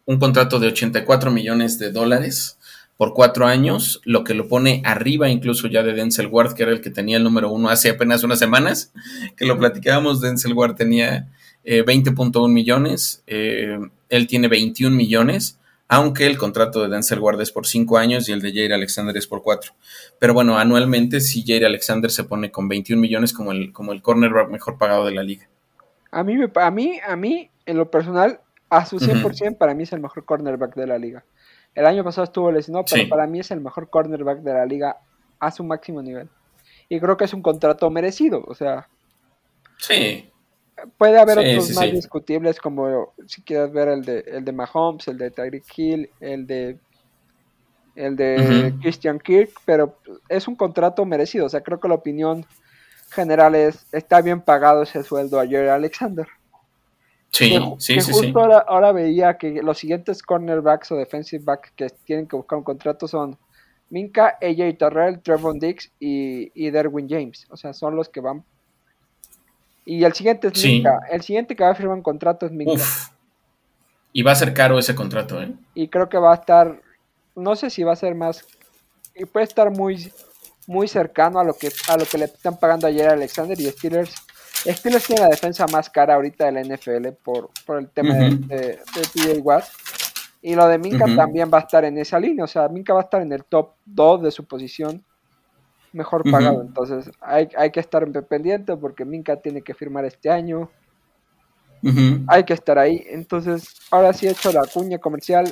un 0.04 0.18
contrato 0.18 0.58
de 0.58 0.68
84 0.68 1.30
millones 1.30 1.78
de 1.78 1.92
dólares 1.92 2.58
por 2.96 3.14
cuatro 3.14 3.46
años, 3.46 4.00
lo 4.04 4.22
que 4.22 4.34
lo 4.34 4.48
pone 4.48 4.82
arriba 4.84 5.28
incluso 5.28 5.66
ya 5.66 5.82
de 5.82 5.92
Denzel 5.92 6.28
Ward, 6.28 6.54
que 6.54 6.62
era 6.62 6.72
el 6.72 6.80
que 6.80 6.90
tenía 6.90 7.16
el 7.16 7.24
número 7.24 7.50
uno 7.50 7.68
hace 7.68 7.90
apenas 7.90 8.22
unas 8.22 8.38
semanas, 8.38 8.92
que 9.36 9.46
lo 9.46 9.58
platicábamos, 9.58 10.20
Denzel 10.20 10.54
Ward 10.54 10.76
tenía 10.76 11.28
20.1 11.64 12.46
eh, 12.48 12.52
millones, 12.52 13.22
eh, 13.26 13.78
él 14.08 14.26
tiene 14.26 14.48
21 14.48 14.94
millones, 14.94 15.58
aunque 15.92 16.24
el 16.26 16.38
contrato 16.38 16.80
de 16.80 16.88
Denzel 16.88 17.18
Ward 17.18 17.38
es 17.42 17.52
por 17.52 17.66
5 17.66 17.98
años 17.98 18.26
y 18.26 18.32
el 18.32 18.40
de 18.40 18.50
Jair 18.50 18.72
Alexander 18.72 19.14
es 19.14 19.26
por 19.26 19.42
4. 19.42 19.74
Pero 20.18 20.32
bueno, 20.32 20.56
anualmente 20.56 21.20
si 21.20 21.44
Jair 21.44 21.66
Alexander 21.66 22.10
se 22.10 22.24
pone 22.24 22.50
con 22.50 22.66
21 22.66 22.98
millones 22.98 23.34
como 23.34 23.52
el, 23.52 23.74
como 23.74 23.92
el 23.92 24.00
cornerback 24.00 24.48
mejor 24.48 24.78
pagado 24.78 25.04
de 25.04 25.12
la 25.12 25.22
liga. 25.22 25.50
A 26.10 26.24
mí, 26.24 26.38
a 26.54 26.70
mí, 26.70 26.98
a 27.06 27.14
mí, 27.14 27.50
en 27.66 27.76
lo 27.76 27.90
personal, 27.90 28.40
a 28.70 28.86
su 28.86 29.00
100% 29.00 29.58
para 29.58 29.74
mí 29.74 29.82
es 29.82 29.92
el 29.92 30.00
mejor 30.00 30.24
cornerback 30.24 30.74
de 30.76 30.86
la 30.86 30.96
liga. 30.96 31.26
El 31.74 31.84
año 31.84 32.02
pasado 32.02 32.24
estuvo 32.24 32.50
lesionado, 32.50 32.86
pero 32.90 33.06
para 33.10 33.26
mí 33.26 33.40
es 33.40 33.50
el 33.50 33.60
mejor 33.60 33.90
cornerback 33.90 34.38
de 34.38 34.54
la 34.54 34.64
liga 34.64 34.96
a 35.40 35.50
su 35.50 35.62
máximo 35.62 36.00
nivel. 36.00 36.30
Y 36.88 37.00
creo 37.00 37.18
que 37.18 37.24
es 37.24 37.34
un 37.34 37.42
contrato 37.42 37.90
merecido, 37.90 38.42
o 38.46 38.54
sea. 38.54 38.88
Sí. 39.76 40.31
Puede 40.98 41.18
haber 41.18 41.38
otros 41.38 41.70
más 41.70 41.90
discutibles, 41.90 42.60
como 42.60 43.12
si 43.26 43.42
quieres 43.42 43.72
ver 43.72 43.88
el 43.88 44.04
de, 44.04 44.20
el 44.26 44.44
de 44.44 44.52
Mahomes, 44.52 45.06
el 45.08 45.18
de 45.18 45.30
Tyreek 45.30 45.64
Hill, 45.76 46.10
el 46.20 46.46
de 46.46 46.78
el 47.94 48.16
de 48.16 48.74
Christian 48.80 49.18
Kirk, 49.18 49.50
pero 49.64 49.98
es 50.28 50.48
un 50.48 50.56
contrato 50.56 51.04
merecido. 51.04 51.46
O 51.46 51.48
sea, 51.48 51.62
creo 51.62 51.78
que 51.78 51.88
la 51.88 51.94
opinión 51.94 52.46
general 53.10 53.54
es 53.54 53.86
está 53.92 54.22
bien 54.22 54.40
pagado 54.40 54.82
ese 54.82 55.02
sueldo 55.02 55.38
a 55.38 55.46
Jerry 55.46 55.68
Alexander. 55.68 56.26
Sí, 57.30 57.58
sí, 57.78 58.00
sí, 58.00 58.12
justo 58.12 58.40
Ahora, 58.40 58.58
ahora, 58.58 58.92
veía 58.92 59.38
que 59.38 59.62
los 59.62 59.78
siguientes 59.78 60.22
cornerbacks 60.22 60.92
o 60.92 60.96
defensive 60.96 61.42
backs 61.42 61.70
que 61.74 61.88
tienen 62.04 62.26
que 62.26 62.36
buscar 62.36 62.58
un 62.58 62.64
contrato 62.64 63.08
son 63.08 63.38
Minka, 63.88 64.38
AJ 64.42 64.78
Terrell, 64.78 65.20
Trevor 65.22 65.58
Dix 65.58 65.90
y, 65.98 66.50
y 66.54 66.70
Derwin 66.70 67.08
James. 67.08 67.46
O 67.50 67.56
sea, 67.56 67.72
son 67.72 67.96
los 67.96 68.10
que 68.10 68.20
van 68.20 68.44
y 69.84 70.04
el 70.04 70.12
siguiente 70.12 70.48
es 70.48 70.64
Minka. 70.64 71.00
El 71.10 71.22
siguiente 71.22 71.56
que 71.56 71.64
va 71.64 71.70
a 71.70 71.74
firmar 71.74 71.96
un 71.96 72.02
contrato 72.02 72.46
es 72.46 72.52
Minka. 72.52 72.82
Y 74.12 74.22
va 74.22 74.32
a 74.32 74.36
ser 74.36 74.54
caro 74.54 74.78
ese 74.78 74.94
contrato, 74.94 75.40
¿eh? 75.42 75.52
Y 75.74 75.88
creo 75.88 76.08
que 76.08 76.18
va 76.18 76.32
a 76.32 76.36
estar, 76.36 76.80
no 77.34 77.56
sé 77.56 77.70
si 77.70 77.82
va 77.82 77.92
a 77.92 77.96
ser 77.96 78.14
más, 78.14 78.44
y 79.14 79.24
puede 79.24 79.44
estar 79.44 79.70
muy, 79.70 80.12
muy 80.66 80.86
cercano 80.86 81.40
a 81.40 81.44
lo 81.44 81.54
que 81.54 81.70
a 81.88 81.96
lo 81.96 82.04
que 82.04 82.18
le 82.18 82.26
están 82.26 82.58
pagando 82.58 82.86
ayer 82.86 83.08
a 83.08 83.12
Alexander 83.12 83.58
y 83.58 83.64
Steelers. 83.70 84.14
Steelers 84.64 85.06
tiene 85.06 85.22
la 85.22 85.28
defensa 85.28 85.66
más 85.66 85.90
cara 85.90 86.14
ahorita 86.14 86.46
de 86.46 86.52
la 86.52 86.62
NFL 86.62 87.08
por, 87.22 87.50
por 87.66 87.78
el 87.78 87.88
tema 87.88 88.14
de, 88.14 88.36
de, 88.36 88.78
TJ 89.12 89.38
Watt. 89.40 89.64
Y 90.40 90.54
lo 90.54 90.68
de 90.68 90.78
Minka 90.78 91.06
también 91.16 91.50
va 91.52 91.58
a 91.58 91.62
estar 91.62 91.84
en 91.84 91.98
esa 91.98 92.18
línea. 92.20 92.44
O 92.44 92.48
sea, 92.48 92.68
Minka 92.68 92.92
va 92.92 93.00
a 93.00 93.04
estar 93.04 93.22
en 93.22 93.32
el 93.32 93.44
top 93.44 93.72
2 93.86 94.22
de 94.22 94.30
su 94.30 94.44
posición 94.44 95.04
mejor 95.92 96.28
pagado. 96.30 96.62
Entonces 96.62 97.10
hay, 97.20 97.48
hay, 97.56 97.70
que 97.70 97.80
estar 97.80 98.10
pendiente 98.24 98.76
porque 98.76 99.04
Minka 99.04 99.36
tiene 99.36 99.62
que 99.62 99.74
firmar 99.74 100.04
este 100.04 100.30
año. 100.30 100.70
Hay 102.28 102.44
que 102.44 102.54
estar 102.54 102.78
ahí. 102.78 103.04
Entonces, 103.08 103.74
ahora 103.90 104.12
sí 104.12 104.26
he 104.26 104.30
hecho 104.30 104.52
la 104.52 104.64
cuña 104.72 104.98
comercial. 104.98 105.50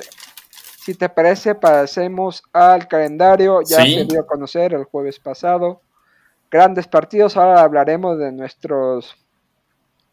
Si 0.79 0.95
te 0.95 1.09
parece, 1.09 1.55
pasemos 1.55 2.41
al 2.53 2.87
calendario. 2.87 3.59
Ya 3.67 3.83
se 3.83 4.05
dio 4.05 4.21
a 4.21 4.25
conocer 4.25 4.73
el 4.73 4.85
jueves 4.85 5.19
pasado. 5.19 5.81
Grandes 6.49 6.87
partidos. 6.87 7.35
Ahora 7.35 7.61
hablaremos 7.61 8.17
de 8.17 8.31
nuestros 8.31 9.15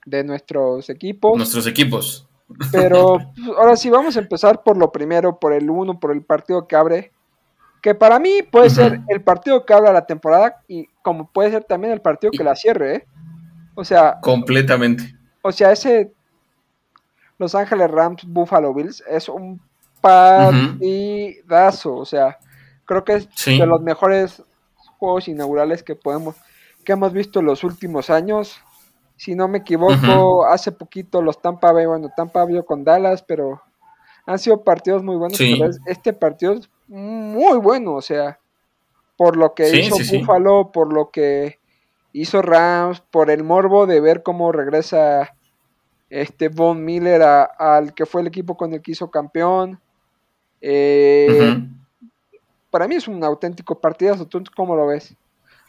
de 0.07 0.25
nuestros 0.25 0.91
equipos. 0.91 1.37
Nuestros 1.37 1.67
equipos. 1.67 2.27
Pero 2.73 3.19
pues, 3.37 3.57
ahora 3.57 3.77
sí 3.77 3.91
vamos 3.91 4.17
a 4.17 4.21
empezar 4.21 4.63
por 4.63 4.77
lo 4.77 4.91
primero, 4.91 5.39
por 5.39 5.53
el 5.53 5.71
uno, 5.71 6.01
por 6.01 6.13
el 6.13 6.23
partido 6.23 6.67
que 6.67 6.77
abre 6.77 7.13
que 7.83 7.95
para 7.95 8.19
mí 8.19 8.43
puede 8.43 8.71
ser 8.71 9.01
el 9.09 9.23
partido 9.23 9.65
que 9.65 9.73
habla 9.73 9.93
la 9.93 10.07
temporada 10.07 10.63
y 10.67 10.87
como 11.03 11.31
puede 11.31 11.51
ser 11.51 11.65
también 11.65 11.93
el 11.93 12.01
partido 12.01 12.31
que 12.31 12.45
la 12.45 12.57
cierre, 12.57 12.97
¿eh? 12.97 13.07
O 13.75 13.85
sea, 13.85 14.19
completamente. 14.21 15.15
O 15.43 15.53
sea, 15.53 15.73
ese 15.73 16.13
Los 17.39 17.55
Ángeles 17.55 17.91
Rams 17.91 18.25
Buffalo 18.25 18.75
Bills 18.75 19.03
es 19.09 19.29
un 19.29 19.61
partidazo, 20.01 21.95
o 21.95 22.05
sea, 22.05 22.39
creo 22.85 23.05
que 23.05 23.15
es 23.15 23.29
de 23.47 23.67
los 23.67 23.81
mejores 23.81 24.43
juegos 24.99 25.29
inaugurales 25.29 25.83
que 25.83 25.95
podemos 25.95 26.35
que 26.85 26.93
hemos 26.93 27.13
visto 27.13 27.41
en 27.41 27.47
los 27.47 27.65
últimos 27.65 28.11
años. 28.11 28.57
Si 29.17 29.35
no 29.35 29.47
me 29.49 29.59
equivoco, 29.59 30.47
hace 30.47 30.73
poquito 30.73 31.21
los 31.21 31.43
Tampa 31.43 31.73
Bay, 31.73 31.87
bueno, 31.87 32.11
Tampa 32.17 32.45
vio 32.45 32.65
con 32.65 32.85
Dallas, 32.85 33.23
pero 33.23 33.61
han 34.27 34.39
sido 34.39 34.63
partidos 34.63 35.03
muy 35.03 35.17
buenos. 35.17 35.39
este 35.87 36.13
partido 36.13 36.61
muy 36.89 37.59
bueno, 37.59 37.95
o 37.95 38.03
sea, 38.03 38.39
por 39.17 39.37
lo 39.37 39.55
que 39.55 39.79
hizo 39.79 39.97
Buffalo, 39.97 40.71
por 40.73 40.93
lo 40.93 41.11
que 41.11 41.59
hizo 42.13 42.43
Rams, 42.43 43.01
por 43.01 43.31
el 43.31 43.45
morbo 43.45 43.87
de 43.87 44.01
ver 44.01 44.23
cómo 44.23 44.53
regresa 44.53 45.35
este 46.11 46.49
Von 46.49 46.85
Miller 46.85 47.23
al 47.23 47.95
que 47.95 48.07
fue 48.07 48.23
el 48.23 48.27
equipo 48.27 48.57
con 48.57 48.73
el 48.73 48.83
que 48.83 48.93
hizo 48.93 49.11
campeón. 49.11 49.81
Eh, 50.61 51.59
para 52.71 52.89
mí 52.89 52.97
es 52.97 53.09
un 53.09 53.23
auténtico 53.23 53.81
partidazo. 53.81 54.27
¿Tú 54.27 54.43
cómo 54.57 54.75
lo 54.75 54.87
ves? 54.87 55.15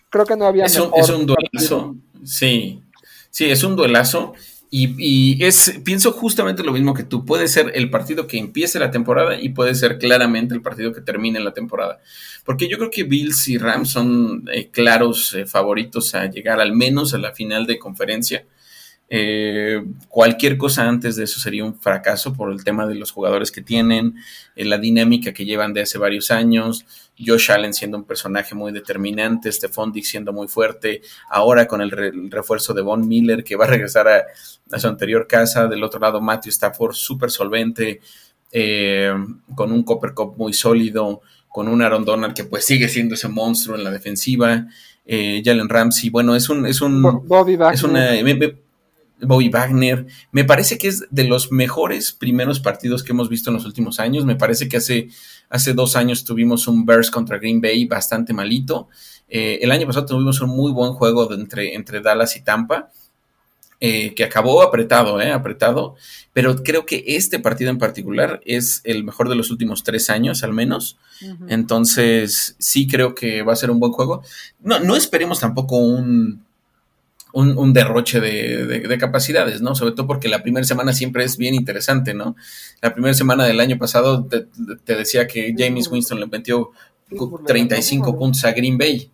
Creo 0.09 0.25
que 0.25 0.35
no 0.35 0.45
había. 0.45 0.65
Es 0.65 0.79
un, 0.79 0.91
es 0.95 1.09
un 1.09 1.25
duelazo. 1.25 1.95
Sí, 2.23 2.83
sí, 3.29 3.49
es 3.49 3.63
un 3.63 3.75
duelazo. 3.75 4.33
Y, 4.71 5.43
es, 5.43 5.79
pienso 5.83 6.11
justamente 6.11 6.63
lo 6.63 6.71
mismo 6.71 6.93
que 6.93 7.03
tú. 7.03 7.25
Puede 7.25 7.47
ser 7.47 7.71
el 7.73 7.89
partido 7.89 8.27
que 8.27 8.37
empiece 8.37 8.77
la 8.77 8.91
temporada 8.91 9.41
y 9.41 9.49
puede 9.49 9.73
ser 9.73 9.97
claramente 9.97 10.53
el 10.53 10.61
partido 10.61 10.93
que 10.93 11.01
termine 11.01 11.39
la 11.39 11.53
temporada. 11.53 11.99
Porque 12.45 12.67
yo 12.67 12.77
creo 12.77 12.91
que 12.91 13.03
Bills 13.03 13.47
y 13.47 13.57
Rams 13.57 13.89
son 13.89 14.45
eh, 14.53 14.69
claros 14.69 15.33
eh, 15.33 15.45
favoritos 15.47 16.13
a 16.13 16.27
llegar 16.27 16.61
al 16.61 16.73
menos 16.73 17.13
a 17.13 17.17
la 17.17 17.31
final 17.31 17.65
de 17.65 17.79
conferencia. 17.79 18.45
Eh, 19.11 19.83
cualquier 20.07 20.57
cosa 20.57 20.87
antes 20.87 21.15
de 21.15 21.23
eso 21.23 21.39
sería 21.39 21.65
un 21.65 21.79
fracaso 21.79 22.33
por 22.35 22.51
el 22.51 22.63
tema 22.63 22.85
de 22.85 22.93
los 22.93 23.11
jugadores 23.11 23.51
que 23.51 23.63
tienen, 23.63 24.15
eh, 24.55 24.65
la 24.65 24.77
dinámica 24.77 25.33
que 25.33 25.45
llevan 25.45 25.73
de 25.73 25.81
hace 25.81 25.97
varios 25.97 26.29
años, 26.29 26.85
Josh 27.25 27.51
Allen 27.51 27.73
siendo 27.73 27.97
un 27.97 28.03
personaje 28.03 28.55
muy 28.55 28.71
determinante, 28.71 29.51
Stephon 29.51 29.91
Dix 29.91 30.09
siendo 30.09 30.33
muy 30.33 30.47
fuerte, 30.47 31.01
ahora 31.29 31.67
con 31.67 31.81
el, 31.81 31.91
refuerzo 32.31 32.73
de 32.73 32.81
Von 32.81 33.07
Miller 33.07 33.43
que 33.43 33.55
va 33.55 33.65
a 33.65 33.69
regresar 33.69 34.07
a, 34.07 34.79
su 34.79 34.87
anterior 34.87 35.27
casa, 35.27 35.67
del 35.67 35.83
otro 35.83 35.99
lado 35.99 36.21
Matthew 36.21 36.51
Stafford 36.51 36.93
súper 36.93 37.31
solvente, 37.31 38.01
eh, 38.51 39.13
con 39.55 39.71
un 39.71 39.83
Copper 39.83 40.13
Cup 40.13 40.35
muy 40.37 40.53
sólido, 40.53 41.21
con 41.47 41.67
un 41.67 41.81
Aaron 41.81 42.05
Donald 42.05 42.33
que 42.33 42.43
pues 42.43 42.65
sigue 42.65 42.87
siendo 42.87 43.15
ese 43.15 43.27
monstruo 43.27 43.75
en 43.75 43.83
la 43.83 43.91
defensiva, 43.91 44.67
Jalen 45.05 45.69
Ramsey, 45.69 46.11
bueno, 46.11 46.35
es 46.35 46.49
un... 46.49 46.67
Es 46.67 46.81
un 46.81 47.01
Bobby 47.01 47.57
es 47.73 47.81
una, 47.81 48.13
Bobby 49.21 49.49
Wagner. 49.49 50.05
Me 50.31 50.45
parece 50.45 50.77
que 50.77 50.87
es 50.87 51.05
de 51.09 51.23
los 51.25 51.51
mejores 51.51 52.11
primeros 52.11 52.59
partidos 52.59 53.03
que 53.03 53.11
hemos 53.11 53.29
visto 53.29 53.49
en 53.49 53.55
los 53.55 53.65
últimos 53.65 53.99
años. 53.99 54.25
Me 54.25 54.35
parece 54.35 54.69
que 54.69 54.77
hace, 54.77 55.09
hace 55.49 55.73
dos 55.73 55.95
años 55.95 56.23
tuvimos 56.23 56.67
un 56.67 56.85
Bears 56.85 57.11
contra 57.11 57.37
Green 57.37 57.59
Bay 57.61 57.85
bastante 57.85 58.33
malito. 58.33 58.87
Eh, 59.27 59.59
el 59.61 59.71
año 59.71 59.87
pasado 59.87 60.05
tuvimos 60.05 60.39
un 60.41 60.49
muy 60.49 60.71
buen 60.71 60.93
juego 60.93 61.31
entre, 61.33 61.75
entre 61.75 62.01
Dallas 62.01 62.35
y 62.35 62.41
Tampa. 62.41 62.91
Eh, 63.81 64.13
que 64.13 64.25
acabó 64.25 64.61
apretado, 64.61 65.21
eh, 65.21 65.31
apretado, 65.31 65.95
pero 66.33 66.63
creo 66.63 66.85
que 66.85 67.01
este 67.07 67.39
partido 67.39 67.69
en 67.69 67.77
particular 67.77 68.41
es 68.43 68.81
el 68.83 69.05
mejor 69.05 69.29
de 69.29 69.35
los 69.35 69.51
últimos 69.51 69.83
tres 69.83 70.09
años 70.09 70.43
al 70.43 70.51
menos, 70.51 70.97
entonces 71.47 72.57
sí 72.59 72.89
creo 72.89 73.15
que 73.15 73.41
va 73.41 73.53
a 73.53 73.55
ser 73.55 73.71
un 73.71 73.79
buen 73.79 73.93
juego. 73.93 74.21
No, 74.59 74.81
no 74.81 74.97
esperemos 74.97 75.39
tampoco 75.39 75.77
un, 75.77 76.43
un, 77.33 77.73
derroche 77.73 78.19
de, 78.19 78.97
capacidades, 78.99 79.61
¿no? 79.61 79.75
Sobre 79.75 79.91
todo 79.91 80.07
porque 80.07 80.29
la 80.29 80.41
primera 80.41 80.65
semana 80.65 80.93
siempre 80.93 81.23
es 81.23 81.37
bien 81.37 81.53
interesante, 81.53 82.13
¿no? 82.13 82.35
La 82.81 82.93
primera 82.93 83.13
semana 83.13 83.45
del 83.45 83.59
año 83.59 83.77
pasado 83.77 84.25
te, 84.25 84.47
decía 84.85 85.27
que 85.27 85.53
James 85.57 85.87
Winston 85.89 86.19
le 86.19 86.27
metió 86.27 86.71
35 87.45 88.17
puntos 88.17 88.43
a 88.45 88.51
Green 88.51 88.77
Bay. 88.77 89.11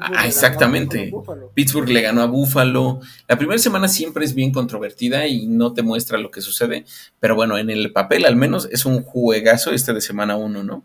Ah, 0.00 0.26
exactamente. 0.26 1.12
Pittsburgh 1.52 1.88
le 1.88 2.00
ganó 2.00 2.22
a 2.22 2.26
Buffalo. 2.26 3.00
La 3.28 3.36
primera 3.36 3.58
semana 3.58 3.86
siempre 3.88 4.24
es 4.24 4.34
bien 4.34 4.50
controvertida 4.50 5.26
y 5.26 5.46
no 5.46 5.72
te 5.74 5.82
muestra 5.82 6.18
lo 6.18 6.30
que 6.30 6.40
sucede, 6.40 6.84
pero 7.20 7.34
bueno, 7.34 7.58
en 7.58 7.70
el 7.70 7.92
papel 7.92 8.24
al 8.24 8.36
menos 8.36 8.68
es 8.70 8.86
un 8.86 9.02
juegazo 9.02 9.72
este 9.72 9.92
de 9.92 10.00
semana 10.00 10.36
1, 10.36 10.64
¿no? 10.64 10.84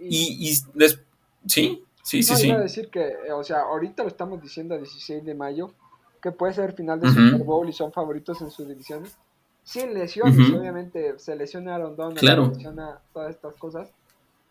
y, 0.00 0.48
y, 0.48 0.54
sí, 0.54 1.82
sí, 2.02 2.22
sí, 2.22 2.36
sí. 2.36 2.52
decir 2.52 2.88
que, 2.88 3.14
o 3.34 3.44
sea, 3.44 3.60
ahorita 3.62 4.04
lo 4.04 4.08
estamos 4.08 4.40
diciendo 4.40 4.74
a 4.74 4.78
16 4.78 5.24
de 5.24 5.34
mayo, 5.34 5.74
que 6.22 6.32
puede 6.32 6.54
ser 6.54 6.74
final 6.74 7.00
de 7.00 7.08
Super 7.08 7.44
Bowl 7.44 7.68
y 7.68 7.72
son 7.72 7.92
favoritos 7.92 8.40
en 8.40 8.50
sus 8.50 8.68
divisiones. 8.68 9.16
Sin 9.62 9.94
lesiones, 9.94 10.50
obviamente 10.50 11.18
se 11.18 11.34
lesiona 11.34 11.74
a 11.74 11.78
Rondón, 11.78 12.16
se 12.16 12.24
lesiona 12.24 13.00
todas 13.12 13.30
estas 13.30 13.54
cosas. 13.56 13.88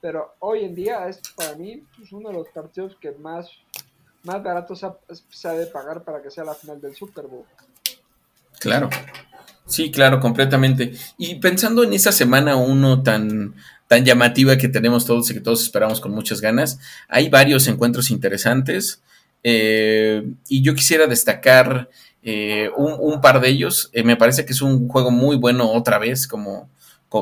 Pero 0.01 0.35
hoy 0.39 0.65
en 0.65 0.75
día 0.75 1.07
es 1.07 1.21
para 1.35 1.55
mí 1.55 1.83
pues, 1.97 2.11
uno 2.11 2.29
de 2.29 2.35
los 2.35 2.47
partidos 2.49 2.95
que 2.99 3.11
más, 3.13 3.49
más 4.23 4.43
barato 4.43 4.75
se 4.75 4.85
ha, 5.47 5.53
de 5.53 5.67
pagar 5.67 6.03
para 6.03 6.21
que 6.21 6.29
sea 6.29 6.43
la 6.43 6.53
final 6.53 6.79
del 6.81 6.95
Super 6.95 7.25
Bowl. 7.25 7.45
Claro. 8.59 8.89
Sí, 9.65 9.91
claro, 9.91 10.19
completamente. 10.19 10.93
Y 11.17 11.35
pensando 11.35 11.83
en 11.83 11.93
esa 11.93 12.11
semana 12.11 12.55
uno 12.55 13.01
tan, 13.01 13.55
tan 13.87 14.05
llamativa 14.05 14.57
que 14.57 14.67
tenemos 14.67 15.05
todos 15.05 15.31
y 15.31 15.33
que 15.33 15.41
todos 15.41 15.63
esperamos 15.63 16.01
con 16.01 16.11
muchas 16.11 16.41
ganas, 16.41 16.79
hay 17.07 17.29
varios 17.29 17.67
encuentros 17.67 18.11
interesantes. 18.11 19.01
Eh, 19.47 20.23
y 20.49 20.63
yo 20.63 20.73
quisiera 20.73 21.05
destacar 21.05 21.87
eh, 22.23 22.71
un, 22.75 23.21
par 23.21 23.39
de 23.39 23.49
ellos. 23.49 23.91
Eh, 23.93 24.03
me 24.03 24.17
parece 24.17 24.43
que 24.43 24.53
es 24.53 24.61
un 24.63 24.87
juego 24.87 25.11
muy 25.11 25.35
bueno 25.35 25.71
otra 25.71 25.99
vez, 25.99 26.27
como, 26.27 26.67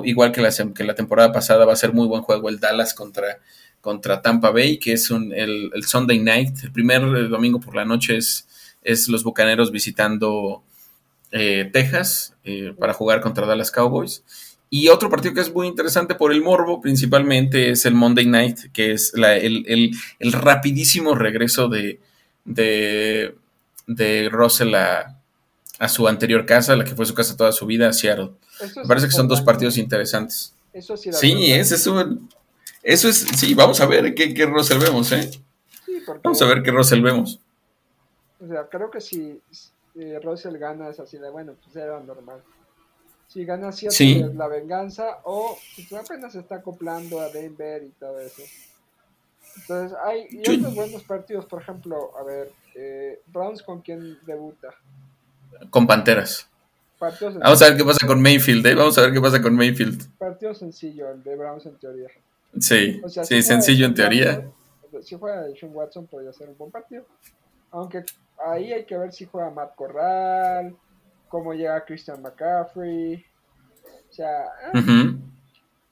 igual 0.05 0.31
que 0.31 0.39
la, 0.39 0.49
que 0.73 0.85
la, 0.85 0.95
temporada 0.95 1.33
pasada 1.33 1.65
va 1.65 1.73
a 1.73 1.75
ser 1.75 1.91
muy 1.91 2.07
buen 2.07 2.21
juego 2.21 2.47
el 2.47 2.61
Dallas 2.61 2.93
contra, 2.93 3.39
contra 3.81 4.21
Tampa 4.21 4.51
Bay, 4.51 4.77
que 4.77 4.93
es 4.93 5.11
un, 5.11 5.33
el, 5.33 5.69
Sunday 5.85 6.19
Night. 6.19 6.63
El 6.63 6.71
primer 6.71 7.01
domingo 7.27 7.59
por 7.59 7.75
la 7.75 7.83
noche 7.83 8.15
es, 8.15 8.47
es 8.83 9.09
los 9.09 9.25
Bucaneros 9.25 9.69
visitando 9.69 10.63
Texas 11.29 12.35
para 12.79 12.93
jugar 12.93 13.19
contra 13.19 13.45
Dallas 13.45 13.71
Cowboys. 13.71 14.23
Y 14.69 14.87
otro 14.87 15.09
partido 15.09 15.33
que 15.33 15.41
es 15.41 15.53
muy 15.53 15.67
interesante 15.67 16.15
por 16.15 16.31
el 16.31 16.41
morbo, 16.41 16.79
principalmente, 16.79 17.71
es 17.71 17.85
el 17.85 17.95
Monday 17.95 18.27
Night, 18.27 18.71
que 18.71 18.93
es 18.93 19.13
el, 19.13 19.91
rapidísimo 20.31 21.15
regreso 21.15 21.67
de, 21.67 21.99
de, 22.45 23.35
de 23.87 24.29
Russell 24.31 24.73
a, 24.75 25.19
su 25.89 26.07
anterior 26.07 26.45
casa, 26.45 26.77
la 26.77 26.85
que 26.85 26.95
fue 26.95 27.05
su 27.05 27.13
casa 27.13 27.35
toda 27.35 27.51
su 27.51 27.65
vida, 27.65 27.89
a 27.89 27.93
Seattle. 27.93 28.31
Me 28.77 28.87
parece 28.87 29.07
que 29.07 29.13
son 29.13 29.27
dos 29.27 29.41
partidos 29.41 29.77
interesantes. 29.77 30.55
Eso 30.71 30.95
sí, 30.95 31.11
sí 31.11 31.51
ese 31.51 31.75
es 31.75 31.87
un, 31.87 32.29
eso 32.81 33.09
es, 33.09 33.17
sí, 33.37 33.53
vamos 33.53 33.79
a 33.81 33.85
ver 33.85 34.13
qué, 34.15 34.33
qué 34.33 34.45
Russell 34.45 34.79
vemos, 34.79 35.11
¿eh? 35.11 35.29
vamos 36.23 36.41
a 36.41 36.45
ver 36.45 36.63
qué 36.63 36.71
Russell 36.71 37.01
vemos. 37.01 37.39
O 38.39 38.47
sea, 38.47 38.67
creo 38.67 38.91
que 38.91 38.99
si 38.99 39.41
Russell 40.21 40.57
gana 40.57 40.89
es 40.89 40.99
así 40.99 41.17
de, 41.17 41.29
bueno, 41.29 41.53
pues 41.63 41.75
era 41.75 41.99
normal. 41.99 42.41
Si 43.27 43.45
gana 43.45 43.71
Seattle 43.71 44.27
es 44.27 44.35
la 44.35 44.47
venganza 44.47 45.19
o 45.23 45.57
pues, 45.75 45.93
apenas 45.93 46.33
se 46.33 46.39
está 46.39 46.55
acoplando 46.55 47.19
a 47.19 47.29
Denver 47.29 47.83
y 47.83 47.89
todo 47.99 48.19
eso. 48.19 48.43
Entonces, 49.61 49.97
hay 50.03 50.27
y 50.31 50.39
otros 50.39 50.75
buenos 50.75 51.03
partidos, 51.03 51.45
por 51.45 51.61
ejemplo, 51.61 52.11
a 52.19 52.23
ver, 52.23 52.51
eh, 52.75 53.21
Browns 53.27 53.61
con 53.61 53.81
quién 53.81 54.17
debuta. 54.25 54.69
Con 55.69 55.85
Panteras. 55.87 56.49
Vamos 57.41 57.61
a 57.61 57.69
ver 57.69 57.77
qué 57.77 57.83
pasa 57.83 58.07
con 58.07 58.21
Mayfield, 58.21 58.65
¿eh? 58.65 58.75
Vamos 58.75 58.97
a 58.97 59.01
ver 59.01 59.13
qué 59.13 59.21
pasa 59.21 59.41
con 59.41 59.55
Mayfield. 59.55 60.09
Partido 60.17 60.53
sencillo, 60.53 61.11
el 61.11 61.21
de 61.21 61.35
Browns 61.35 61.65
en 61.65 61.75
teoría. 61.77 62.07
Sí, 62.59 63.01
sí, 63.23 63.41
sencillo 63.41 63.85
en 63.85 63.93
teoría. 63.93 64.45
si 65.01 65.15
juega 65.15 65.43
Sean 65.59 65.75
Watson 65.75 66.07
podría 66.07 66.31
ser 66.31 66.49
un 66.49 66.57
buen 66.57 66.71
partido. 66.71 67.05
Aunque 67.71 68.05
ahí 68.45 68.71
hay 68.71 68.85
que 68.85 68.97
ver 68.97 69.11
si 69.11 69.25
juega 69.25 69.49
Matt 69.49 69.75
Corral, 69.75 70.75
cómo 71.27 71.53
llega 71.53 71.83
Christian 71.83 72.21
McCaffrey. 72.21 73.25
O 74.09 74.13
sea, 74.13 74.43
eh, 74.73 75.15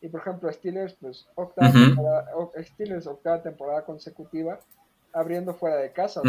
y 0.02 0.10
por 0.10 0.22
ejemplo, 0.22 0.52
Steelers, 0.52 0.95
pues 0.99 1.28
octava, 1.36 1.72
temporada, 1.72 2.26
Steelers, 2.64 3.08
octava 3.08 3.41
temporada 3.41 3.86
consecutiva 3.86 4.60
abriendo 5.14 5.54
fuera 5.54 5.78
de 5.78 5.91
casa. 5.91 6.22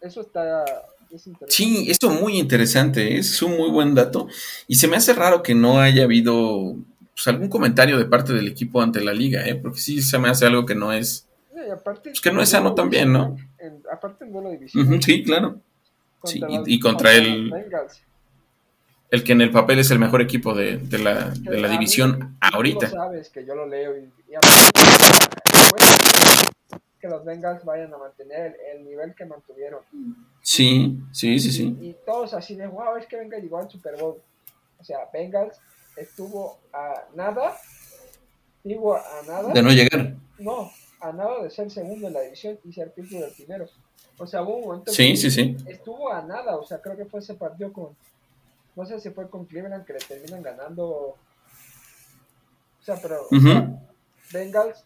Eso 0.00 0.20
está. 0.22 0.64
Es 1.10 1.28
sí, 1.48 1.86
eso 1.88 2.10
es 2.10 2.20
muy 2.20 2.38
interesante, 2.38 3.18
es 3.18 3.40
un 3.42 3.56
muy 3.56 3.70
buen 3.70 3.94
dato. 3.94 4.26
Y 4.66 4.76
se 4.76 4.88
me 4.88 4.96
hace 4.96 5.12
raro 5.12 5.42
que 5.42 5.54
no 5.54 5.78
haya 5.78 6.04
habido 6.04 6.74
pues, 7.14 7.28
algún 7.28 7.48
comentario 7.48 7.98
de 7.98 8.06
parte 8.06 8.32
del 8.32 8.48
equipo 8.48 8.80
ante 8.82 9.04
la 9.04 9.12
liga, 9.12 9.46
¿eh? 9.46 9.54
porque 9.54 9.78
sí 9.78 10.02
se 10.02 10.18
me 10.18 10.28
hace 10.28 10.46
algo 10.46 10.66
que 10.66 10.74
no 10.74 10.92
es. 10.92 11.28
pues 11.84 12.20
que 12.20 12.32
no 12.32 12.40
es 12.42 12.48
sano 12.48 12.74
también, 12.74 13.12
¿no? 13.12 13.36
aparte 13.92 14.24
en 14.24 14.32
duelo 14.32 14.48
de 14.48 14.56
división. 14.56 15.02
sí, 15.02 15.22
claro. 15.22 15.60
Sí, 16.24 16.40
y, 16.66 16.80
contra 16.80 17.12
el 17.12 17.52
el 19.10 19.24
que 19.24 19.32
en 19.32 19.40
el 19.40 19.50
papel 19.50 19.78
es 19.78 19.90
el 19.90 19.98
mejor 19.98 20.20
equipo 20.20 20.54
de, 20.54 20.78
de 20.78 20.98
la, 20.98 21.30
de 21.30 21.60
la 21.60 21.68
división 21.68 22.36
ahorita. 22.40 22.90
sabes 22.90 23.30
que 23.30 23.44
yo 23.44 23.54
lo 23.54 23.66
leo 23.66 23.96
y, 23.96 24.10
que 27.00 27.08
los 27.08 27.24
Bengals 27.24 27.64
vayan 27.64 27.92
a 27.92 27.98
mantener 27.98 28.56
el, 28.72 28.84
nivel 28.84 29.14
que 29.14 29.26
mantuvieron. 29.26 29.80
Sí, 30.40 30.98
sí, 31.12 31.38
sí, 31.38 31.52
sí. 31.52 31.76
Y, 31.80 31.94
todos 32.06 32.32
así 32.34 32.54
de, 32.54 32.66
wow, 32.66 32.96
es 32.96 33.06
que 33.06 33.16
Bengals 33.16 33.42
llegó 33.42 33.58
al 33.58 33.70
Super 33.70 33.96
Bowl. 33.98 34.16
O 34.78 34.84
sea, 34.84 35.08
Bengals 35.12 35.58
estuvo 35.96 36.58
a 36.72 37.04
nada, 37.14 37.56
digo 38.62 38.96
a 38.96 39.22
nada. 39.26 39.52
De 39.52 39.62
no 39.62 39.70
llegar. 39.70 40.14
No, 40.38 40.70
a 41.00 41.12
nada 41.12 41.42
de 41.42 41.50
ser 41.50 41.70
segundo 41.70 42.08
en 42.08 42.14
la 42.14 42.22
división 42.22 42.58
y 42.64 42.72
ser 42.72 42.92
Pittsburgh 42.92 43.24
el 43.24 43.32
primero. 43.32 43.68
O 44.18 44.26
sea, 44.26 44.42
hubo 44.42 44.56
un 44.56 44.64
momento 44.66 44.92
Sí, 44.92 45.10
que 45.10 45.16
sí, 45.16 45.30
sí. 45.30 45.56
estuvo 45.66 46.12
a 46.12 46.22
nada, 46.22 46.56
o 46.56 46.64
sea, 46.64 46.80
creo 46.80 46.96
que 46.96 47.04
fue 47.04 47.20
ese 47.20 47.34
partido 47.34 47.72
con, 47.72 47.96
no 48.76 48.84
sé 48.86 49.00
si 49.00 49.10
fue 49.10 49.28
con 49.30 49.44
Cleveland 49.46 49.84
que 49.84 49.92
le 49.94 49.98
terminan 50.00 50.42
ganando. 50.42 50.86
O 50.86 51.16
sea, 52.80 52.96
pero 53.00 53.22
Ujú. 53.30 53.38
sea, 53.40 53.70
Bengals 54.32 54.84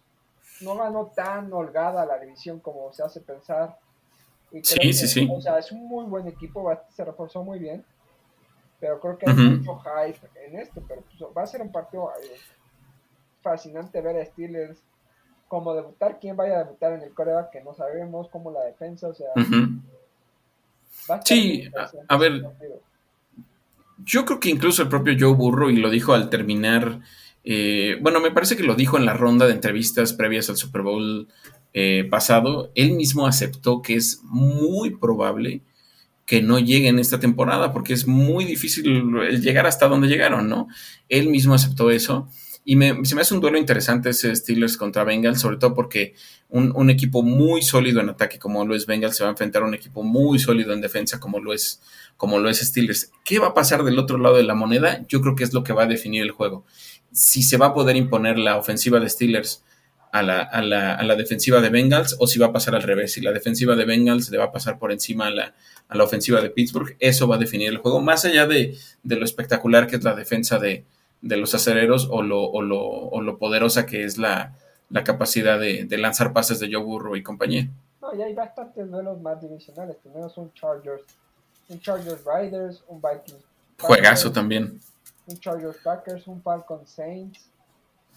no 0.61 0.76
ganó 0.76 1.07
tan 1.14 1.53
holgada 1.53 2.05
la 2.07 2.18
división 2.18 2.61
como 2.61 2.93
se 2.93 3.03
hace 3.03 3.20
pensar. 3.20 3.78
Y 4.51 4.62
Sí, 4.64 4.76
creo 4.76 4.93
sí, 4.93 5.01
que, 5.01 5.07
sí. 5.09 5.28
O 5.32 5.41
sea, 5.41 5.59
es 5.59 5.72
un 5.72 5.86
muy 5.86 6.05
buen 6.07 6.26
equipo, 6.26 6.70
se 6.91 7.05
reforzó 7.05 7.43
muy 7.43 7.59
bien. 7.59 7.84
Pero 8.80 9.01
creo 9.01 9.18
que 9.18 9.28
hay 9.28 9.36
mucho 9.36 9.78
hype 9.80 10.20
en 10.47 10.59
esto. 10.59 10.82
Pero 10.86 11.03
pues, 11.03 11.36
va 11.36 11.43
a 11.43 11.47
ser 11.47 11.61
un 11.62 11.72
partido 11.72 12.11
eh, 12.22 12.41
fascinante 13.43 14.01
ver 14.01 14.16
a 14.20 14.24
Steelers. 14.24 14.78
Como 15.49 15.74
debutar, 15.74 16.18
quién 16.20 16.36
vaya 16.36 16.57
a 16.57 16.64
debutar 16.64 16.93
en 16.93 17.03
el 17.03 17.14
coreback 17.14 17.51
que 17.51 17.62
no 17.62 17.72
sabemos, 17.74 18.28
como 18.28 18.51
la 18.51 18.64
defensa, 18.64 19.09
o 19.09 19.14
sea, 19.14 19.28
a 19.34 19.41
estar 19.41 21.22
Sí, 21.24 21.70
a- 21.74 21.91
a 22.14 22.16
ver. 22.18 22.45
Yo 24.05 24.24
creo 24.24 24.40
que 24.40 24.51
incluso 24.51 24.82
el 24.82 24.88
propio 24.88 25.14
Joe 25.18 25.34
Burrow, 25.34 25.70
y 25.70 25.76
lo 25.76 25.90
dijo 25.90 26.14
al 26.14 26.30
terminar, 26.30 27.01
eh, 27.44 27.99
bueno, 28.01 28.20
me 28.20 28.30
parece 28.30 28.57
que 28.57 28.62
lo 28.62 28.74
dijo 28.74 28.96
en 28.96 29.07
la 29.07 29.14
ronda 29.14 29.46
de 29.46 29.53
entrevistas 29.53 30.12
previas 30.12 30.49
al 30.51 30.57
Super 30.57 30.82
Bowl 30.82 31.28
eh, 31.72 32.07
pasado, 32.11 32.70
él 32.74 32.92
mismo 32.92 33.26
aceptó 33.26 33.82
que 33.82 33.94
es 33.94 34.20
muy 34.24 34.96
probable 34.96 35.62
que 36.26 36.42
no 36.42 36.59
lleguen 36.59 36.99
esta 36.99 37.18
temporada, 37.20 37.72
porque 37.72 37.94
es 37.94 38.07
muy 38.07 38.44
difícil 38.44 38.84
llegar 39.40 39.66
hasta 39.66 39.88
donde 39.88 40.09
llegaron, 40.09 40.49
¿no? 40.49 40.68
Él 41.09 41.30
mismo 41.30 41.55
aceptó 41.55 41.90
eso. 41.90 42.28
Y 42.71 42.77
me, 42.77 43.03
se 43.07 43.14
me 43.14 43.23
hace 43.23 43.33
un 43.33 43.41
duelo 43.41 43.57
interesante 43.57 44.11
ese 44.11 44.37
Steelers 44.37 44.77
contra 44.77 45.03
Bengals, 45.03 45.41
sobre 45.41 45.57
todo 45.57 45.73
porque 45.73 46.12
un, 46.51 46.91
equipo 46.91 47.23
muy 47.23 47.62
sólido 47.62 48.03
en 48.03 48.11
ataque 48.11 48.39
como 48.39 48.62
lo 48.66 48.75
es 48.75 48.85
Bengals 48.85 49.16
se 49.16 49.23
va 49.23 49.31
a 49.31 49.33
enfrentar 49.33 49.62
a 49.62 49.64
un 49.64 49.73
equipo 49.73 50.03
muy 50.03 50.39
sólido 50.39 50.75
en 50.75 50.83
defensa 50.83 51.19
como 51.19 51.41
lo 51.41 51.55
es 51.55 51.81
como 52.19 52.37
Steelers. 52.53 53.11
¿Qué 53.25 53.39
va 53.39 53.47
a 53.47 53.55
pasar 53.55 53.85
del 53.85 53.99
otro 53.99 54.19
lado 54.19 54.37
de 54.37 54.43
la 54.43 54.55
moneda? 54.55 55.03
Yo 55.09 55.23
creo 55.23 55.35
que 55.35 55.45
es 55.45 55.55
lo 55.55 55.64
que 55.64 55.73
va 55.73 55.85
a 55.85 55.87
definir 55.87 56.21
el 56.23 56.31
juego. 56.31 56.66
Si 57.11 57.43
se 57.43 57.57
va 57.57 57.69
a 57.69 57.73
poder 57.73 57.97
imponer 57.97 58.39
la 58.39 58.59
ofensiva 58.59 59.01
de 59.01 59.09
Steelers 59.09 59.64
a 60.12 60.23
la, 60.23 60.43
a 60.43 60.61
la, 60.61 60.95
a 60.95 61.03
la 61.05 61.16
defensiva 61.16 61.62
de 61.62 61.71
Bengals 61.71 62.16
o 62.19 62.27
si 62.27 62.39
va 62.39 62.49
a 62.49 62.53
pasar 62.53 62.75
al 62.75 62.83
revés. 62.83 63.14
Si 63.14 63.23
la 63.23 63.33
defensiva 63.33 63.77
de 63.77 63.87
Bengals 63.87 64.29
le 64.29 64.37
va 64.37 64.45
a 64.45 64.53
pasar 64.53 64.79
por 64.79 64.93
encima 64.93 65.29
a 65.29 65.31
la, 65.31 65.55
a 65.89 65.97
la 65.97 66.05
ofensiva 66.05 66.43
de 66.43 66.51
Pittsburgh, 66.51 66.97
eso 67.01 67.27
va 67.27 67.37
a 67.37 67.39
definir 67.39 67.71
el 67.71 67.79
juego. 67.79 68.03
Más 68.03 68.27
allá 68.27 68.47
de, 68.47 68.77
de 69.03 69.16
lo 69.16 69.25
espectacular 69.25 69.87
que 69.87 69.97
es 69.97 70.05
la 70.05 70.14
defensa 70.14 70.59
de, 70.59 70.85
de 71.21 71.37
los 71.37 71.55
acereros 71.55 72.09
o 72.11 72.23
lo, 72.23 72.43
o, 72.45 72.62
lo, 72.62 72.81
o 72.81 73.21
lo 73.21 73.39
poderosa 73.39 73.87
que 73.87 74.05
es 74.05 74.19
la, 74.19 74.55
la 74.91 75.05
capacidad 75.05 75.59
de, 75.59 75.85
de, 75.85 75.99
lanzar 75.99 76.33
pases 76.33 76.61
de 76.61 76.73
Joe 76.73 76.83
Burrow 76.83 77.16
y 77.16 77.23
compañía. 77.23 77.69
No, 78.01 78.14
y 78.14 78.23
hay 78.23 78.35
bastantes 78.35 78.89
duelos 78.91 79.21
más 79.21 79.41
divisionales. 79.41 79.97
Tenemos 80.03 80.37
un 80.39 80.53
Chargers, 80.55 81.03
un 81.69 81.81
Chargers 81.81 82.23
Riders, 82.25 82.83
un 82.89 83.01
Vikings. 83.01 83.45
Juegazo 83.81 84.33
también. 84.33 84.81
Un 85.27 85.39
Chargers 85.39 85.77
Packers, 85.85 86.27
un 86.27 86.41
Falcon 86.41 86.87
Saints, 86.87 87.51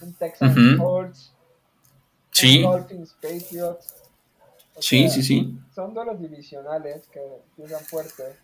un 0.01 0.13
Texans 0.13 0.55
uh 0.55 0.59
-huh. 0.59 0.77
Colts, 0.77 1.33
sí. 2.31 2.63
un 2.63 2.71
Dolphins 2.71 3.13
Patriots. 3.21 3.95
O 4.75 4.81
sí, 4.81 5.01
sea, 5.01 5.09
sí, 5.09 5.23
sí. 5.23 5.57
Son 5.75 5.93
duelos 5.93 6.19
divisionales 6.19 7.07
que 7.11 7.21
llegan 7.57 7.81
fuerte. 7.81 8.37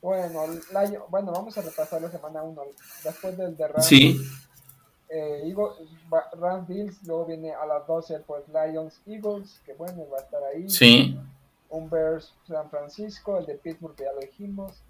Bueno, 0.00 0.40
la, 0.72 1.04
bueno, 1.08 1.32
vamos 1.32 1.56
a 1.58 1.62
repasar 1.62 2.00
la 2.02 2.10
semana 2.10 2.42
1. 2.42 2.62
Después 3.04 3.36
del 3.36 3.56
de 3.56 3.68
Rams, 3.68 3.86
sí. 3.86 4.16
eh, 5.08 5.42
Eagles, 5.44 5.72
Rams 6.38 6.68
Bills, 6.68 7.02
luego 7.06 7.26
viene 7.26 7.52
a 7.52 7.66
las 7.66 7.86
12 7.86 8.20
pues 8.20 8.44
Lions 8.48 9.00
Eagles, 9.06 9.60
que 9.66 9.74
bueno, 9.74 10.08
va 10.12 10.18
a 10.18 10.20
estar 10.20 10.42
ahí. 10.44 10.68
Sí. 10.68 11.18
Un 11.70 11.90
Bears 11.90 12.32
San 12.46 12.70
Francisco, 12.70 13.38
el 13.38 13.46
de 13.46 13.54
Pittsburgh 13.54 13.96
ya 13.96 14.12
lo 14.12 14.20
dijimos. 14.20 14.82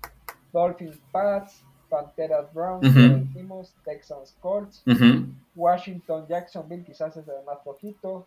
Dolphins 0.52 0.98
Pats, 1.10 1.62
Panteras 1.88 2.52
Browns, 2.52 2.86
uh 2.86 2.90
-huh. 2.90 3.08
ya 3.08 3.12
lo 3.14 3.18
dijimos. 3.18 3.74
Texans 3.84 4.34
Colts. 4.40 4.82
Uh 4.86 4.90
-huh. 4.92 5.34
Washington 5.56 6.26
Jacksonville, 6.28 6.84
quizás 6.84 7.16
es 7.16 7.26
el 7.26 7.44
más 7.44 7.62
flojito. 7.62 8.26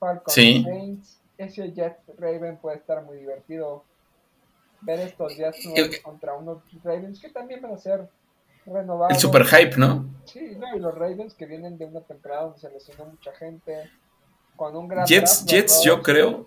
Falcons 0.00 0.32
sí. 0.34 0.62
Saints. 0.64 1.20
Ese 1.36 1.70
Jet 1.72 1.98
Raven 2.18 2.56
puede 2.56 2.78
estar 2.78 3.04
muy 3.04 3.18
divertido. 3.18 3.84
Ver 4.80 5.00
estos 5.00 5.36
Jets 5.36 5.66
el, 5.74 6.02
contra 6.02 6.34
unos 6.34 6.58
Ravens 6.84 7.20
que 7.20 7.30
también 7.30 7.60
van 7.60 7.72
a 7.72 7.78
ser 7.78 8.08
renovados. 8.64 9.14
El 9.14 9.20
super 9.20 9.44
hype, 9.44 9.76
¿no? 9.76 10.06
Sí, 10.24 10.56
no, 10.58 10.76
y 10.76 10.78
los 10.78 10.94
Ravens 10.94 11.34
que 11.34 11.46
vienen 11.46 11.78
de 11.78 11.86
una 11.86 12.00
temporada 12.00 12.42
donde 12.42 12.58
se 12.60 12.70
lesionó 12.70 13.06
mucha 13.06 13.32
gente. 13.32 13.90
Con 14.56 14.76
un 14.76 14.88
gran 14.88 15.06
Jets, 15.06 15.44
draft, 15.44 15.50
Jets, 15.50 15.82
yo 15.84 16.02
creo. 16.02 16.46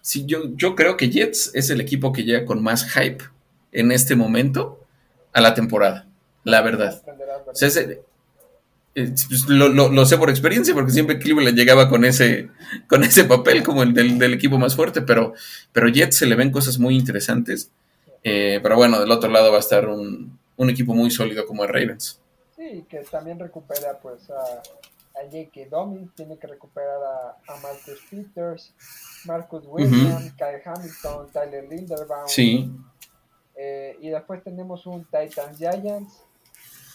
Sí, 0.00 0.26
yo, 0.26 0.54
yo 0.54 0.74
creo 0.74 0.96
que 0.96 1.10
Jets 1.10 1.50
es 1.54 1.70
el 1.70 1.80
equipo 1.80 2.12
que 2.12 2.24
llega 2.24 2.44
con 2.44 2.62
más 2.62 2.84
hype 2.92 3.24
en 3.72 3.92
este 3.92 4.16
momento 4.16 4.80
a 5.32 5.40
la 5.40 5.54
temporada. 5.54 6.06
La 6.44 6.60
verdad. 6.62 7.02
O 7.46 7.54
sea, 7.54 7.68
ese, 7.68 8.02
lo, 9.48 9.68
lo, 9.68 9.88
lo, 9.88 10.06
sé 10.06 10.18
por 10.18 10.30
experiencia, 10.30 10.72
porque 10.74 10.92
siempre 10.92 11.18
Cleveland 11.18 11.56
llegaba 11.56 11.88
con 11.88 12.04
ese, 12.04 12.50
con 12.88 13.02
ese 13.02 13.24
papel 13.24 13.62
como 13.62 13.82
el 13.82 13.92
del, 13.92 14.18
del, 14.18 14.34
equipo 14.34 14.58
más 14.58 14.76
fuerte, 14.76 15.02
pero, 15.02 15.34
pero 15.72 15.88
Jets 15.88 16.16
se 16.16 16.26
le 16.26 16.36
ven 16.36 16.52
cosas 16.52 16.78
muy 16.78 16.96
interesantes. 16.96 17.70
Eh, 18.22 18.60
pero 18.62 18.76
bueno, 18.76 19.00
del 19.00 19.10
otro 19.10 19.30
lado 19.30 19.50
va 19.50 19.58
a 19.58 19.60
estar 19.60 19.88
un, 19.88 20.38
un, 20.56 20.70
equipo 20.70 20.94
muy 20.94 21.10
sólido 21.10 21.44
como 21.46 21.64
el 21.64 21.68
Ravens. 21.68 22.20
Sí, 22.56 22.84
que 22.88 23.00
también 23.10 23.38
recupera 23.38 23.98
pues 24.00 24.30
a, 24.30 24.62
a 25.20 25.24
J.K. 25.24 25.68
Dobbins, 25.70 26.14
tiene 26.14 26.38
que 26.38 26.46
recuperar 26.46 27.02
a, 27.02 27.52
a 27.52 27.60
Marcus 27.60 28.00
Peters, 28.10 28.72
Marcus 29.26 29.64
Williams, 29.66 30.24
uh 30.24 30.28
-huh. 30.28 30.36
Kyle 30.36 30.62
Hamilton, 30.64 31.30
Tyler 31.32 31.68
Linderbaum. 31.68 32.28
Sí. 32.28 32.70
Eh, 33.56 33.96
y 34.00 34.08
después 34.08 34.42
tenemos 34.42 34.86
un 34.86 35.04
Titans 35.04 35.58
Giants, 35.58 36.24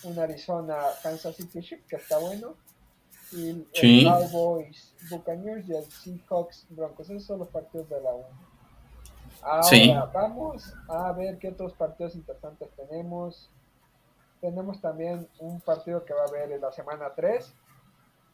un 0.04 0.20
Arizona 0.20 0.78
Kansas 1.04 1.36
City 1.36 1.62
Chiefs 1.62 1.86
que 1.88 1.96
está 1.98 2.18
bueno. 2.18 2.56
Y 3.32 3.50
el 3.50 3.68
sí. 3.74 4.06
Cowboys 4.06 4.94
Buccaneers 5.10 5.68
y 5.70 5.76
el 5.76 5.92
Seahawks 5.92 6.66
Broncos. 6.70 7.10
Esos 7.10 7.26
son 7.26 7.40
los 7.40 7.48
partidos 7.50 7.88
de 7.90 8.02
la 8.02 8.14
1 8.14 8.50
ahora 9.42 9.64
sí. 9.64 9.94
vamos 10.14 10.74
a 10.88 11.12
ver 11.14 11.38
qué 11.38 11.50
otros 11.50 11.74
partidos 11.74 12.16
interesantes 12.16 12.70
tenemos. 12.76 13.50
Tenemos 14.42 14.80
también 14.80 15.28
un 15.40 15.60
partido 15.62 16.06
que 16.06 16.14
va 16.14 16.22
a 16.22 16.28
haber 16.28 16.52
en 16.52 16.62
la 16.62 16.72
semana 16.72 17.12
3 17.16 17.54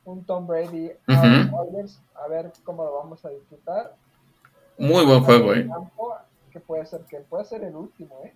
un 0.06 0.24
Tom 0.24 0.46
Brady 0.46 0.92
uh 1.08 1.14
-huh. 1.14 2.00
A 2.14 2.28
ver 2.28 2.52
cómo 2.64 2.84
lo 2.84 2.94
vamos 2.94 3.26
a 3.26 3.30
disfrutar. 3.30 3.96
Muy 4.78 5.06
buen 5.06 5.24
juego 5.24 5.54
eh. 5.54 5.68
que 6.52 6.60
puede 6.60 6.86
ser 6.86 7.02
que 7.02 7.20
puede 7.20 7.46
ser 7.46 7.64
el 7.64 7.76
último 7.76 8.20
eh. 8.24 8.34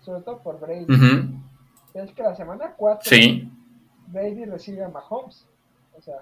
Sobre 0.00 0.22
todo 0.22 0.38
por 0.38 0.58
Brady. 0.58 0.84
Uh 0.84 0.96
-huh. 0.96 1.42
Es 1.94 2.12
que 2.12 2.22
la 2.22 2.34
semana 2.34 2.74
4 2.76 3.08
sí. 3.08 3.50
Brady 4.06 4.44
recibe 4.44 4.84
a 4.84 4.88
Mahomes. 4.88 5.46
O 5.96 6.02
sea, 6.02 6.16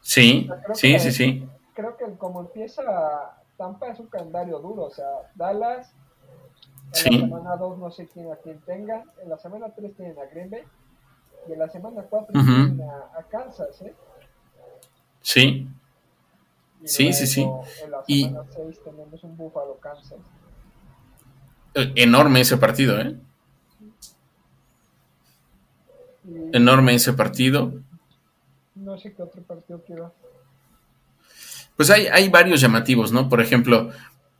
sí, 0.00 0.48
o 0.50 0.54
sea, 0.54 0.74
sí, 0.74 0.98
sí, 0.98 1.12
sí. 1.12 1.48
Creo 1.74 1.96
que 1.96 2.04
como 2.16 2.40
empieza 2.40 2.82
Tampa 3.56 3.88
es 3.88 3.98
un 3.98 4.06
calendario 4.06 4.58
duro. 4.58 4.84
O 4.84 4.90
sea, 4.90 5.06
Dallas, 5.34 5.92
en 6.86 6.94
sí. 6.94 7.10
la 7.10 7.20
semana 7.20 7.56
2 7.56 7.78
no 7.78 7.90
sé 7.90 8.06
quién 8.08 8.30
a 8.30 8.36
quién 8.36 8.60
tengan. 8.60 9.04
En 9.22 9.30
la 9.30 9.38
semana 9.38 9.70
3 9.74 9.96
tienen 9.96 10.18
a 10.18 10.26
Green 10.26 10.50
Bay. 10.50 10.62
Y 11.48 11.52
en 11.52 11.58
la 11.58 11.68
semana 11.68 12.02
4 12.08 12.28
uh 12.28 12.38
-huh. 12.38 12.66
tienen 12.66 12.88
a, 12.88 13.18
a, 13.18 13.22
Kansas, 13.24 13.82
¿eh? 13.82 13.94
Sí. 15.22 15.68
Y 16.82 16.88
sí, 16.88 17.12
sí, 17.12 17.26
sí. 17.26 17.48
En 17.82 17.90
la 17.90 18.04
y 18.06 18.24
semana 18.24 18.46
6 18.54 18.80
tenemos 18.84 19.24
un 19.24 19.36
Buffalo 19.36 19.78
Kansas. 19.78 20.18
Enorme 21.74 22.42
ese 22.42 22.58
partido, 22.58 23.00
¿eh? 23.00 23.16
Y 23.80 24.11
Enorme 26.52 26.94
ese 26.94 27.12
partido. 27.12 27.74
no 28.74 28.98
sé 28.98 29.12
qué 29.12 29.22
otro 29.22 29.42
partido 29.42 29.82
quiero. 29.86 30.14
Pues 31.76 31.90
hay, 31.90 32.06
hay 32.06 32.28
varios 32.28 32.60
llamativos, 32.60 33.12
¿no? 33.12 33.28
Por 33.28 33.40
ejemplo, 33.40 33.90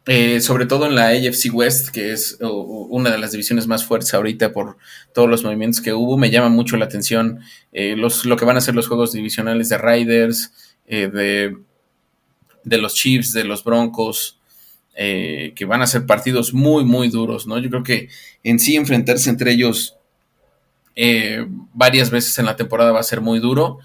eh, 0.06 0.40
sobre 0.40 0.66
todo 0.66 0.86
en 0.86 0.96
la 0.96 1.08
AFC 1.08 1.52
West, 1.52 1.90
que 1.90 2.12
es 2.12 2.36
una 2.40 3.10
de 3.10 3.18
las 3.18 3.30
divisiones 3.30 3.68
más 3.68 3.84
fuertes 3.84 4.12
ahorita 4.14 4.52
por 4.52 4.76
todos 5.14 5.30
los 5.30 5.44
movimientos 5.44 5.80
que 5.80 5.92
hubo, 5.92 6.18
me 6.18 6.30
llama 6.30 6.48
mucho 6.48 6.76
la 6.76 6.86
atención 6.86 7.40
eh, 7.72 7.94
los, 7.96 8.24
lo 8.24 8.36
que 8.36 8.44
van 8.44 8.56
a 8.56 8.60
ser 8.60 8.74
los 8.74 8.88
juegos 8.88 9.12
divisionales 9.12 9.68
de 9.68 9.78
Riders, 9.78 10.76
eh, 10.86 11.06
de, 11.06 11.56
de, 12.64 12.78
los 12.78 12.94
Chiefs, 12.94 13.32
de 13.32 13.44
los 13.44 13.62
Broncos, 13.62 14.40
que 14.94 15.64
van 15.66 15.82
a 15.82 15.86
ser 15.86 16.04
partidos 16.04 16.52
muy, 16.52 16.84
muy 16.84 17.08
duros, 17.08 17.46
¿no? 17.46 17.58
Yo 17.58 17.70
creo 17.70 17.82
que 17.82 18.08
en 18.42 18.58
sí 18.58 18.76
enfrentarse 18.76 19.30
entre 19.30 19.52
ellos 19.52 19.96
eh, 20.96 21.46
varias 21.74 22.10
veces 22.10 22.38
en 22.38 22.46
la 22.46 22.56
temporada 22.56 22.92
va 22.92 23.00
a 23.00 23.04
ser 23.04 23.20
muy 23.20 23.38
duro. 23.38 23.78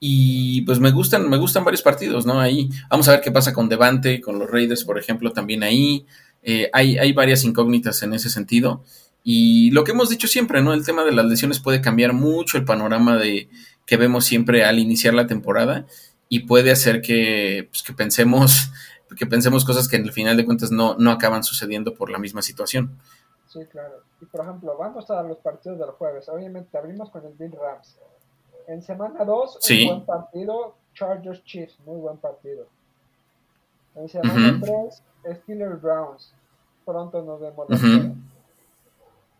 Y 0.00 0.62
pues 0.62 0.78
me 0.78 0.92
gustan, 0.92 1.28
me 1.28 1.38
gustan 1.38 1.64
varios 1.64 1.82
partidos, 1.82 2.24
¿no? 2.24 2.40
Ahí 2.40 2.70
vamos 2.88 3.08
a 3.08 3.12
ver 3.12 3.20
qué 3.20 3.32
pasa 3.32 3.52
con 3.52 3.68
Devante, 3.68 4.20
con 4.20 4.38
los 4.38 4.48
Raiders, 4.48 4.84
por 4.84 4.98
ejemplo, 4.98 5.32
también 5.32 5.62
ahí. 5.62 6.06
Eh, 6.42 6.70
hay, 6.72 6.98
hay 6.98 7.12
varias 7.12 7.42
incógnitas 7.44 8.02
en 8.02 8.14
ese 8.14 8.30
sentido. 8.30 8.84
Y 9.24 9.70
lo 9.72 9.84
que 9.84 9.90
hemos 9.90 10.08
dicho 10.08 10.28
siempre, 10.28 10.62
¿no? 10.62 10.72
El 10.72 10.84
tema 10.84 11.04
de 11.04 11.12
las 11.12 11.26
lesiones 11.26 11.58
puede 11.58 11.80
cambiar 11.80 12.12
mucho 12.12 12.58
el 12.58 12.64
panorama 12.64 13.16
de 13.16 13.48
que 13.86 13.96
vemos 13.96 14.24
siempre 14.24 14.64
al 14.64 14.78
iniciar 14.78 15.14
la 15.14 15.26
temporada 15.26 15.86
y 16.28 16.40
puede 16.40 16.70
hacer 16.70 17.02
que, 17.02 17.68
pues, 17.70 17.82
que 17.82 17.92
pensemos 17.92 18.70
que 19.16 19.26
pensemos 19.26 19.64
cosas 19.64 19.88
que 19.88 19.96
en 19.96 20.04
el 20.04 20.12
final 20.12 20.36
de 20.36 20.44
cuentas 20.44 20.70
no, 20.70 20.96
no 20.98 21.10
acaban 21.10 21.42
sucediendo 21.44 21.94
por 21.94 22.10
la 22.10 22.18
misma 22.18 22.42
situación. 22.42 22.98
Sí, 23.48 23.64
claro. 23.66 24.02
Y 24.20 24.26
por 24.26 24.42
ejemplo, 24.42 24.76
vamos 24.76 25.10
a 25.10 25.22
los 25.22 25.38
partidos 25.38 25.78
del 25.78 25.90
jueves. 25.90 26.28
Obviamente 26.28 26.76
abrimos 26.76 27.10
con 27.10 27.24
el 27.24 27.32
Bill 27.32 27.52
Rams. 27.52 27.98
En 28.66 28.82
semana 28.82 29.24
2, 29.24 29.58
un 29.70 29.86
buen 29.86 30.06
partido. 30.06 30.74
Chargers 30.94 31.42
Chiefs, 31.44 31.78
muy 31.86 31.98
buen 31.98 32.18
partido. 32.18 32.66
En 33.94 34.08
semana 34.08 34.60
3, 34.60 35.02
Steelers 35.42 35.80
Browns. 35.80 36.34
Pronto 36.84 37.22
nos 37.22 37.40
vemos. 37.40 37.66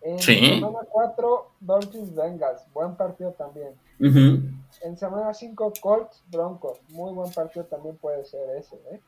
En 0.00 0.18
semana 0.18 0.78
4, 0.88 1.50
Dolphins 1.60 2.14
Bengals. 2.14 2.62
Buen 2.72 2.96
partido 2.96 3.32
también. 3.32 3.74
En 4.00 4.96
semana 4.96 5.34
5, 5.34 5.72
Colts 5.82 6.22
Broncos. 6.30 6.78
Muy 6.88 7.12
buen 7.12 7.30
partido 7.32 7.66
también 7.66 7.96
puede 7.96 8.24
ser 8.24 8.56
ese. 8.56 8.76
¿eh? 8.90 9.00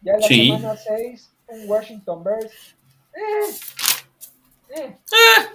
Ya 0.00 0.14
en 0.14 0.20
la 0.20 0.26
semana 0.26 0.76
6, 0.76 1.34
un 1.48 1.68
Washington 1.70 2.24
Bears. 2.24 2.76
Eh, 3.16 4.76
eh. 4.76 4.98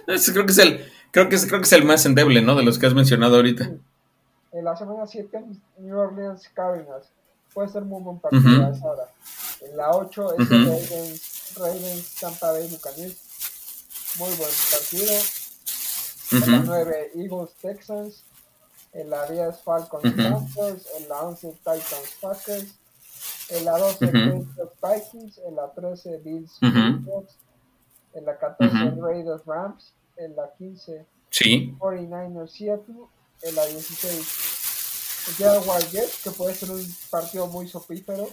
ese 0.06 0.32
creo 0.32 0.46
que 0.46 0.52
es 0.52 0.58
el 0.58 0.90
creo 1.10 1.28
que 1.28 1.36
es, 1.36 1.46
creo 1.46 1.60
que 1.60 1.66
es 1.66 1.72
el 1.72 1.84
más 1.84 2.06
endeble, 2.06 2.42
¿no? 2.42 2.54
De 2.54 2.62
los 2.62 2.78
que 2.78 2.86
has 2.86 2.94
mencionado 2.94 3.36
ahorita. 3.36 3.70
En 4.52 4.64
la 4.64 4.76
semana 4.76 5.06
7, 5.06 5.44
New 5.78 5.98
Orleans 5.98 6.48
Cardinals. 6.54 7.06
Puede 7.54 7.68
ser 7.68 7.82
muy 7.82 8.02
buen 8.02 8.18
partido 8.18 8.66
a 8.66 8.70
esa 8.70 8.86
hora. 8.86 9.04
En 9.60 9.76
la 9.76 9.90
8 9.90 10.38
es 10.38 10.48
Ravens, 10.48 11.54
Ravens 11.56 12.14
Tampa 12.20 12.52
Bay 12.52 12.68
Buccaneers. 12.68 13.16
Muy 14.18 14.30
buen 14.34 14.50
partido. 14.70 15.14
En 16.32 16.52
la 16.52 16.58
9, 16.58 17.10
Eagles 17.16 17.54
Texans. 17.60 18.22
En 18.92 19.10
la 19.10 19.26
10, 19.26 19.62
Falcons 19.64 20.14
Panthers. 20.14 20.86
En 20.98 21.08
la 21.08 21.22
11, 21.22 21.48
Titans 21.58 22.16
Packers. 22.20 22.74
En 23.50 23.64
la 23.64 23.78
12, 23.78 24.06
Patriots 24.06 24.48
Vikings. 24.82 25.38
En 25.46 25.56
la 25.56 25.72
13, 25.72 26.20
Bills 26.24 26.58
Patriots. 26.60 27.36
En 28.14 28.24
la 28.24 28.38
14, 28.38 28.92
Raiders 29.00 29.44
Rams. 29.46 29.92
En 30.16 30.36
la 30.36 30.50
15, 30.58 31.06
sí. 31.30 31.74
49ers 31.78 32.48
Seattle. 32.48 33.06
En 33.42 33.54
la 33.54 33.64
16, 33.64 35.36
Jaguar 35.38 35.82
Jets, 35.90 36.22
que 36.22 36.30
puede 36.30 36.54
ser 36.54 36.70
un 36.70 36.86
partido 37.10 37.46
muy 37.46 37.66
sopífero. 37.68 38.28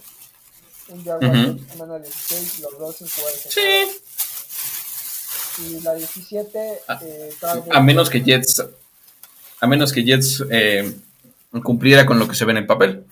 Un 0.89 1.03
Jaguar 1.03 1.33
Jets 1.33 1.71
semana 1.71 1.99
16, 1.99 2.59
los 2.61 2.77
dos 2.79 3.01
en 3.01 3.07
jugar 3.07 3.33
Sí. 3.33 4.01
Y 5.59 5.79
la 5.81 5.95
17, 5.95 6.79
a, 6.87 6.99
eh, 7.03 7.29
a 7.71 7.81
menos 7.81 8.09
que 8.09 8.21
Jets, 8.21 8.63
a 9.59 9.67
menos 9.67 9.91
que 9.91 10.03
Jets 10.03 10.43
eh, 10.51 10.99
cumpliera 11.63 12.05
con 12.05 12.19
lo 12.19 12.27
que 12.27 12.35
se 12.35 12.45
ve 12.45 12.51
en 12.51 12.57
el 12.57 12.67
papel. 12.67 13.05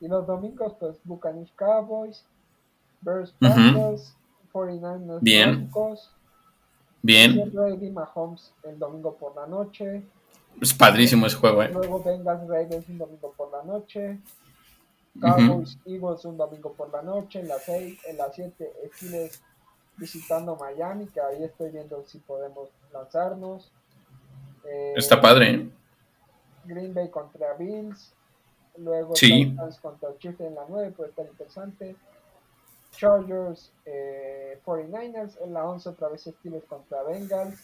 Y 0.00 0.08
los 0.08 0.26
domingos, 0.26 0.74
pues 0.80 0.96
Buccaneers 1.04 1.52
Cowboys, 1.54 2.24
Bears 3.02 3.32
Panthers, 3.38 4.14
49ers 4.52 5.20
Bien. 5.20 5.70
Bien. 7.02 7.50
Brady 7.52 7.90
Mahomes 7.90 8.52
el 8.62 8.78
domingo 8.78 9.16
por 9.16 9.34
la 9.34 9.46
noche. 9.46 10.02
Es 10.60 10.72
padrísimo 10.72 11.26
ese 11.26 11.36
juego, 11.36 11.62
¿eh? 11.62 11.70
Luego 11.72 12.02
Bengals 12.02 12.46
Ravens 12.46 12.88
un 12.88 12.98
domingo 12.98 13.32
por 13.36 13.50
la 13.50 13.62
noche. 13.62 14.18
Cowboys 15.20 15.78
Eagles 15.84 16.24
un 16.24 16.36
domingo 16.36 16.72
por 16.72 16.92
la 16.92 17.02
noche. 17.02 17.40
En 17.40 17.48
la 17.48 17.58
6, 17.58 18.00
en 18.06 18.16
la 18.16 18.32
7 18.32 18.72
Steelers 18.94 19.42
visitando 19.96 20.56
Miami, 20.56 21.06
que 21.06 21.20
ahí 21.20 21.42
estoy 21.42 21.70
viendo 21.70 22.04
si 22.06 22.18
podemos 22.18 22.68
lanzarnos. 22.92 23.70
Eh, 24.64 24.94
Está 24.96 25.20
padre, 25.20 25.50
¿eh? 25.50 25.70
Green 26.64 26.94
Bay 26.94 27.08
contra 27.08 27.54
Bills. 27.54 28.12
Luego 28.78 29.14
sí. 29.16 29.54
contra 29.82 30.16
Chiefs 30.18 30.40
en 30.40 30.54
la 30.54 30.64
9, 30.68 30.92
puede 30.92 31.10
estar 31.10 31.26
interesante. 31.26 31.94
Chargers, 32.96 33.72
eh, 33.84 34.58
49ers. 34.64 35.36
En 35.44 35.52
la 35.52 35.64
11 35.64 35.88
otra 35.88 36.08
vez 36.08 36.22
Steelers 36.22 36.64
contra 36.66 37.02
Bengals. 37.02 37.58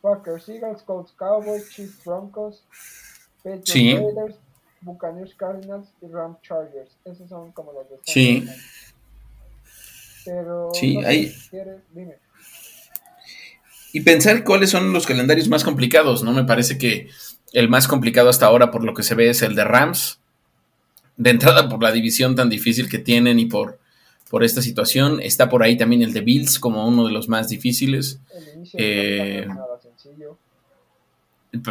Packers, 0.00 0.48
Eagles, 0.48 0.82
Colts, 0.82 1.12
Cowboys, 1.12 1.70
Chiefs, 1.70 2.04
Broncos. 2.04 2.64
Patriots, 3.42 3.70
sí. 3.70 3.94
Raiders, 3.94 4.36
Buccaneers, 4.80 5.34
Cardinals 5.36 5.88
y 6.02 6.08
Rams, 6.08 6.38
Chargers. 6.42 6.90
Esos 7.04 7.28
son 7.28 7.52
como 7.52 7.72
los 7.72 7.88
de 7.88 7.96
Sí. 8.02 8.46
Pero 10.24 10.70
sí, 10.72 10.98
no 10.98 11.08
hay... 11.08 11.28
si 11.28 11.50
quieres, 11.50 11.80
dime. 11.92 12.16
Y 13.92 14.00
pensar 14.00 14.42
cuáles 14.44 14.70
son 14.70 14.92
los 14.92 15.06
calendarios 15.06 15.48
más 15.48 15.64
complicados, 15.64 16.22
¿no? 16.22 16.32
Me 16.32 16.44
parece 16.44 16.78
que 16.78 17.08
el 17.52 17.68
más 17.68 17.88
complicado 17.88 18.28
hasta 18.28 18.46
ahora, 18.46 18.70
por 18.70 18.84
lo 18.84 18.94
que 18.94 19.02
se 19.02 19.14
ve, 19.14 19.30
es 19.30 19.42
el 19.42 19.54
de 19.54 19.64
Rams. 19.64 20.20
De 21.16 21.30
entrada, 21.30 21.68
por 21.68 21.82
la 21.82 21.92
división 21.92 22.34
tan 22.34 22.48
difícil 22.48 22.88
que 22.88 22.98
tienen 22.98 23.38
y 23.38 23.46
por, 23.46 23.78
por 24.32 24.42
esta 24.44 24.62
situación. 24.62 25.20
Está 25.20 25.50
por 25.50 25.62
ahí 25.62 25.76
también 25.76 26.00
el 26.02 26.14
de 26.14 26.22
Bills 26.22 26.58
como 26.58 26.88
uno 26.88 27.04
de 27.06 27.12
los 27.12 27.28
más 27.28 27.48
difíciles. 27.50 28.18
Eh, 28.72 29.46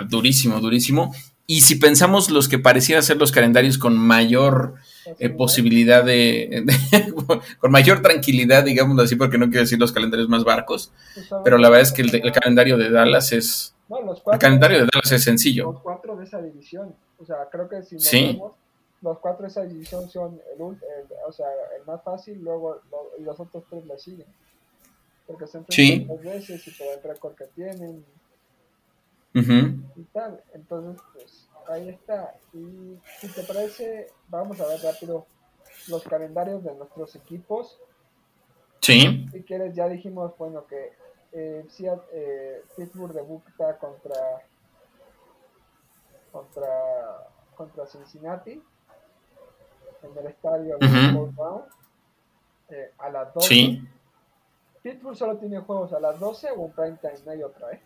durísimo, 0.09 0.59
durísimo. 0.59 1.13
Y 1.47 1.61
si 1.61 1.75
pensamos 1.75 2.29
los 2.29 2.47
que 2.47 2.59
parecieran 2.59 3.03
ser 3.03 3.17
los 3.17 3.31
calendarios 3.31 3.77
con 3.79 3.97
mayor 3.97 4.75
eh, 5.19 5.29
posibilidad 5.29 6.03
de, 6.05 6.63
con 7.59 7.71
mayor 7.71 8.01
tranquilidad, 8.01 8.63
digámoslo 8.63 9.01
así, 9.03 9.15
porque 9.15 9.37
no 9.39 9.47
quiero 9.47 9.61
decir 9.61 9.79
los 9.79 9.91
calendarios 9.91 10.29
más 10.29 10.43
barcos, 10.43 10.91
Pues, 11.15 11.27
pero 11.43 11.57
la 11.57 11.69
verdad 11.69 11.81
es 11.87 11.91
que 11.91 12.03
el, 12.03 12.13
el 12.15 12.31
calendario 12.31 12.77
de 12.77 12.89
Dallas 12.91 13.31
es, 13.33 13.73
No, 13.89 14.01
los 14.01 14.21
el 14.31 14.37
calendario 14.39 14.77
de 14.77 14.87
Dallas 14.93 15.11
es 15.11 15.23
sencillo. 15.23 15.71
los 15.73 15.81
cuatro 15.81 16.15
de 16.15 16.25
esa 16.25 16.39
división. 16.41 16.93
O 17.17 17.25
sea, 17.25 17.37
creo 17.51 17.67
que 17.67 17.81
si 17.83 17.95
nos 17.95 18.03
Sí. 18.05 18.21
vemos, 18.33 18.53
los 19.01 19.19
cuatro 19.19 19.43
de 19.43 19.47
esa 19.49 19.63
división 19.63 20.09
son 20.09 20.39
el, 20.53 20.61
el- 20.61 20.77
o 21.27 21.31
sea, 21.31 21.47
el 21.77 21.85
más 21.85 22.03
fácil, 22.03 22.39
luego 22.41 22.81
lo- 22.91 23.11
y 23.17 23.23
los 23.23 23.39
otros 23.39 23.63
tres 23.69 23.85
le 23.85 23.97
siguen. 23.97 24.27
Porque 25.27 25.47
se 25.47 25.57
enfrentan 25.59 25.73
Sí. 25.75 26.05
dos 26.05 26.21
veces 26.21 26.67
y 26.67 26.71
por 26.71 26.87
el 26.87 27.01
récord 27.03 27.35
que 27.35 27.45
tienen 27.47 28.05
y 29.95 30.03
tal. 30.11 30.43
Entonces, 30.53 31.01
pues 31.13 31.47
ahí 31.67 31.89
está. 31.89 32.35
Y 32.53 32.99
si 33.19 33.27
te 33.29 33.43
parece, 33.43 34.11
vamos 34.27 34.59
a 34.59 34.67
ver 34.67 34.81
rápido 34.81 35.25
los 35.87 36.03
calendarios 36.03 36.63
de 36.63 36.75
nuestros 36.75 37.15
equipos. 37.15 37.79
Sí, 38.81 39.27
Si 39.31 39.43
quieres, 39.43 39.73
ya 39.75 39.87
dijimos, 39.87 40.35
bueno, 40.37 40.65
que 40.67 40.93
eh, 41.31 41.65
eh, 42.11 42.63
Pittsburgh 42.75 43.13
debuta 43.13 43.77
contra 43.77 44.15
contra 46.31 47.27
contra 47.55 47.85
Cincinnati 47.85 48.61
en 50.03 50.17
el 50.17 50.27
estadio. 50.27 50.77
Lambeau 50.79 51.31
Brown, 51.31 51.61
eh, 52.69 52.91
a 52.99 53.09
las 53.09 53.33
12. 53.33 53.47
sí, 53.47 53.87
Pittsburgh 54.81 55.15
solo 55.15 55.37
tiene 55.37 55.59
juegos 55.59 55.93
a 55.93 55.99
las 55.99 56.19
12 56.19 56.49
o 56.57 56.65
en 56.65 56.71
prime 56.71 56.97
time, 57.01 57.19
no 57.25 57.31
hay 57.31 57.43
otra, 57.43 57.71
¿eh? 57.71 57.81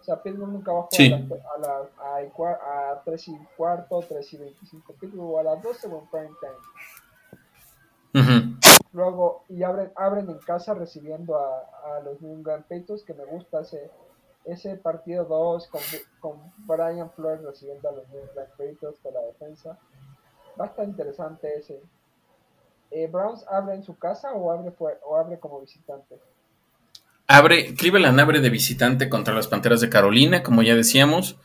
O 0.00 0.04
sea, 0.06 0.22
Pittsburgh 0.22 0.50
nunca 0.52 0.72
va 0.72 0.78
a 0.80 0.82
jugar 0.82 0.96
Sí. 0.96 1.12
a, 1.12 1.18
las, 1.18 1.30
a, 1.32 1.58
las- 1.58 1.88
a, 2.14 2.22
y 2.22 2.30
cua- 2.30 2.58
a 2.60 3.02
3 3.04 3.28
y 3.28 3.38
cuarto, 3.56 4.00
3 4.08 4.32
y 4.32 4.36
25. 4.38 4.92
Pittsburgh 4.94 5.38
a 5.38 5.42
las 5.42 5.62
12 5.62 5.86
o 5.88 5.98
en 5.98 6.06
prime 6.06 6.30
time. 6.40 8.22
ujú. 8.22 8.56
Luego, 8.92 9.44
y 9.48 9.62
abren, 9.62 9.92
abren 9.94 10.30
en 10.30 10.38
casa 10.38 10.72
recibiendo 10.74 11.36
a, 11.38 11.96
a 11.96 12.00
los 12.00 12.20
New 12.22 12.32
England 12.32 12.62
Patriots, 12.62 13.02
que 13.04 13.12
me 13.12 13.24
gusta 13.26 13.60
ese, 13.60 13.90
ese 14.46 14.76
partido 14.76 15.24
2 15.24 15.68
con, 15.68 15.80
con 16.20 16.52
Brian 16.66 17.10
Flores 17.10 17.42
recibiendo 17.42 17.88
a 17.88 17.92
los 17.92 18.08
New 18.08 18.20
England 18.20 18.48
Patriots 18.50 18.98
con 19.02 19.12
la 19.12 19.20
defensa. 19.20 19.78
Va 20.58 20.64
a 20.64 20.68
estar 20.68 20.86
interesante 20.86 21.48
ese. 21.58 21.80
Eh, 22.90 23.08
¿Browns 23.10 23.44
abre 23.48 23.74
en 23.74 23.82
su 23.82 23.98
casa 23.98 24.32
o 24.32 24.50
abre, 24.50 24.72
o 24.78 25.16
abre 25.16 25.38
como 25.38 25.60
visitante? 25.60 26.16
Abre, 27.26 27.74
Cleveland 27.74 28.20
abre 28.20 28.40
de 28.40 28.50
visitante 28.50 29.08
contra 29.08 29.34
las 29.34 29.48
Panteras 29.48 29.80
de 29.80 29.90
Carolina, 29.90 30.42
como 30.42 30.62
ya 30.62 30.76
decíamos, 30.76 31.36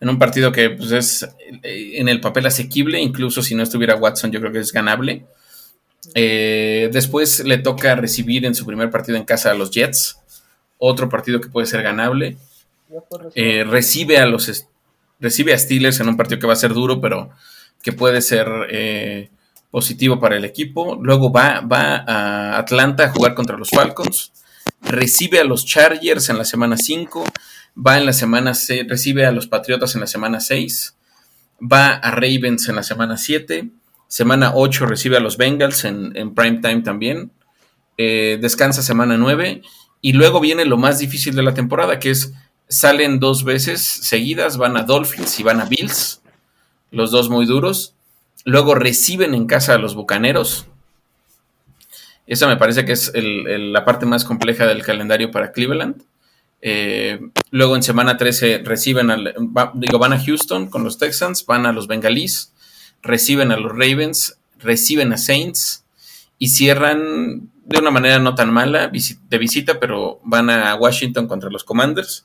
en 0.00 0.08
un 0.08 0.18
partido 0.18 0.52
que 0.52 0.70
pues, 0.70 0.92
es 0.92 1.28
eh, 1.62 1.92
en 1.94 2.08
el 2.08 2.20
papel 2.20 2.46
asequible, 2.46 3.00
incluso 3.00 3.42
si 3.42 3.54
no 3.54 3.62
estuviera 3.62 3.96
Watson, 3.96 4.30
yo 4.30 4.40
creo 4.40 4.52
que 4.52 4.60
es 4.60 4.72
ganable. 4.72 5.26
Eh, 6.14 6.90
después 6.92 7.44
le 7.44 7.58
toca 7.58 7.94
recibir 7.96 8.44
en 8.44 8.54
su 8.54 8.66
primer 8.66 8.90
partido 8.90 9.16
en 9.16 9.24
casa 9.24 9.50
a 9.50 9.54
los 9.54 9.70
Jets, 9.70 10.18
otro 10.78 11.08
partido 11.08 11.40
que 11.40 11.48
puede 11.48 11.66
ser 11.66 11.82
ganable. 11.82 12.36
Eh, 13.34 13.64
recibe 13.64 14.18
a 14.18 14.26
los 14.26 14.66
recibe 15.18 15.54
a 15.54 15.58
Steelers 15.58 15.98
en 16.00 16.08
un 16.08 16.16
partido 16.16 16.38
que 16.38 16.46
va 16.46 16.52
a 16.52 16.56
ser 16.56 16.74
duro, 16.74 17.00
pero 17.00 17.30
que 17.84 17.92
puede 17.92 18.20
ser 18.22 18.48
eh, 18.70 19.30
positivo 19.70 20.18
para 20.18 20.36
el 20.36 20.44
equipo. 20.44 20.98
Luego 21.00 21.30
va, 21.30 21.60
va 21.60 21.96
a 22.06 22.58
Atlanta 22.58 23.04
a 23.04 23.08
jugar 23.10 23.34
contra 23.34 23.56
los 23.56 23.70
Falcons. 23.70 24.32
Recibe 24.80 25.38
a 25.38 25.44
los 25.44 25.64
Chargers 25.66 26.28
en 26.30 26.38
la 26.38 26.44
semana 26.44 26.76
5. 26.76 27.24
Va 27.86 27.98
en 27.98 28.06
la 28.06 28.12
semana 28.12 28.54
se- 28.54 28.84
recibe 28.88 29.26
a 29.26 29.32
los 29.32 29.46
Patriotas 29.46 29.94
en 29.94 30.00
la 30.00 30.06
semana 30.06 30.40
6. 30.40 30.96
Va 31.60 31.90
a 31.90 32.10
Ravens 32.10 32.68
en 32.68 32.76
la 32.76 32.82
semana 32.82 33.16
7. 33.16 33.68
Semana 34.08 34.52
8 34.54 34.86
recibe 34.86 35.18
a 35.18 35.20
los 35.20 35.36
Bengals 35.36 35.84
en, 35.84 36.12
en 36.16 36.34
prime 36.34 36.60
time 36.62 36.80
también. 36.82 37.32
Eh, 37.98 38.38
descansa 38.40 38.82
semana 38.82 39.16
9. 39.18 39.60
Y 40.00 40.12
luego 40.14 40.40
viene 40.40 40.64
lo 40.64 40.78
más 40.78 40.98
difícil 40.98 41.34
de 41.34 41.42
la 41.42 41.54
temporada, 41.54 41.98
que 41.98 42.10
es 42.10 42.32
salen 42.68 43.20
dos 43.20 43.44
veces 43.44 43.82
seguidas, 43.82 44.56
van 44.56 44.76
a 44.78 44.82
Dolphins 44.84 45.38
y 45.38 45.42
van 45.42 45.60
a 45.60 45.66
Bills, 45.66 46.22
los 46.94 47.10
dos 47.10 47.28
muy 47.28 47.46
duros. 47.46 47.94
Luego 48.44 48.74
reciben 48.74 49.34
en 49.34 49.46
casa 49.46 49.74
a 49.74 49.78
los 49.78 49.94
Bucaneros. 49.94 50.66
Esa 52.26 52.46
me 52.48 52.56
parece 52.56 52.84
que 52.84 52.92
es 52.92 53.12
la 53.14 53.84
parte 53.84 54.06
más 54.06 54.24
compleja 54.24 54.66
del 54.66 54.82
calendario 54.82 55.30
para 55.30 55.52
Cleveland. 55.52 56.02
Eh, 56.66 57.20
luego 57.50 57.76
en 57.76 57.82
semana 57.82 58.16
13 58.16 58.62
reciben 58.64 59.08
digo, 59.74 59.98
van 59.98 60.14
a 60.14 60.18
Houston 60.18 60.70
con 60.70 60.82
los 60.82 60.96
Texans, 60.96 61.44
van 61.44 61.66
a 61.66 61.72
los 61.72 61.86
Bengalís, 61.86 62.54
reciben 63.02 63.52
a 63.52 63.58
los 63.58 63.72
Ravens, 63.72 64.38
reciben 64.60 65.12
a 65.12 65.18
Saints 65.18 65.84
y 66.38 66.48
cierran 66.48 67.50
de 67.66 67.78
una 67.78 67.90
manera 67.90 68.18
no 68.18 68.34
tan 68.34 68.50
mala 68.50 68.88
de 68.88 69.38
visita, 69.38 69.78
pero 69.78 70.20
van 70.24 70.48
a 70.48 70.74
Washington 70.74 71.28
contra 71.28 71.50
los 71.50 71.64
Commanders 71.64 72.24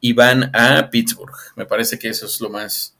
y 0.00 0.12
van 0.14 0.50
a 0.52 0.90
Pittsburgh. 0.90 1.36
Me 1.54 1.64
parece 1.64 1.96
que 1.96 2.08
eso 2.08 2.26
es 2.26 2.40
lo 2.40 2.50
más, 2.50 2.95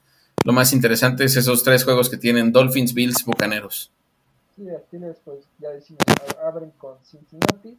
lo 0.47 0.53
más 0.53 0.71
interesante, 0.71 1.25
es 1.25 1.35
esos 1.35 1.61
tres 1.61 1.83
juegos 1.83 2.09
que 2.09 2.15
tienen 2.15 2.53
Dolphins, 2.53 2.93
Bills, 2.93 3.25
Bucaneros. 3.25 3.91
Sí, 4.55 4.65
aquí 4.69 4.97
pues 5.25 5.45
ya 5.59 5.71
decimos, 5.71 6.05
abren 6.41 6.71
con 6.77 6.95
Cincinnati, 7.03 7.77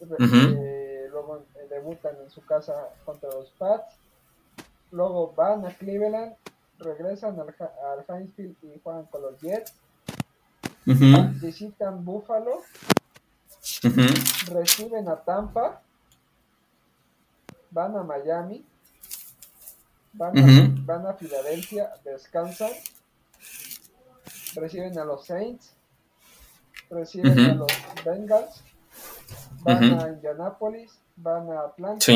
eh, 0.00 1.08
luego 1.10 1.44
eh, 1.56 1.66
debutan 1.68 2.14
en 2.22 2.30
su 2.30 2.42
casa 2.42 2.90
contra 3.04 3.28
los 3.30 3.50
Pats, 3.58 3.96
luego 4.92 5.34
van 5.36 5.66
a 5.66 5.70
Cleveland, 5.70 6.36
regresan 6.78 7.40
al, 7.40 7.48
al 7.48 8.04
Heinz 8.08 8.32
Field 8.36 8.54
y 8.62 8.80
juegan 8.80 9.06
con 9.06 9.22
los 9.22 9.40
Jets, 9.40 9.74
visitan 11.42 12.04
Buffalo, 12.04 12.60
reciben 14.46 15.08
a 15.08 15.16
Tampa, 15.16 15.82
van 17.72 17.96
a 17.96 18.04
Miami, 18.04 18.64
van, 20.14 20.38
a, 20.38 20.74
van 20.84 21.06
a 21.06 21.14
Filadelfia, 21.14 21.90
descansan, 22.04 22.70
reciben 24.54 24.98
a 24.98 25.04
los 25.04 25.26
Saints, 25.26 25.74
reciben 26.90 27.38
a 27.38 27.54
los 27.54 27.72
Bengals, 28.04 28.62
van 29.62 30.00
a 30.00 30.08
Indianapolis, 30.08 30.98
van 31.16 31.50
a 31.50 31.60
Atlanta, 31.60 32.12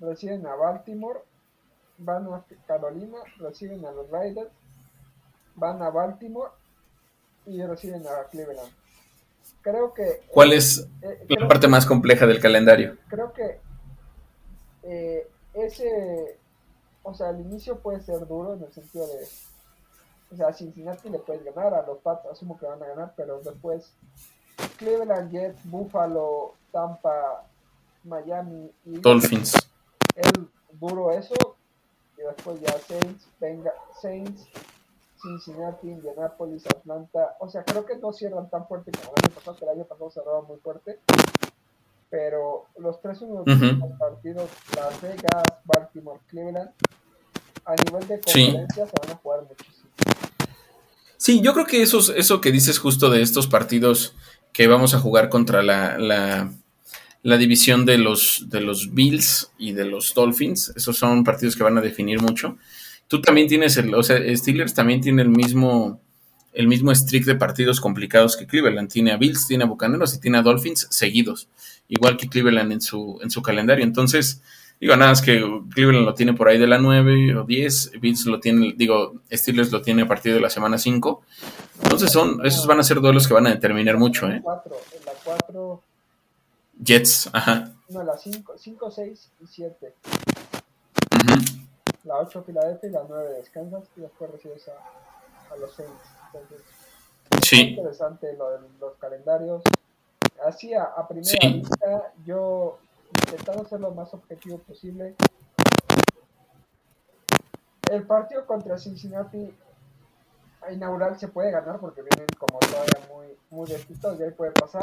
reciben 0.00 0.46
a 0.46 0.54
Baltimore, 0.54 1.20
van 1.98 2.32
a 2.32 2.44
Carolina, 2.66 3.18
reciben 3.38 3.84
a 3.84 3.90
los 3.90 4.08
Raiders, 4.10 4.50
van 5.56 5.82
a 5.82 5.90
Baltimore 5.90 6.52
y 7.46 7.62
reciben 7.62 8.04
a 8.06 8.28
Cleveland. 8.30 8.70
Creo 9.62 9.92
que... 9.92 10.22
¿Cuál 10.28 10.52
es 10.52 10.88
eh, 11.02 11.26
la 11.28 11.48
parte 11.48 11.66
más 11.66 11.84
compleja 11.84 12.26
del 12.26 12.40
calendario? 12.40 12.96
Creo 13.08 13.32
que 13.32 13.60
eh, 14.84 15.28
ese, 15.54 16.38
o 17.02 17.14
sea, 17.14 17.28
al 17.28 17.40
inicio 17.40 17.78
puede 17.78 18.00
ser 18.00 18.26
duro 18.26 18.54
en 18.54 18.62
el 18.62 18.72
sentido 18.72 19.06
de, 19.06 19.26
o 20.32 20.36
sea, 20.36 20.48
a 20.48 20.52
Cincinnati 20.52 21.08
le 21.08 21.18
puedes 21.18 21.44
ganar, 21.44 21.74
a 21.74 21.86
los 21.86 21.98
Pats 21.98 22.26
asumo 22.26 22.58
que 22.58 22.66
van 22.66 22.82
a 22.82 22.86
ganar, 22.86 23.14
pero 23.16 23.40
después 23.40 23.92
Cleveland, 24.76 25.30
Jets, 25.30 25.60
Buffalo, 25.64 26.54
Tampa, 26.72 27.44
Miami 28.04 28.70
y 28.84 28.98
Dolphins. 28.98 29.54
Es 30.14 30.32
duro 30.72 31.12
eso, 31.12 31.34
y 32.16 32.22
después 32.22 32.60
ya 32.60 32.78
Saints, 32.80 33.28
venga, 33.40 33.72
Saints, 34.00 34.46
Cincinnati, 35.20 35.88
Indianapolis, 35.88 36.66
Atlanta, 36.66 37.36
o 37.40 37.48
sea, 37.48 37.64
creo 37.64 37.84
que 37.86 37.96
no 37.96 38.12
cierran 38.12 38.48
tan 38.50 38.66
fuerte 38.66 38.90
como 38.92 39.14
el 39.16 39.24
año 39.24 39.34
pasado, 39.34 39.56
que 39.56 39.64
el 39.64 39.70
año 39.70 39.84
pasado 39.84 40.10
cerraron 40.10 40.46
muy 40.46 40.58
fuerte, 40.58 41.00
pero 42.10 42.66
los 42.78 43.00
tres 43.00 43.20
últimos 43.20 43.92
partidos, 43.98 44.50
Las 44.76 45.00
Vegas, 45.02 45.44
Baltimore, 45.64 46.20
Cleveland, 46.28 46.70
a 47.64 47.74
nivel 47.74 48.08
de 48.08 48.20
conferencia 48.20 48.86
se 48.86 48.92
van 49.02 49.10
a 49.10 49.16
jugar 49.16 49.40
muchísimo. 49.42 49.90
Sí, 51.18 51.40
yo 51.42 51.52
creo 51.52 51.66
que 51.66 51.82
eso, 51.82 51.98
eso 52.14 52.40
que 52.40 52.52
dices 52.52 52.78
justo 52.78 53.10
de 53.10 53.22
estos 53.22 53.48
partidos 53.48 54.14
que 54.52 54.66
vamos 54.66 54.94
a 54.94 55.00
jugar 55.00 55.28
contra 55.28 55.62
la, 55.62 55.98
la, 57.22 57.36
división 57.36 57.84
de 57.84 57.98
los, 57.98 58.46
de 58.48 58.60
los 58.60 58.94
Bills 58.94 59.50
y 59.58 59.72
de 59.72 59.84
los 59.84 60.14
Dolphins, 60.14 60.72
esos 60.76 60.96
son 60.96 61.24
partidos 61.24 61.56
que 61.56 61.64
van 61.64 61.76
a 61.76 61.82
definir 61.82 62.22
mucho. 62.22 62.56
Tú 63.08 63.20
también 63.20 63.48
tienes 63.48 63.76
el, 63.76 63.94
o 63.94 64.02
sea, 64.02 64.18
Steelers 64.34 64.74
también 64.74 65.00
tiene 65.00 65.22
el 65.22 65.28
mismo, 65.28 66.00
el 66.52 66.68
mismo 66.68 66.94
streak 66.94 67.24
de 67.24 67.36
partidos 67.36 67.80
complicados 67.80 68.36
que 68.36 68.46
Cleveland. 68.46 68.90
Tiene 68.90 69.12
a 69.12 69.16
Bills, 69.16 69.46
tiene 69.46 69.64
a 69.64 69.66
Bucaneros 69.66 70.14
y 70.14 70.20
tiene 70.20 70.38
a 70.38 70.42
Dolphins 70.42 70.86
seguidos, 70.90 71.48
igual 71.88 72.16
que 72.16 72.28
Cleveland 72.28 72.72
en 72.72 72.80
su, 72.80 73.18
en 73.22 73.30
su 73.30 73.42
calendario. 73.42 73.84
Entonces, 73.84 74.42
digo, 74.80 74.96
nada 74.96 75.12
es 75.12 75.22
que 75.22 75.42
Cleveland 75.72 76.04
lo 76.04 76.14
tiene 76.14 76.34
por 76.34 76.48
ahí 76.48 76.58
de 76.58 76.66
la 76.66 76.78
9 76.78 77.36
o 77.36 77.44
10, 77.44 77.92
Bills 78.00 78.26
lo 78.26 78.40
tiene, 78.40 78.74
digo, 78.76 79.20
Steelers 79.30 79.70
lo 79.70 79.82
tiene 79.82 80.02
a 80.02 80.08
partir 80.08 80.34
de 80.34 80.40
la 80.40 80.50
semana 80.50 80.78
5. 80.78 81.22
Entonces, 81.82 82.10
son, 82.10 82.44
esos 82.44 82.66
van 82.66 82.80
a 82.80 82.82
ser 82.82 83.00
duelos 83.00 83.28
que 83.28 83.34
van 83.34 83.46
a 83.46 83.50
determinar 83.50 83.96
mucho, 83.96 84.28
¿eh? 84.28 84.42
la 84.44 84.62
4. 85.24 85.82
Jets, 86.80 87.28
ajá. 87.32 87.72
No, 87.88 88.04
la 88.04 88.16
5, 88.16 88.54
5, 88.56 88.90
6 88.90 89.30
y 89.42 89.46
7. 89.46 89.94
La 92.04 92.16
8 92.16 92.42
Filadelfia 92.44 92.88
y 92.88 92.92
la 92.92 93.02
9 93.08 93.34
descansas 93.38 93.84
y 93.96 94.00
después 94.00 94.30
recibes 94.30 94.68
a, 94.68 95.54
a 95.54 95.56
los 95.58 95.74
Saints. 95.74 96.17
Entonces, 96.32 96.62
sí. 97.42 97.56
Es 97.56 97.68
interesante 97.70 98.32
lo 98.36 98.50
de 98.50 98.58
los 98.80 98.96
calendarios. 98.96 99.62
Así 100.44 100.72
a, 100.74 101.06
primera 101.08 101.48
vista, 101.48 102.12
yo 102.24 102.78
intentando 103.24 103.64
ser 103.64 103.80
lo 103.80 103.90
más 103.92 104.12
objetivo 104.14 104.58
posible. 104.58 105.14
El 107.90 108.06
partido 108.06 108.46
contra 108.46 108.78
Cincinnati 108.78 109.52
inaugural 110.70 111.18
se 111.18 111.28
puede 111.28 111.50
ganar 111.50 111.80
porque 111.80 112.02
vienen 112.02 112.26
como 112.38 112.58
todavía 112.58 113.00
muy, 113.08 113.26
muy 113.50 113.68
despistados 113.68 114.20
y 114.20 114.24
ahí 114.24 114.30
puede 114.30 114.52
pasar. 114.52 114.82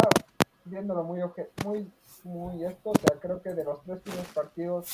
Viéndolo 0.65 1.03
muy, 1.03 1.21
muy, 1.63 1.91
muy 2.23 2.65
esto, 2.65 2.89
o 2.89 2.95
sea, 2.95 3.19
creo 3.19 3.41
que 3.41 3.53
de 3.53 3.63
los 3.63 3.83
tres 3.83 3.99
primeros 3.99 4.27
partidos, 4.29 4.89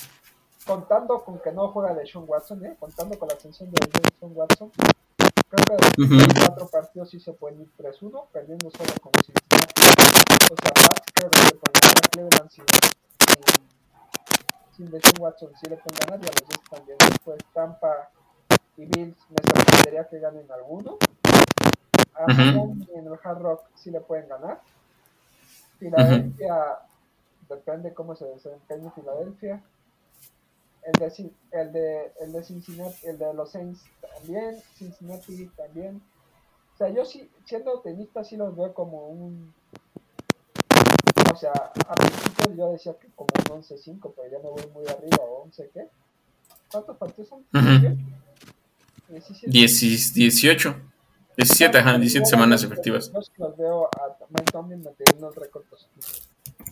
contando 0.65 1.23
con 1.23 1.39
que 1.39 1.51
no 1.53 1.69
juega 1.69 1.93
de 1.93 2.05
Sean 2.05 2.25
Watson, 2.27 2.65
¿eh? 2.65 2.75
contando 2.77 3.17
con 3.17 3.29
la 3.29 3.35
atención 3.35 3.71
de 3.71 3.77
Sean 4.19 4.31
Watson, 4.35 4.71
Creo 5.51 5.77
que 5.77 6.01
los 6.01 6.33
cuatro 6.33 6.67
partidos 6.67 7.09
sí 7.09 7.19
se 7.19 7.33
pueden 7.33 7.59
ir 7.59 7.69
3-1, 7.77 8.27
perdiendo 8.31 8.71
solo 8.71 8.93
con 9.01 9.11
Cincinnati. 9.21 9.81
O 10.49 10.55
sea, 10.55 10.71
Pats 10.71 11.11
creo 11.13 11.29
que 11.29 11.39
se 11.39 11.55
pueden 11.55 11.73
ganar, 11.81 12.09
Cleveland 12.09 12.49
sin, 12.49 12.65
sin, 14.77 14.87
sin 15.01 15.21
Watson 15.21 15.51
sí 15.61 15.69
le 15.69 15.75
pueden 15.75 15.99
ganar 15.99 16.19
y 16.23 16.25
a 16.25 16.31
los 16.39 16.49
dos 16.49 16.63
también. 16.69 16.97
Después 16.99 17.37
Tampa 17.53 18.09
y 18.77 18.85
Bills 18.85 19.17
me 19.29 19.37
sorprendería 19.43 20.07
que 20.07 20.19
ganen 20.19 20.49
alguno. 20.51 20.97
A 22.15 22.31
en 22.31 23.07
el 23.07 23.19
Hard 23.21 23.41
Rock 23.41 23.63
sí 23.75 23.91
le 23.91 23.99
pueden 23.99 24.29
ganar. 24.29 24.61
Filadelfia, 25.79 26.79
depende 27.49 27.93
cómo 27.93 28.15
se 28.15 28.25
desempeñe 28.25 28.89
Filadelfia 28.91 29.61
el 30.83 30.93
de, 30.93 31.31
el 31.51 31.71
de, 31.71 32.11
el 32.21 32.31
de 32.33 32.43
Cincinnati, 32.43 33.07
el 33.07 33.17
de 33.17 33.33
los 33.33 33.51
Saints 33.51 33.81
también, 34.01 34.57
Cincinnati 34.75 35.47
también. 35.55 36.01
O 36.73 36.77
sea, 36.77 36.89
yo 36.89 37.05
sí, 37.05 37.29
siendo 37.45 37.79
tenista, 37.81 38.23
sí 38.23 38.37
los 38.37 38.55
veo 38.55 38.73
como 38.73 39.07
un. 39.07 39.53
O 41.31 41.35
sea, 41.35 41.51
a 41.51 41.95
principio 41.95 42.55
yo 42.55 42.71
decía 42.71 42.93
que 42.99 43.07
como 43.15 43.29
un 43.51 43.61
11-5, 43.61 44.13
pero 44.15 44.31
ya 44.31 44.37
me 44.39 44.49
voy 44.49 44.63
muy 44.73 44.85
arriba, 44.87 45.17
o 45.21 45.43
11 45.43 45.69
qué. 45.73 45.87
¿Cuántos 46.71 46.97
partidos 46.97 47.29
son? 47.29 47.39
Uh 47.53 47.57
-huh. 47.57 47.97
18. 49.09 50.75
17, 51.37 51.77
ajá, 51.77 51.97
17 51.97 52.25
semanas 52.25 52.63
efectivas. 52.63 53.11
Yo 53.11 53.21
sí 53.21 53.31
los 53.37 53.57
veo 53.57 53.87
a 53.87 54.17
Mike 54.29 54.51
Tomlin 54.51 54.83
manteniendo 54.83 55.29
el 55.29 55.35
récord 55.35 55.63
positivo. 55.65 56.05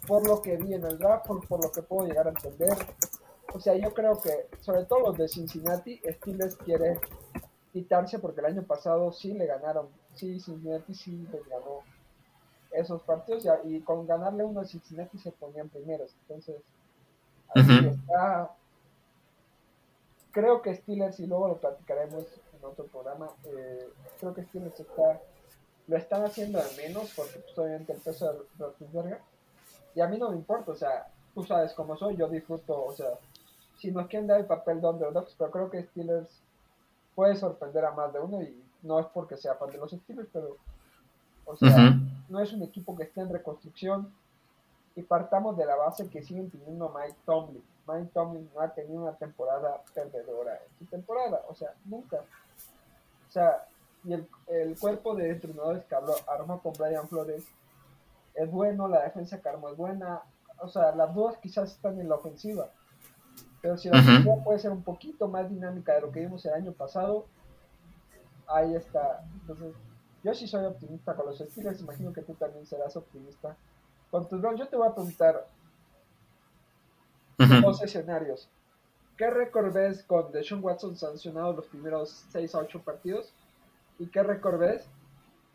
Por 0.07 0.27
lo 0.27 0.41
que 0.41 0.57
vi 0.57 0.73
en 0.73 0.85
el 0.85 0.97
draft, 0.97 1.27
por, 1.27 1.47
por 1.47 1.63
lo 1.63 1.71
que 1.71 1.81
puedo 1.81 2.07
llegar 2.07 2.27
a 2.27 2.31
entender, 2.31 2.75
o 3.53 3.59
sea, 3.59 3.75
yo 3.75 3.93
creo 3.93 4.19
que, 4.19 4.47
sobre 4.61 4.85
todo 4.85 4.99
los 5.07 5.17
de 5.17 5.27
Cincinnati, 5.27 5.99
Steelers 6.07 6.55
quiere 6.57 6.99
quitarse 7.73 8.19
porque 8.19 8.41
el 8.41 8.47
año 8.47 8.63
pasado 8.63 9.11
sí 9.11 9.33
le 9.33 9.45
ganaron. 9.45 9.87
Sí, 10.13 10.39
Cincinnati 10.39 10.93
sí 10.93 11.27
le 11.31 11.39
ganó 11.49 11.83
esos 12.71 13.01
partidos 13.01 13.45
y, 13.63 13.79
con 13.81 14.05
ganarle 14.05 14.43
uno 14.43 14.61
a 14.61 14.65
Cincinnati 14.65 15.17
se 15.17 15.31
ponían 15.31 15.69
primeros. 15.69 16.15
Entonces, 16.21 16.57
así 17.55 17.87
está. 17.87 18.51
Creo 20.31 20.61
que 20.61 20.75
Steelers, 20.75 21.19
y 21.19 21.25
luego 21.25 21.47
lo 21.47 21.57
platicaremos 21.57 22.25
en 22.57 22.65
otro 22.65 22.85
programa, 22.85 23.29
eh, 23.45 23.89
creo 24.19 24.33
que 24.33 24.43
Steelers 24.43 24.79
está, 24.79 25.19
lo 25.87 25.97
están 25.97 26.23
haciendo 26.23 26.59
al 26.59 26.75
menos 26.77 27.11
porque 27.15 27.39
pues, 27.39 27.57
obviamente 27.57 27.93
el 27.93 27.99
peso 27.99 28.31
de 28.31 28.39
Roethlisberger. 28.59 29.19
Y 29.95 30.01
a 30.01 30.07
mí 30.07 30.19
no 30.19 30.29
me 30.29 30.35
importa, 30.35 30.71
o 30.71 30.75
sea, 30.75 31.07
tú 31.33 31.43
sabes 31.43 31.73
cómo 31.73 31.97
soy, 31.97 32.15
yo 32.15 32.27
disfruto, 32.27 32.85
o 32.85 32.93
sea, 32.93 33.17
si 33.79 33.91
nos 33.91 34.07
quieren 34.07 34.27
dar 34.27 34.39
el 34.39 34.45
papel 34.45 34.81
de 34.81 34.87
underdogs, 34.87 35.35
pero 35.37 35.51
creo 35.51 35.69
que 35.69 35.83
Steelers 35.83 36.41
puede 37.15 37.35
sorprender 37.35 37.85
a 37.85 37.91
más 37.91 38.13
de 38.13 38.19
uno 38.19 38.41
y 38.41 38.63
no 38.83 38.99
es 38.99 39.07
porque 39.07 39.37
sea 39.37 39.55
fan 39.55 39.69
de 39.69 39.77
los 39.77 39.91
Steelers, 39.91 40.29
pero 40.31 40.57
o 41.45 41.55
sea, 41.55 41.99
no 42.29 42.39
es 42.39 42.53
un 42.53 42.61
equipo 42.61 42.95
que 42.95 43.03
esté 43.03 43.21
en 43.21 43.29
reconstrucción. 43.29 44.13
Y 44.95 45.01
partamos 45.01 45.57
de 45.57 45.65
la 45.65 45.75
base 45.75 46.09
que 46.09 46.21
siguen 46.21 46.49
teniendo 46.49 46.89
Mike 46.89 47.17
Tomlin. 47.25 47.63
Mike 47.87 48.11
Tomlin 48.13 48.49
no 48.53 48.61
ha 48.61 48.69
tenido 48.69 49.01
una 49.01 49.13
temporada 49.13 49.81
perdedora 49.93 50.55
en 50.55 50.77
su 50.77 50.85
temporada, 50.85 51.41
o 51.47 51.55
sea, 51.55 51.73
nunca. 51.85 52.17
O 52.17 53.31
sea, 53.31 53.65
y 54.03 54.13
el, 54.13 54.27
el 54.47 54.77
cuerpo 54.77 55.15
de 55.15 55.31
entrenadores 55.31 55.85
que 55.85 55.95
habló, 55.95 56.13
armó 56.27 56.61
con 56.61 56.73
Brian 56.73 57.07
Flores 57.07 57.43
es 58.35 58.51
bueno, 58.51 58.87
la 58.87 59.03
defensa 59.03 59.41
que 59.41 59.49
armó 59.49 59.69
es 59.69 59.77
buena, 59.77 60.21
o 60.59 60.67
sea, 60.67 60.95
las 60.95 61.13
dudas 61.13 61.37
quizás 61.37 61.71
están 61.71 61.99
en 61.99 62.09
la 62.09 62.15
ofensiva, 62.15 62.69
pero 63.61 63.77
si 63.77 63.89
la 63.89 63.99
ofensiva 63.99 64.43
puede 64.43 64.59
ser 64.59 64.71
un 64.71 64.83
poquito 64.83 65.27
más 65.27 65.49
dinámica 65.49 65.93
de 65.93 66.01
lo 66.01 66.11
que 66.11 66.21
vimos 66.21 66.45
el 66.45 66.53
año 66.53 66.71
pasado, 66.71 67.25
ahí 68.47 68.75
está. 68.75 69.23
Entonces, 69.41 69.73
yo 70.23 70.33
sí 70.33 70.47
soy 70.47 70.65
optimista 70.65 71.15
con 71.15 71.25
los 71.25 71.39
Steelers, 71.39 71.81
imagino 71.81 72.13
que 72.13 72.21
tú 72.21 72.33
también 72.33 72.65
serás 72.65 72.95
optimista. 72.95 73.55
Con 74.11 74.27
tus 74.27 74.41
yo 74.41 74.67
te 74.67 74.75
voy 74.75 74.87
a 74.87 74.93
preguntar 74.93 75.47
dos 77.37 77.81
escenarios. 77.81 78.49
¿Qué 79.17 79.29
récord 79.29 79.73
ves 79.73 80.03
con 80.03 80.31
Deshaun 80.31 80.63
Watson 80.63 80.95
sancionado 80.95 81.53
los 81.53 81.67
primeros 81.67 82.25
6 82.31 82.55
a 82.55 82.59
8 82.59 82.81
partidos? 82.83 83.33
¿Y 83.97 84.07
qué 84.07 84.23
récord 84.23 84.57
ves 84.59 84.87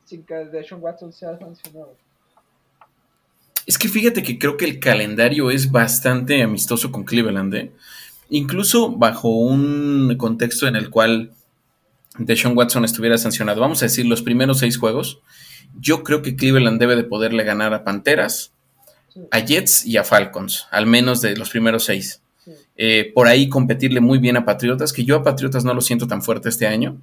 sin 0.04 0.24
que 0.24 0.34
Deshaun 0.34 0.82
Watson 0.82 1.12
sea 1.12 1.38
sancionado? 1.38 1.96
Es 3.66 3.78
que 3.78 3.88
fíjate 3.88 4.22
que 4.22 4.38
creo 4.38 4.56
que 4.56 4.64
el 4.64 4.78
calendario 4.78 5.50
es 5.50 5.70
bastante 5.70 6.42
amistoso 6.42 6.92
con 6.92 7.04
Cleveland, 7.04 7.54
¿eh? 7.54 7.72
Incluso 8.30 8.90
bajo 8.90 9.28
un 9.28 10.14
contexto 10.18 10.66
en 10.66 10.76
el 10.76 10.90
cual 10.90 11.32
Deshaun 12.18 12.56
Watson 12.56 12.84
estuviera 12.84 13.18
sancionado, 13.18 13.60
vamos 13.60 13.82
a 13.82 13.86
decir, 13.86 14.06
los 14.06 14.22
primeros 14.22 14.58
seis 14.58 14.78
juegos, 14.78 15.20
yo 15.80 16.04
creo 16.04 16.22
que 16.22 16.36
Cleveland 16.36 16.80
debe 16.80 16.96
de 16.96 17.04
poderle 17.04 17.44
ganar 17.44 17.74
a 17.74 17.84
Panteras, 17.84 18.52
a 19.30 19.40
Jets 19.40 19.84
y 19.84 19.96
a 19.96 20.04
Falcons, 20.04 20.66
al 20.70 20.86
menos 20.86 21.20
de 21.20 21.36
los 21.36 21.50
primeros 21.50 21.84
seis. 21.84 22.22
Eh, 22.76 23.12
por 23.14 23.28
ahí 23.28 23.48
competirle 23.48 24.00
muy 24.00 24.18
bien 24.18 24.36
a 24.36 24.44
Patriotas, 24.44 24.92
que 24.92 25.04
yo 25.04 25.16
a 25.16 25.22
Patriotas 25.22 25.64
no 25.64 25.74
lo 25.74 25.80
siento 25.80 26.06
tan 26.06 26.22
fuerte 26.22 26.48
este 26.48 26.66
año. 26.66 27.00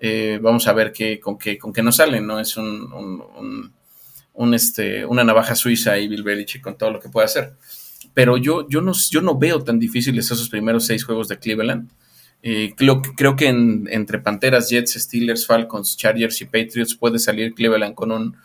Eh, 0.00 0.38
vamos 0.42 0.66
a 0.66 0.72
ver 0.72 0.92
qué, 0.92 1.20
con 1.20 1.38
qué 1.38 1.58
con 1.58 1.72
qué 1.72 1.82
nos 1.82 1.96
salen, 1.96 2.26
¿no? 2.26 2.40
Es 2.40 2.56
un, 2.56 2.92
un, 2.92 3.72
este, 4.54 5.04
una 5.06 5.24
navaja 5.24 5.54
suiza 5.54 5.98
y 5.98 6.08
Bill 6.08 6.22
Belichick 6.22 6.62
con 6.62 6.76
todo 6.76 6.90
lo 6.90 7.00
que 7.00 7.08
puede 7.08 7.26
hacer. 7.26 7.52
Pero 8.12 8.36
yo, 8.36 8.68
yo, 8.68 8.80
no, 8.80 8.92
yo 9.10 9.20
no 9.20 9.38
veo 9.38 9.62
tan 9.62 9.78
difíciles 9.78 10.30
esos 10.30 10.48
primeros 10.48 10.86
seis 10.86 11.04
juegos 11.04 11.28
de 11.28 11.38
Cleveland. 11.38 11.90
Eh, 12.42 12.74
creo, 12.76 13.00
creo, 13.00 13.36
que 13.36 13.48
entre 13.48 14.18
Panteras, 14.18 14.68
Jets, 14.68 14.92
Steelers, 14.94 15.46
Falcons, 15.46 15.96
Chargers 15.96 16.40
y 16.42 16.44
Patriots 16.44 16.94
puede 16.94 17.18
salir 17.18 17.54
Cleveland 17.54 17.94
con 17.94 18.12
un 18.12 18.36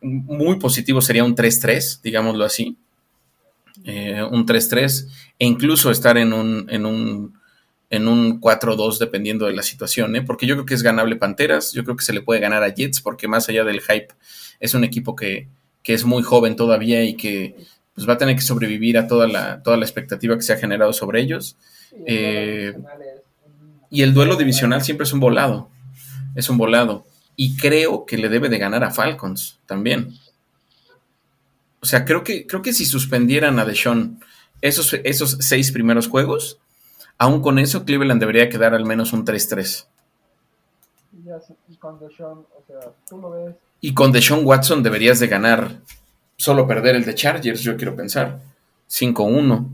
muy 0.00 0.58
positivo, 0.58 1.00
sería 1.00 1.24
un 1.24 1.34
3-3, 1.34 2.00
digámoslo 2.02 2.44
así. 2.44 2.76
Eh, 3.84 4.22
un 4.22 4.46
3-3 4.46 5.06
e 5.38 5.46
incluso 5.46 5.90
estar 5.90 6.16
en 6.16 6.32
un, 6.32 6.66
en 6.70 6.86
un, 6.86 7.38
en 7.90 8.08
un 8.08 8.40
4-2 8.40 8.98
dependiendo 8.98 9.46
de 9.46 9.54
la 9.54 9.62
situación, 9.62 10.16
¿eh? 10.16 10.22
porque 10.22 10.46
yo 10.46 10.54
creo 10.54 10.66
que 10.66 10.74
es 10.74 10.82
ganable 10.82 11.16
Panteras, 11.16 11.72
yo 11.72 11.84
creo 11.84 11.96
que 11.96 12.04
se 12.04 12.12
le 12.12 12.22
puede 12.22 12.40
ganar 12.40 12.62
a 12.62 12.74
Jets 12.74 13.00
porque 13.00 13.28
más 13.28 13.48
allá 13.48 13.64
del 13.64 13.80
hype 13.80 14.08
es 14.58 14.74
un 14.74 14.84
equipo 14.84 15.14
que, 15.14 15.48
que 15.82 15.94
es 15.94 16.04
muy 16.04 16.22
joven 16.24 16.56
todavía 16.56 17.04
y 17.04 17.14
que 17.14 17.54
pues, 17.94 18.08
va 18.08 18.14
a 18.14 18.18
tener 18.18 18.34
que 18.34 18.42
sobrevivir 18.42 18.98
a 18.98 19.06
toda 19.06 19.28
la, 19.28 19.62
toda 19.62 19.76
la 19.76 19.84
expectativa 19.84 20.36
que 20.36 20.42
se 20.42 20.52
ha 20.52 20.58
generado 20.58 20.92
sobre 20.92 21.20
ellos. 21.20 21.56
Eh, 22.06 22.74
y 23.88 24.02
el 24.02 24.12
duelo 24.12 24.36
divisional 24.36 24.82
siempre 24.82 25.04
es 25.04 25.12
un 25.12 25.20
volado. 25.20 25.70
Es 26.34 26.50
un 26.50 26.58
volado. 26.58 27.06
Y 27.36 27.56
creo 27.56 28.04
que 28.04 28.18
le 28.18 28.28
debe 28.28 28.48
de 28.48 28.58
ganar 28.58 28.82
a 28.82 28.90
Falcons 28.90 29.60
también. 29.66 30.12
O 31.80 31.86
sea, 31.86 32.04
creo 32.04 32.24
que, 32.24 32.46
creo 32.46 32.62
que 32.62 32.72
si 32.72 32.84
suspendieran 32.84 33.58
a 33.58 33.64
Deshaun 33.64 34.20
esos, 34.60 34.92
esos 35.04 35.38
seis 35.40 35.70
primeros 35.70 36.08
juegos, 36.08 36.58
aún 37.18 37.40
con 37.40 37.58
eso 37.58 37.84
Cleveland 37.84 38.20
debería 38.20 38.48
quedar 38.48 38.74
al 38.74 38.84
menos 38.84 39.12
un 39.12 39.24
3-3. 39.24 39.86
Y 41.68 41.76
con 41.76 41.98
Deshaun, 41.98 42.38
o 42.38 42.64
sea, 42.66 42.92
tú 43.08 43.18
lo 43.18 43.30
ves. 43.30 43.54
Y 43.80 43.94
con 43.94 44.12
Deshaun 44.12 44.44
Watson 44.44 44.82
deberías 44.82 45.18
de 45.20 45.28
ganar, 45.28 45.80
solo 46.36 46.66
perder 46.66 46.96
el 46.96 47.04
de 47.04 47.14
Chargers, 47.14 47.60
yo 47.60 47.76
quiero 47.76 47.96
pensar. 47.96 48.40
5-1. 48.88 49.68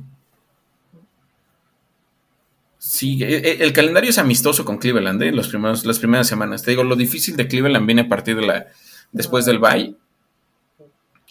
Sí, 2.78 3.22
e, 3.22 3.36
e, 3.36 3.64
el 3.64 3.72
calendario 3.72 4.10
es 4.10 4.18
amistoso 4.18 4.64
con 4.64 4.78
Cleveland, 4.78 5.22
¿eh? 5.22 5.32
Los 5.32 5.48
primeros, 5.48 5.84
las 5.86 5.98
primeras 5.98 6.26
semanas. 6.26 6.62
Te 6.62 6.72
digo, 6.72 6.84
lo 6.84 6.96
difícil 6.96 7.36
de 7.36 7.48
Cleveland 7.48 7.86
viene 7.86 8.02
a 8.02 8.08
partir 8.08 8.36
de 8.36 8.46
la. 8.46 8.66
después 9.12 9.44
del 9.44 9.58
bye. 9.58 9.96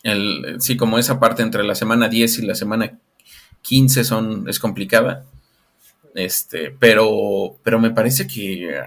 El, 0.04 0.58
sí, 0.60 0.78
como 0.78 0.98
esa 0.98 1.20
parte 1.20 1.44
entre 1.44 1.64
la 1.64 1.76
semana 1.76 2.08
10 2.08 2.40
y 2.40 2.46
la 2.46 2.56
semana 2.56 2.98
15 3.62 4.04
son, 4.04 4.50
es 4.50 4.60
complicada. 4.60 5.26
Este, 6.14 6.72
pero, 6.78 7.58
pero 7.64 7.80
me 7.80 7.92
parece 7.92 8.28
que 8.28 8.78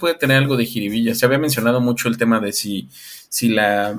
puede 0.00 0.14
tener 0.14 0.38
algo 0.38 0.56
de 0.56 0.66
jiribilla. 0.66 1.14
Se 1.14 1.26
había 1.26 1.38
mencionado 1.38 1.80
mucho 1.80 2.08
el 2.08 2.18
tema 2.18 2.40
de 2.40 2.52
si, 2.52 2.88
si 3.28 3.48
la, 3.48 3.96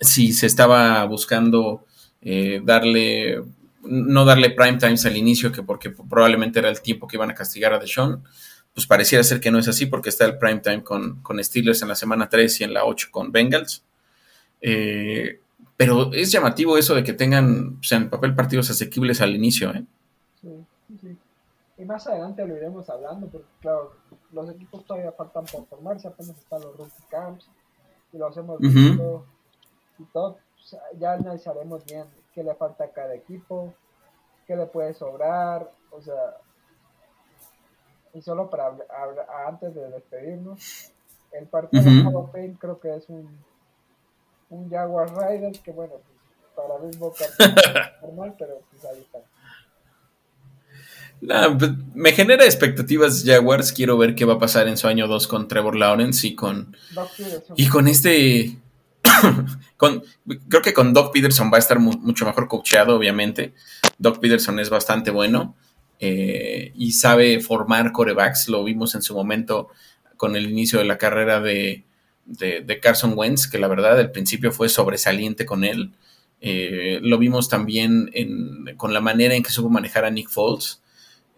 si 0.00 0.32
se 0.32 0.46
estaba 0.46 1.04
buscando 1.04 1.84
eh, 2.20 2.60
darle 2.64 3.42
no 3.84 4.24
darle 4.24 4.50
prime 4.50 4.78
times 4.78 5.04
al 5.06 5.16
inicio, 5.16 5.50
que 5.50 5.62
porque 5.62 5.90
probablemente 5.90 6.60
era 6.60 6.70
el 6.70 6.80
tiempo 6.80 7.08
que 7.08 7.16
iban 7.16 7.30
a 7.30 7.34
castigar 7.34 7.72
a 7.72 7.78
Deshaun, 7.78 8.22
pues 8.74 8.86
pareciera 8.86 9.24
ser 9.24 9.40
que 9.40 9.50
no 9.50 9.58
es 9.58 9.68
así 9.68 9.86
porque 9.86 10.08
está 10.08 10.24
el 10.24 10.38
prime 10.38 10.60
time 10.60 10.82
con, 10.82 11.20
con 11.22 11.42
Steelers 11.42 11.82
en 11.82 11.88
la 11.88 11.94
semana 11.94 12.28
3 12.28 12.60
y 12.60 12.64
en 12.64 12.74
la 12.74 12.84
8 12.84 13.08
con 13.10 13.32
Bengals. 13.32 13.84
Eh, 14.60 15.40
pero 15.76 16.12
es 16.12 16.30
llamativo 16.30 16.78
eso 16.78 16.94
de 16.94 17.02
que 17.02 17.12
tengan 17.12 17.80
o 17.80 18.10
papel 18.10 18.34
partidos 18.34 18.70
asequibles 18.70 19.20
al 19.20 19.34
inicio. 19.34 19.74
¿eh? 19.74 19.84
Y 21.76 21.84
más 21.84 22.06
adelante 22.06 22.46
lo 22.46 22.56
iremos 22.56 22.88
hablando, 22.90 23.28
porque 23.28 23.48
claro, 23.60 23.92
los 24.32 24.50
equipos 24.50 24.84
todavía 24.84 25.12
faltan 25.12 25.44
por 25.46 25.66
formarse, 25.66 26.08
apenas 26.08 26.36
están 26.36 26.60
los 26.60 26.76
rookie 26.76 27.02
camps 27.08 27.48
y 28.12 28.18
lo 28.18 28.28
hacemos 28.28 28.60
visto 28.60 29.24
y 29.98 30.04
todo. 30.04 30.38
ya 30.98 31.14
analizaremos 31.14 31.84
bien 31.84 32.04
qué 32.34 32.44
le 32.44 32.54
falta 32.54 32.84
a 32.84 32.90
cada 32.90 33.14
equipo, 33.14 33.72
qué 34.46 34.56
le 34.56 34.66
puede 34.66 34.92
sobrar, 34.94 35.70
o 35.90 36.00
sea, 36.00 36.36
y 38.14 38.20
solo 38.20 38.50
para 38.50 38.76
antes 39.46 39.74
de 39.74 39.88
despedirnos, 39.88 40.92
el 41.32 41.46
partido 41.46 41.82
de 41.82 42.02
Hall 42.02 42.58
creo 42.58 42.78
que 42.78 42.94
es 42.94 43.08
un, 43.08 43.38
un 44.50 44.70
Jaguar 44.70 45.08
Rider 45.08 45.52
que 45.62 45.72
bueno, 45.72 45.94
pues, 45.94 46.12
para 46.54 46.78
mí 46.78 46.90
Boca 46.98 47.24
normal, 48.02 48.34
pero 48.38 48.60
pues 48.70 48.84
ahí 48.84 49.00
está. 49.00 49.18
Pues, 51.58 51.70
me 51.94 52.12
genera 52.12 52.44
expectativas 52.44 53.22
Jaguars. 53.24 53.72
Quiero 53.72 53.96
ver 53.96 54.14
qué 54.14 54.24
va 54.24 54.34
a 54.34 54.38
pasar 54.38 54.66
en 54.68 54.76
su 54.76 54.88
año 54.88 55.06
2 55.06 55.28
con 55.28 55.48
Trevor 55.48 55.76
Lawrence 55.76 56.26
y 56.26 56.34
con, 56.34 56.76
y 57.56 57.68
con 57.68 57.86
este 57.86 58.56
con, 59.76 60.02
creo 60.48 60.62
que 60.62 60.74
con 60.74 60.92
Doc 60.92 61.12
Peterson 61.12 61.50
va 61.52 61.56
a 61.56 61.60
estar 61.60 61.78
mucho 61.78 62.26
mejor 62.26 62.48
coacheado, 62.48 62.96
obviamente. 62.96 63.54
Doc 63.98 64.18
Peterson 64.18 64.58
es 64.58 64.70
bastante 64.70 65.10
bueno 65.10 65.54
eh, 66.00 66.72
y 66.74 66.92
sabe 66.92 67.40
formar 67.40 67.92
corebacks. 67.92 68.48
Lo 68.48 68.64
vimos 68.64 68.94
en 68.94 69.02
su 69.02 69.14
momento 69.14 69.68
con 70.16 70.34
el 70.36 70.50
inicio 70.50 70.78
de 70.78 70.84
la 70.86 70.98
carrera 70.98 71.40
de, 71.40 71.84
Carson 72.80 73.12
Wentz, 73.16 73.46
que 73.46 73.58
la 73.58 73.68
verdad 73.68 73.98
al 73.98 74.10
principio 74.10 74.50
fue 74.50 74.68
sobresaliente 74.68 75.46
con 75.46 75.62
él. 75.62 75.92
Eh, 76.40 76.98
lo 77.02 77.18
vimos 77.18 77.48
también 77.48 78.10
con 78.76 78.92
la 78.92 79.00
manera 79.00 79.34
en 79.34 79.44
que 79.44 79.50
supo 79.50 79.70
manejar 79.70 80.04
a 80.04 80.10
Nick 80.10 80.28
Foles. 80.28 80.81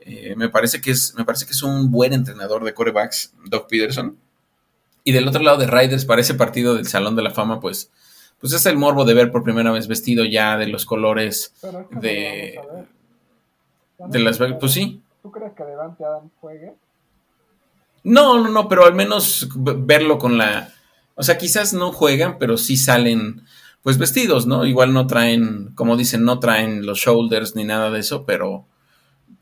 Eh, 0.06 0.34
me, 0.36 0.48
parece 0.50 0.80
que 0.80 0.90
es, 0.90 1.14
me 1.16 1.24
parece 1.24 1.46
que 1.46 1.52
es 1.52 1.62
un 1.62 1.90
buen 1.90 2.12
entrenador 2.12 2.62
de 2.62 2.74
corebacks, 2.74 3.32
Doc 3.46 3.68
Peterson. 3.68 4.18
Y 5.02 5.12
del 5.12 5.28
otro 5.28 5.42
lado 5.42 5.58
de 5.58 5.66
Riders, 5.66 6.04
para 6.04 6.20
ese 6.20 6.34
partido 6.34 6.74
del 6.74 6.86
Salón 6.86 7.16
de 7.16 7.22
la 7.22 7.30
Fama, 7.30 7.60
pues, 7.60 7.90
pues 8.38 8.52
es 8.52 8.66
el 8.66 8.76
morbo 8.76 9.04
de 9.04 9.14
ver 9.14 9.30
por 9.30 9.42
primera 9.42 9.70
vez 9.70 9.88
vestido 9.88 10.24
ya 10.24 10.56
de 10.56 10.66
los 10.66 10.84
colores 10.84 11.54
de, 11.90 12.60
de 13.98 14.18
las 14.18 14.38
Pues 14.38 14.72
sí. 14.72 15.00
¿Tú 15.22 15.30
crees 15.30 15.52
que 15.54 15.64
Devante 15.64 16.04
Adam 16.04 16.28
juegue? 16.40 16.74
No, 18.02 18.38
no, 18.38 18.50
no, 18.50 18.68
pero 18.68 18.84
al 18.84 18.94
menos 18.94 19.48
verlo 19.56 20.18
con 20.18 20.36
la. 20.36 20.72
O 21.14 21.22
sea, 21.22 21.38
quizás 21.38 21.72
no 21.72 21.92
juegan, 21.92 22.38
pero 22.38 22.58
sí 22.58 22.76
salen 22.76 23.42
pues 23.82 23.98
vestidos, 23.98 24.46
¿no? 24.46 24.66
Igual 24.66 24.92
no 24.92 25.06
traen, 25.06 25.72
como 25.74 25.96
dicen, 25.96 26.24
no 26.24 26.38
traen 26.40 26.84
los 26.84 26.98
shoulders 26.98 27.54
ni 27.54 27.64
nada 27.64 27.90
de 27.90 28.00
eso, 28.00 28.24
pero 28.26 28.66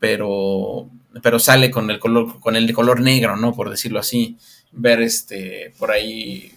pero 0.03 0.89
pero 1.21 1.39
sale 1.39 1.71
con 1.71 1.89
el 1.89 1.97
color 1.97 2.41
con 2.41 2.57
el 2.57 2.67
de 2.67 2.73
color 2.73 2.99
negro, 2.99 3.37
¿no? 3.37 3.53
Por 3.53 3.69
decirlo 3.69 4.01
así 4.01 4.37
ver 4.73 5.01
este 5.01 5.73
por 5.79 5.91
ahí 5.91 6.51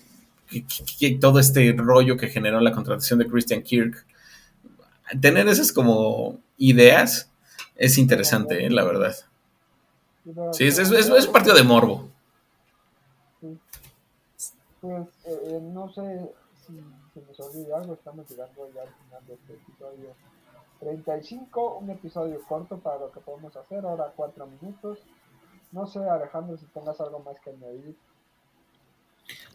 todo 1.21 1.39
este 1.39 1.73
rollo 1.79 2.17
que 2.17 2.27
generó 2.27 2.59
la 2.59 2.73
contratación 2.73 3.21
de 3.21 3.29
Christian 3.29 3.63
Kirk. 3.63 4.05
Tener 5.21 5.47
esas 5.47 5.71
como 5.71 6.41
ideas 6.59 7.31
es 7.77 7.99
interesante, 7.99 8.67
¿eh? 8.67 8.71
la 8.71 8.83
verdad. 8.83 9.15
Sí, 10.53 10.67
es, 10.67 10.81
es, 10.81 11.09
un 11.09 11.33
partido 11.33 11.55
de 11.55 11.63
morbo. 11.63 12.09
Pues 14.81 15.07
eh, 15.25 15.39
eh, 15.45 15.61
no 15.63 15.89
sé 15.93 16.03
si 16.67 16.75
se 17.15 17.21
nos 17.25 17.39
olvida 17.39 17.77
algo, 17.77 17.95
estamos 17.95 18.29
llegando 18.29 18.69
ya 18.75 18.83
al 18.83 18.89
final 18.89 19.27
de 19.29 19.35
este 19.35 19.53
episodio 19.53 20.27
35, 20.81 21.79
un 21.79 21.91
episodio 21.91 22.41
corto 22.49 22.79
para 22.79 22.99
lo 22.99 23.13
que 23.13 23.21
podemos 23.21 23.57
hacer, 23.57 23.85
ahora 23.85 24.13
cuatro 24.15 24.47
minutos. 24.47 24.99
No 25.73 25.87
sé, 25.87 25.99
Alejandro, 25.99 26.57
si 26.57 26.67
tengas 26.67 27.01
algo 27.01 27.21
más 27.21 27.37
que 27.41 27.51
añadir. 27.51 27.97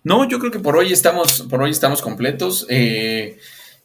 No, 0.04 0.28
yo 0.28 0.40
creo 0.40 0.52
que 0.52 0.60
por 0.60 0.76
hoy 0.76 0.92
estamos, 0.92 1.44
por 1.50 1.62
hoy 1.62 1.72
estamos 1.72 2.02
completos. 2.02 2.66
Eh, 2.70 3.38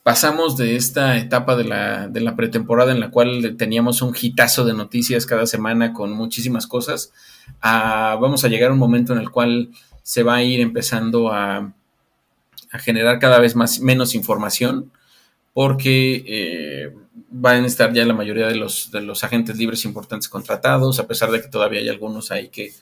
pasamos 0.03 0.57
de 0.57 0.76
esta 0.76 1.18
etapa 1.18 1.57
de 1.57 1.64
la, 1.64 2.09
de 2.09 2.20
la, 2.20 2.37
pretemporada 2.37 2.93
en 2.93 3.01
la 3.01 3.11
cual 3.11 3.57
teníamos 3.59 4.03
un 4.03 4.14
hitazo 4.14 4.64
de 4.64 4.72
noticias 4.72 5.26
cada 5.26 5.47
semana 5.47 5.93
con 5.93 6.12
muchísimas 6.12 6.68
cosas, 6.68 7.12
vamos 7.61 8.45
a 8.45 8.49
llegar 8.49 8.70
a 8.70 8.72
un 8.72 8.78
momento 8.78 9.12
en 9.12 9.18
el 9.18 9.30
cual 9.30 9.70
se 10.05 10.22
va 10.22 10.37
a 10.37 10.43
ir 10.45 10.61
empezando 10.61 11.32
a, 11.32 11.72
a 12.70 12.78
generar 12.78 13.18
cada 13.18 13.41
vez 13.41 13.57
más, 13.57 13.80
menos 13.80 14.14
información, 14.14 14.93
porque 15.53 16.24
eh, 16.28 16.95
van 17.31 17.64
a 17.64 17.67
estar 17.67 17.93
ya 17.93 18.05
la 18.05 18.14
mayoría 18.14 18.47
de 18.47 18.57
los, 18.57 18.91
de 18.91 19.01
los 19.01 19.25
agentes 19.25 19.57
libres 19.57 19.85
importantes 19.85 20.29
contratados, 20.29 20.99
a 20.99 21.07
pesar 21.07 21.31
de 21.31 21.41
que 21.41 21.49
todavía 21.49 21.81
hay 21.81 21.89
algunos 21.89 22.31
ahí 22.31 22.49
que, 22.49 22.73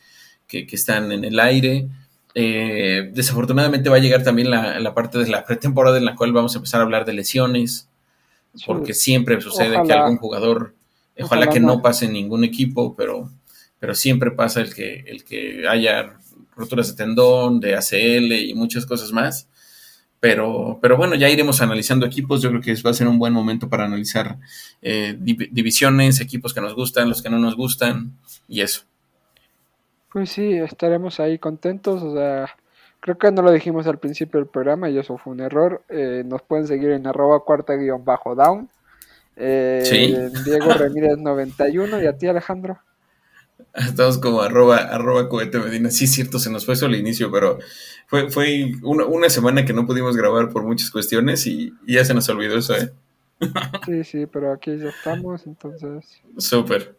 que, 0.46 0.66
que 0.66 0.76
están 0.76 1.12
en 1.12 1.24
el 1.24 1.38
aire. 1.40 1.88
Eh, 2.36 3.10
desafortunadamente 3.12 3.88
va 3.88 3.96
a 3.96 4.00
llegar 4.00 4.24
también 4.24 4.50
la, 4.50 4.92
parte 4.92 5.18
de 5.18 5.28
la 5.28 5.44
pretemporada 5.44 5.98
en 5.98 6.04
la 6.04 6.16
cual 6.16 6.32
vamos 6.32 6.54
a 6.54 6.58
empezar 6.58 6.80
a 6.80 6.84
hablar 6.84 7.04
de 7.04 7.12
lesiones, 7.12 7.88
porque 8.66 8.92
siempre 8.92 9.40
sucede 9.40 9.80
que 9.86 9.92
algún 9.92 10.16
jugador, 10.16 10.74
ojalá, 11.20 11.48
que 11.48 11.60
no 11.60 11.80
pase 11.80 12.06
en 12.06 12.12
ningún 12.12 12.42
equipo, 12.44 12.96
pero, 12.96 13.30
pero 13.78 13.94
siempre 13.94 14.32
pasa 14.32 14.60
el 14.60 14.74
que, 14.74 15.04
el 15.06 15.24
que 15.24 15.66
haya 15.68 16.18
roturas 16.56 16.88
de 16.88 16.94
tendón, 16.94 17.60
de 17.60 17.76
ACL 17.76 18.32
y 18.32 18.54
muchas 18.54 18.84
cosas 18.84 19.12
más. 19.12 19.48
Pero, 20.24 20.78
pero 20.80 20.96
bueno, 20.96 21.16
ya 21.16 21.28
iremos 21.28 21.60
analizando 21.60 22.06
equipos. 22.06 22.40
Yo 22.40 22.48
creo 22.48 22.62
que 22.62 22.74
va 22.82 22.92
a 22.92 22.94
ser 22.94 23.06
un 23.06 23.18
buen 23.18 23.34
momento 23.34 23.68
para 23.68 23.84
analizar 23.84 24.38
eh, 24.80 25.14
divisiones, 25.18 26.18
equipos 26.18 26.54
que 26.54 26.62
nos 26.62 26.74
gustan, 26.74 27.10
los 27.10 27.20
que 27.20 27.28
no 27.28 27.38
nos 27.38 27.54
gustan 27.54 28.12
y 28.48 28.62
eso. 28.62 28.84
Pues 30.10 30.30
sí, 30.30 30.54
estaremos 30.54 31.20
ahí 31.20 31.38
contentos. 31.38 32.02
O 32.02 32.14
sea, 32.14 32.48
creo 33.00 33.18
que 33.18 33.30
no 33.32 33.42
lo 33.42 33.52
dijimos 33.52 33.86
al 33.86 33.98
principio 33.98 34.40
del 34.40 34.48
programa 34.48 34.88
y 34.88 34.96
eso 34.96 35.18
fue 35.18 35.34
un 35.34 35.40
error. 35.40 35.82
Eh, 35.90 36.22
nos 36.24 36.40
pueden 36.40 36.66
seguir 36.66 36.92
en 36.92 37.06
arroba 37.06 37.44
cuarta 37.44 37.74
guion 37.74 38.02
bajo 38.02 38.34
down. 38.34 38.70
Eh, 39.36 39.82
sí. 39.84 40.16
Diego 40.46 40.72
Ramírez 40.72 41.18
91 41.18 42.02
y 42.02 42.06
a 42.06 42.16
ti 42.16 42.28
Alejandro. 42.28 42.78
Estamos 43.74 44.18
como 44.18 44.40
arroba, 44.40 44.76
arroba 44.76 45.28
cohete 45.28 45.58
medina. 45.58 45.90
Sí, 45.90 46.06
cierto, 46.06 46.38
se 46.38 46.50
nos 46.50 46.64
fue 46.64 46.74
eso 46.74 46.86
al 46.86 46.94
inicio, 46.94 47.30
pero 47.32 47.58
fue, 48.06 48.30
fue 48.30 48.72
una, 48.82 49.28
semana 49.28 49.64
que 49.64 49.72
no 49.72 49.84
pudimos 49.84 50.16
grabar 50.16 50.50
por 50.50 50.62
muchas 50.62 50.90
cuestiones 50.90 51.46
y, 51.46 51.74
ya 51.86 52.04
se 52.04 52.14
nos 52.14 52.28
olvidó 52.28 52.56
eso, 52.56 52.76
¿eh? 52.76 52.92
Sí, 53.84 54.04
sí, 54.04 54.26
pero 54.26 54.52
aquí 54.52 54.78
ya 54.78 54.90
estamos, 54.90 55.44
entonces. 55.46 56.22
Súper. 56.38 56.96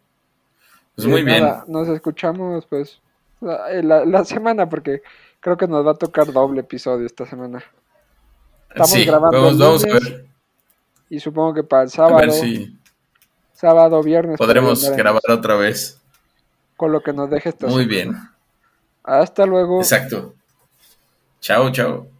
Pues 0.94 1.08
muy 1.08 1.22
bien. 1.22 1.44
nos 1.66 1.88
escuchamos, 1.88 2.66
pues, 2.66 3.00
eh, 3.70 3.82
la, 3.82 4.24
semana, 4.24 4.68
porque 4.68 5.02
creo 5.40 5.56
que 5.56 5.66
nos 5.66 5.86
va 5.86 5.92
a 5.92 5.94
tocar 5.94 6.30
doble 6.30 6.60
episodio 6.60 7.06
esta 7.06 7.24
semana. 7.24 7.64
Estamos 8.68 9.06
grabando. 9.06 9.58
Vamos, 9.58 9.84
a 9.84 9.94
ver. 9.94 10.26
Y 11.08 11.20
supongo 11.20 11.54
que 11.54 11.62
para 11.62 11.84
el 11.84 11.90
sábado. 11.90 12.32
Sábado, 13.54 14.02
viernes. 14.02 14.36
Podremos 14.36 14.90
grabar 14.90 15.22
otra 15.30 15.56
vez. 15.56 16.02
Con 16.76 16.92
lo 16.92 17.02
que 17.02 17.12
nos 17.12 17.30
deje 17.30 17.48
esta 17.50 17.66
Muy 17.66 17.86
bien. 17.86 18.14
Hasta 19.02 19.46
luego. 19.46 19.80
Exacto. 19.80 20.34
Chao, 21.40 21.70
chao. 21.70 22.15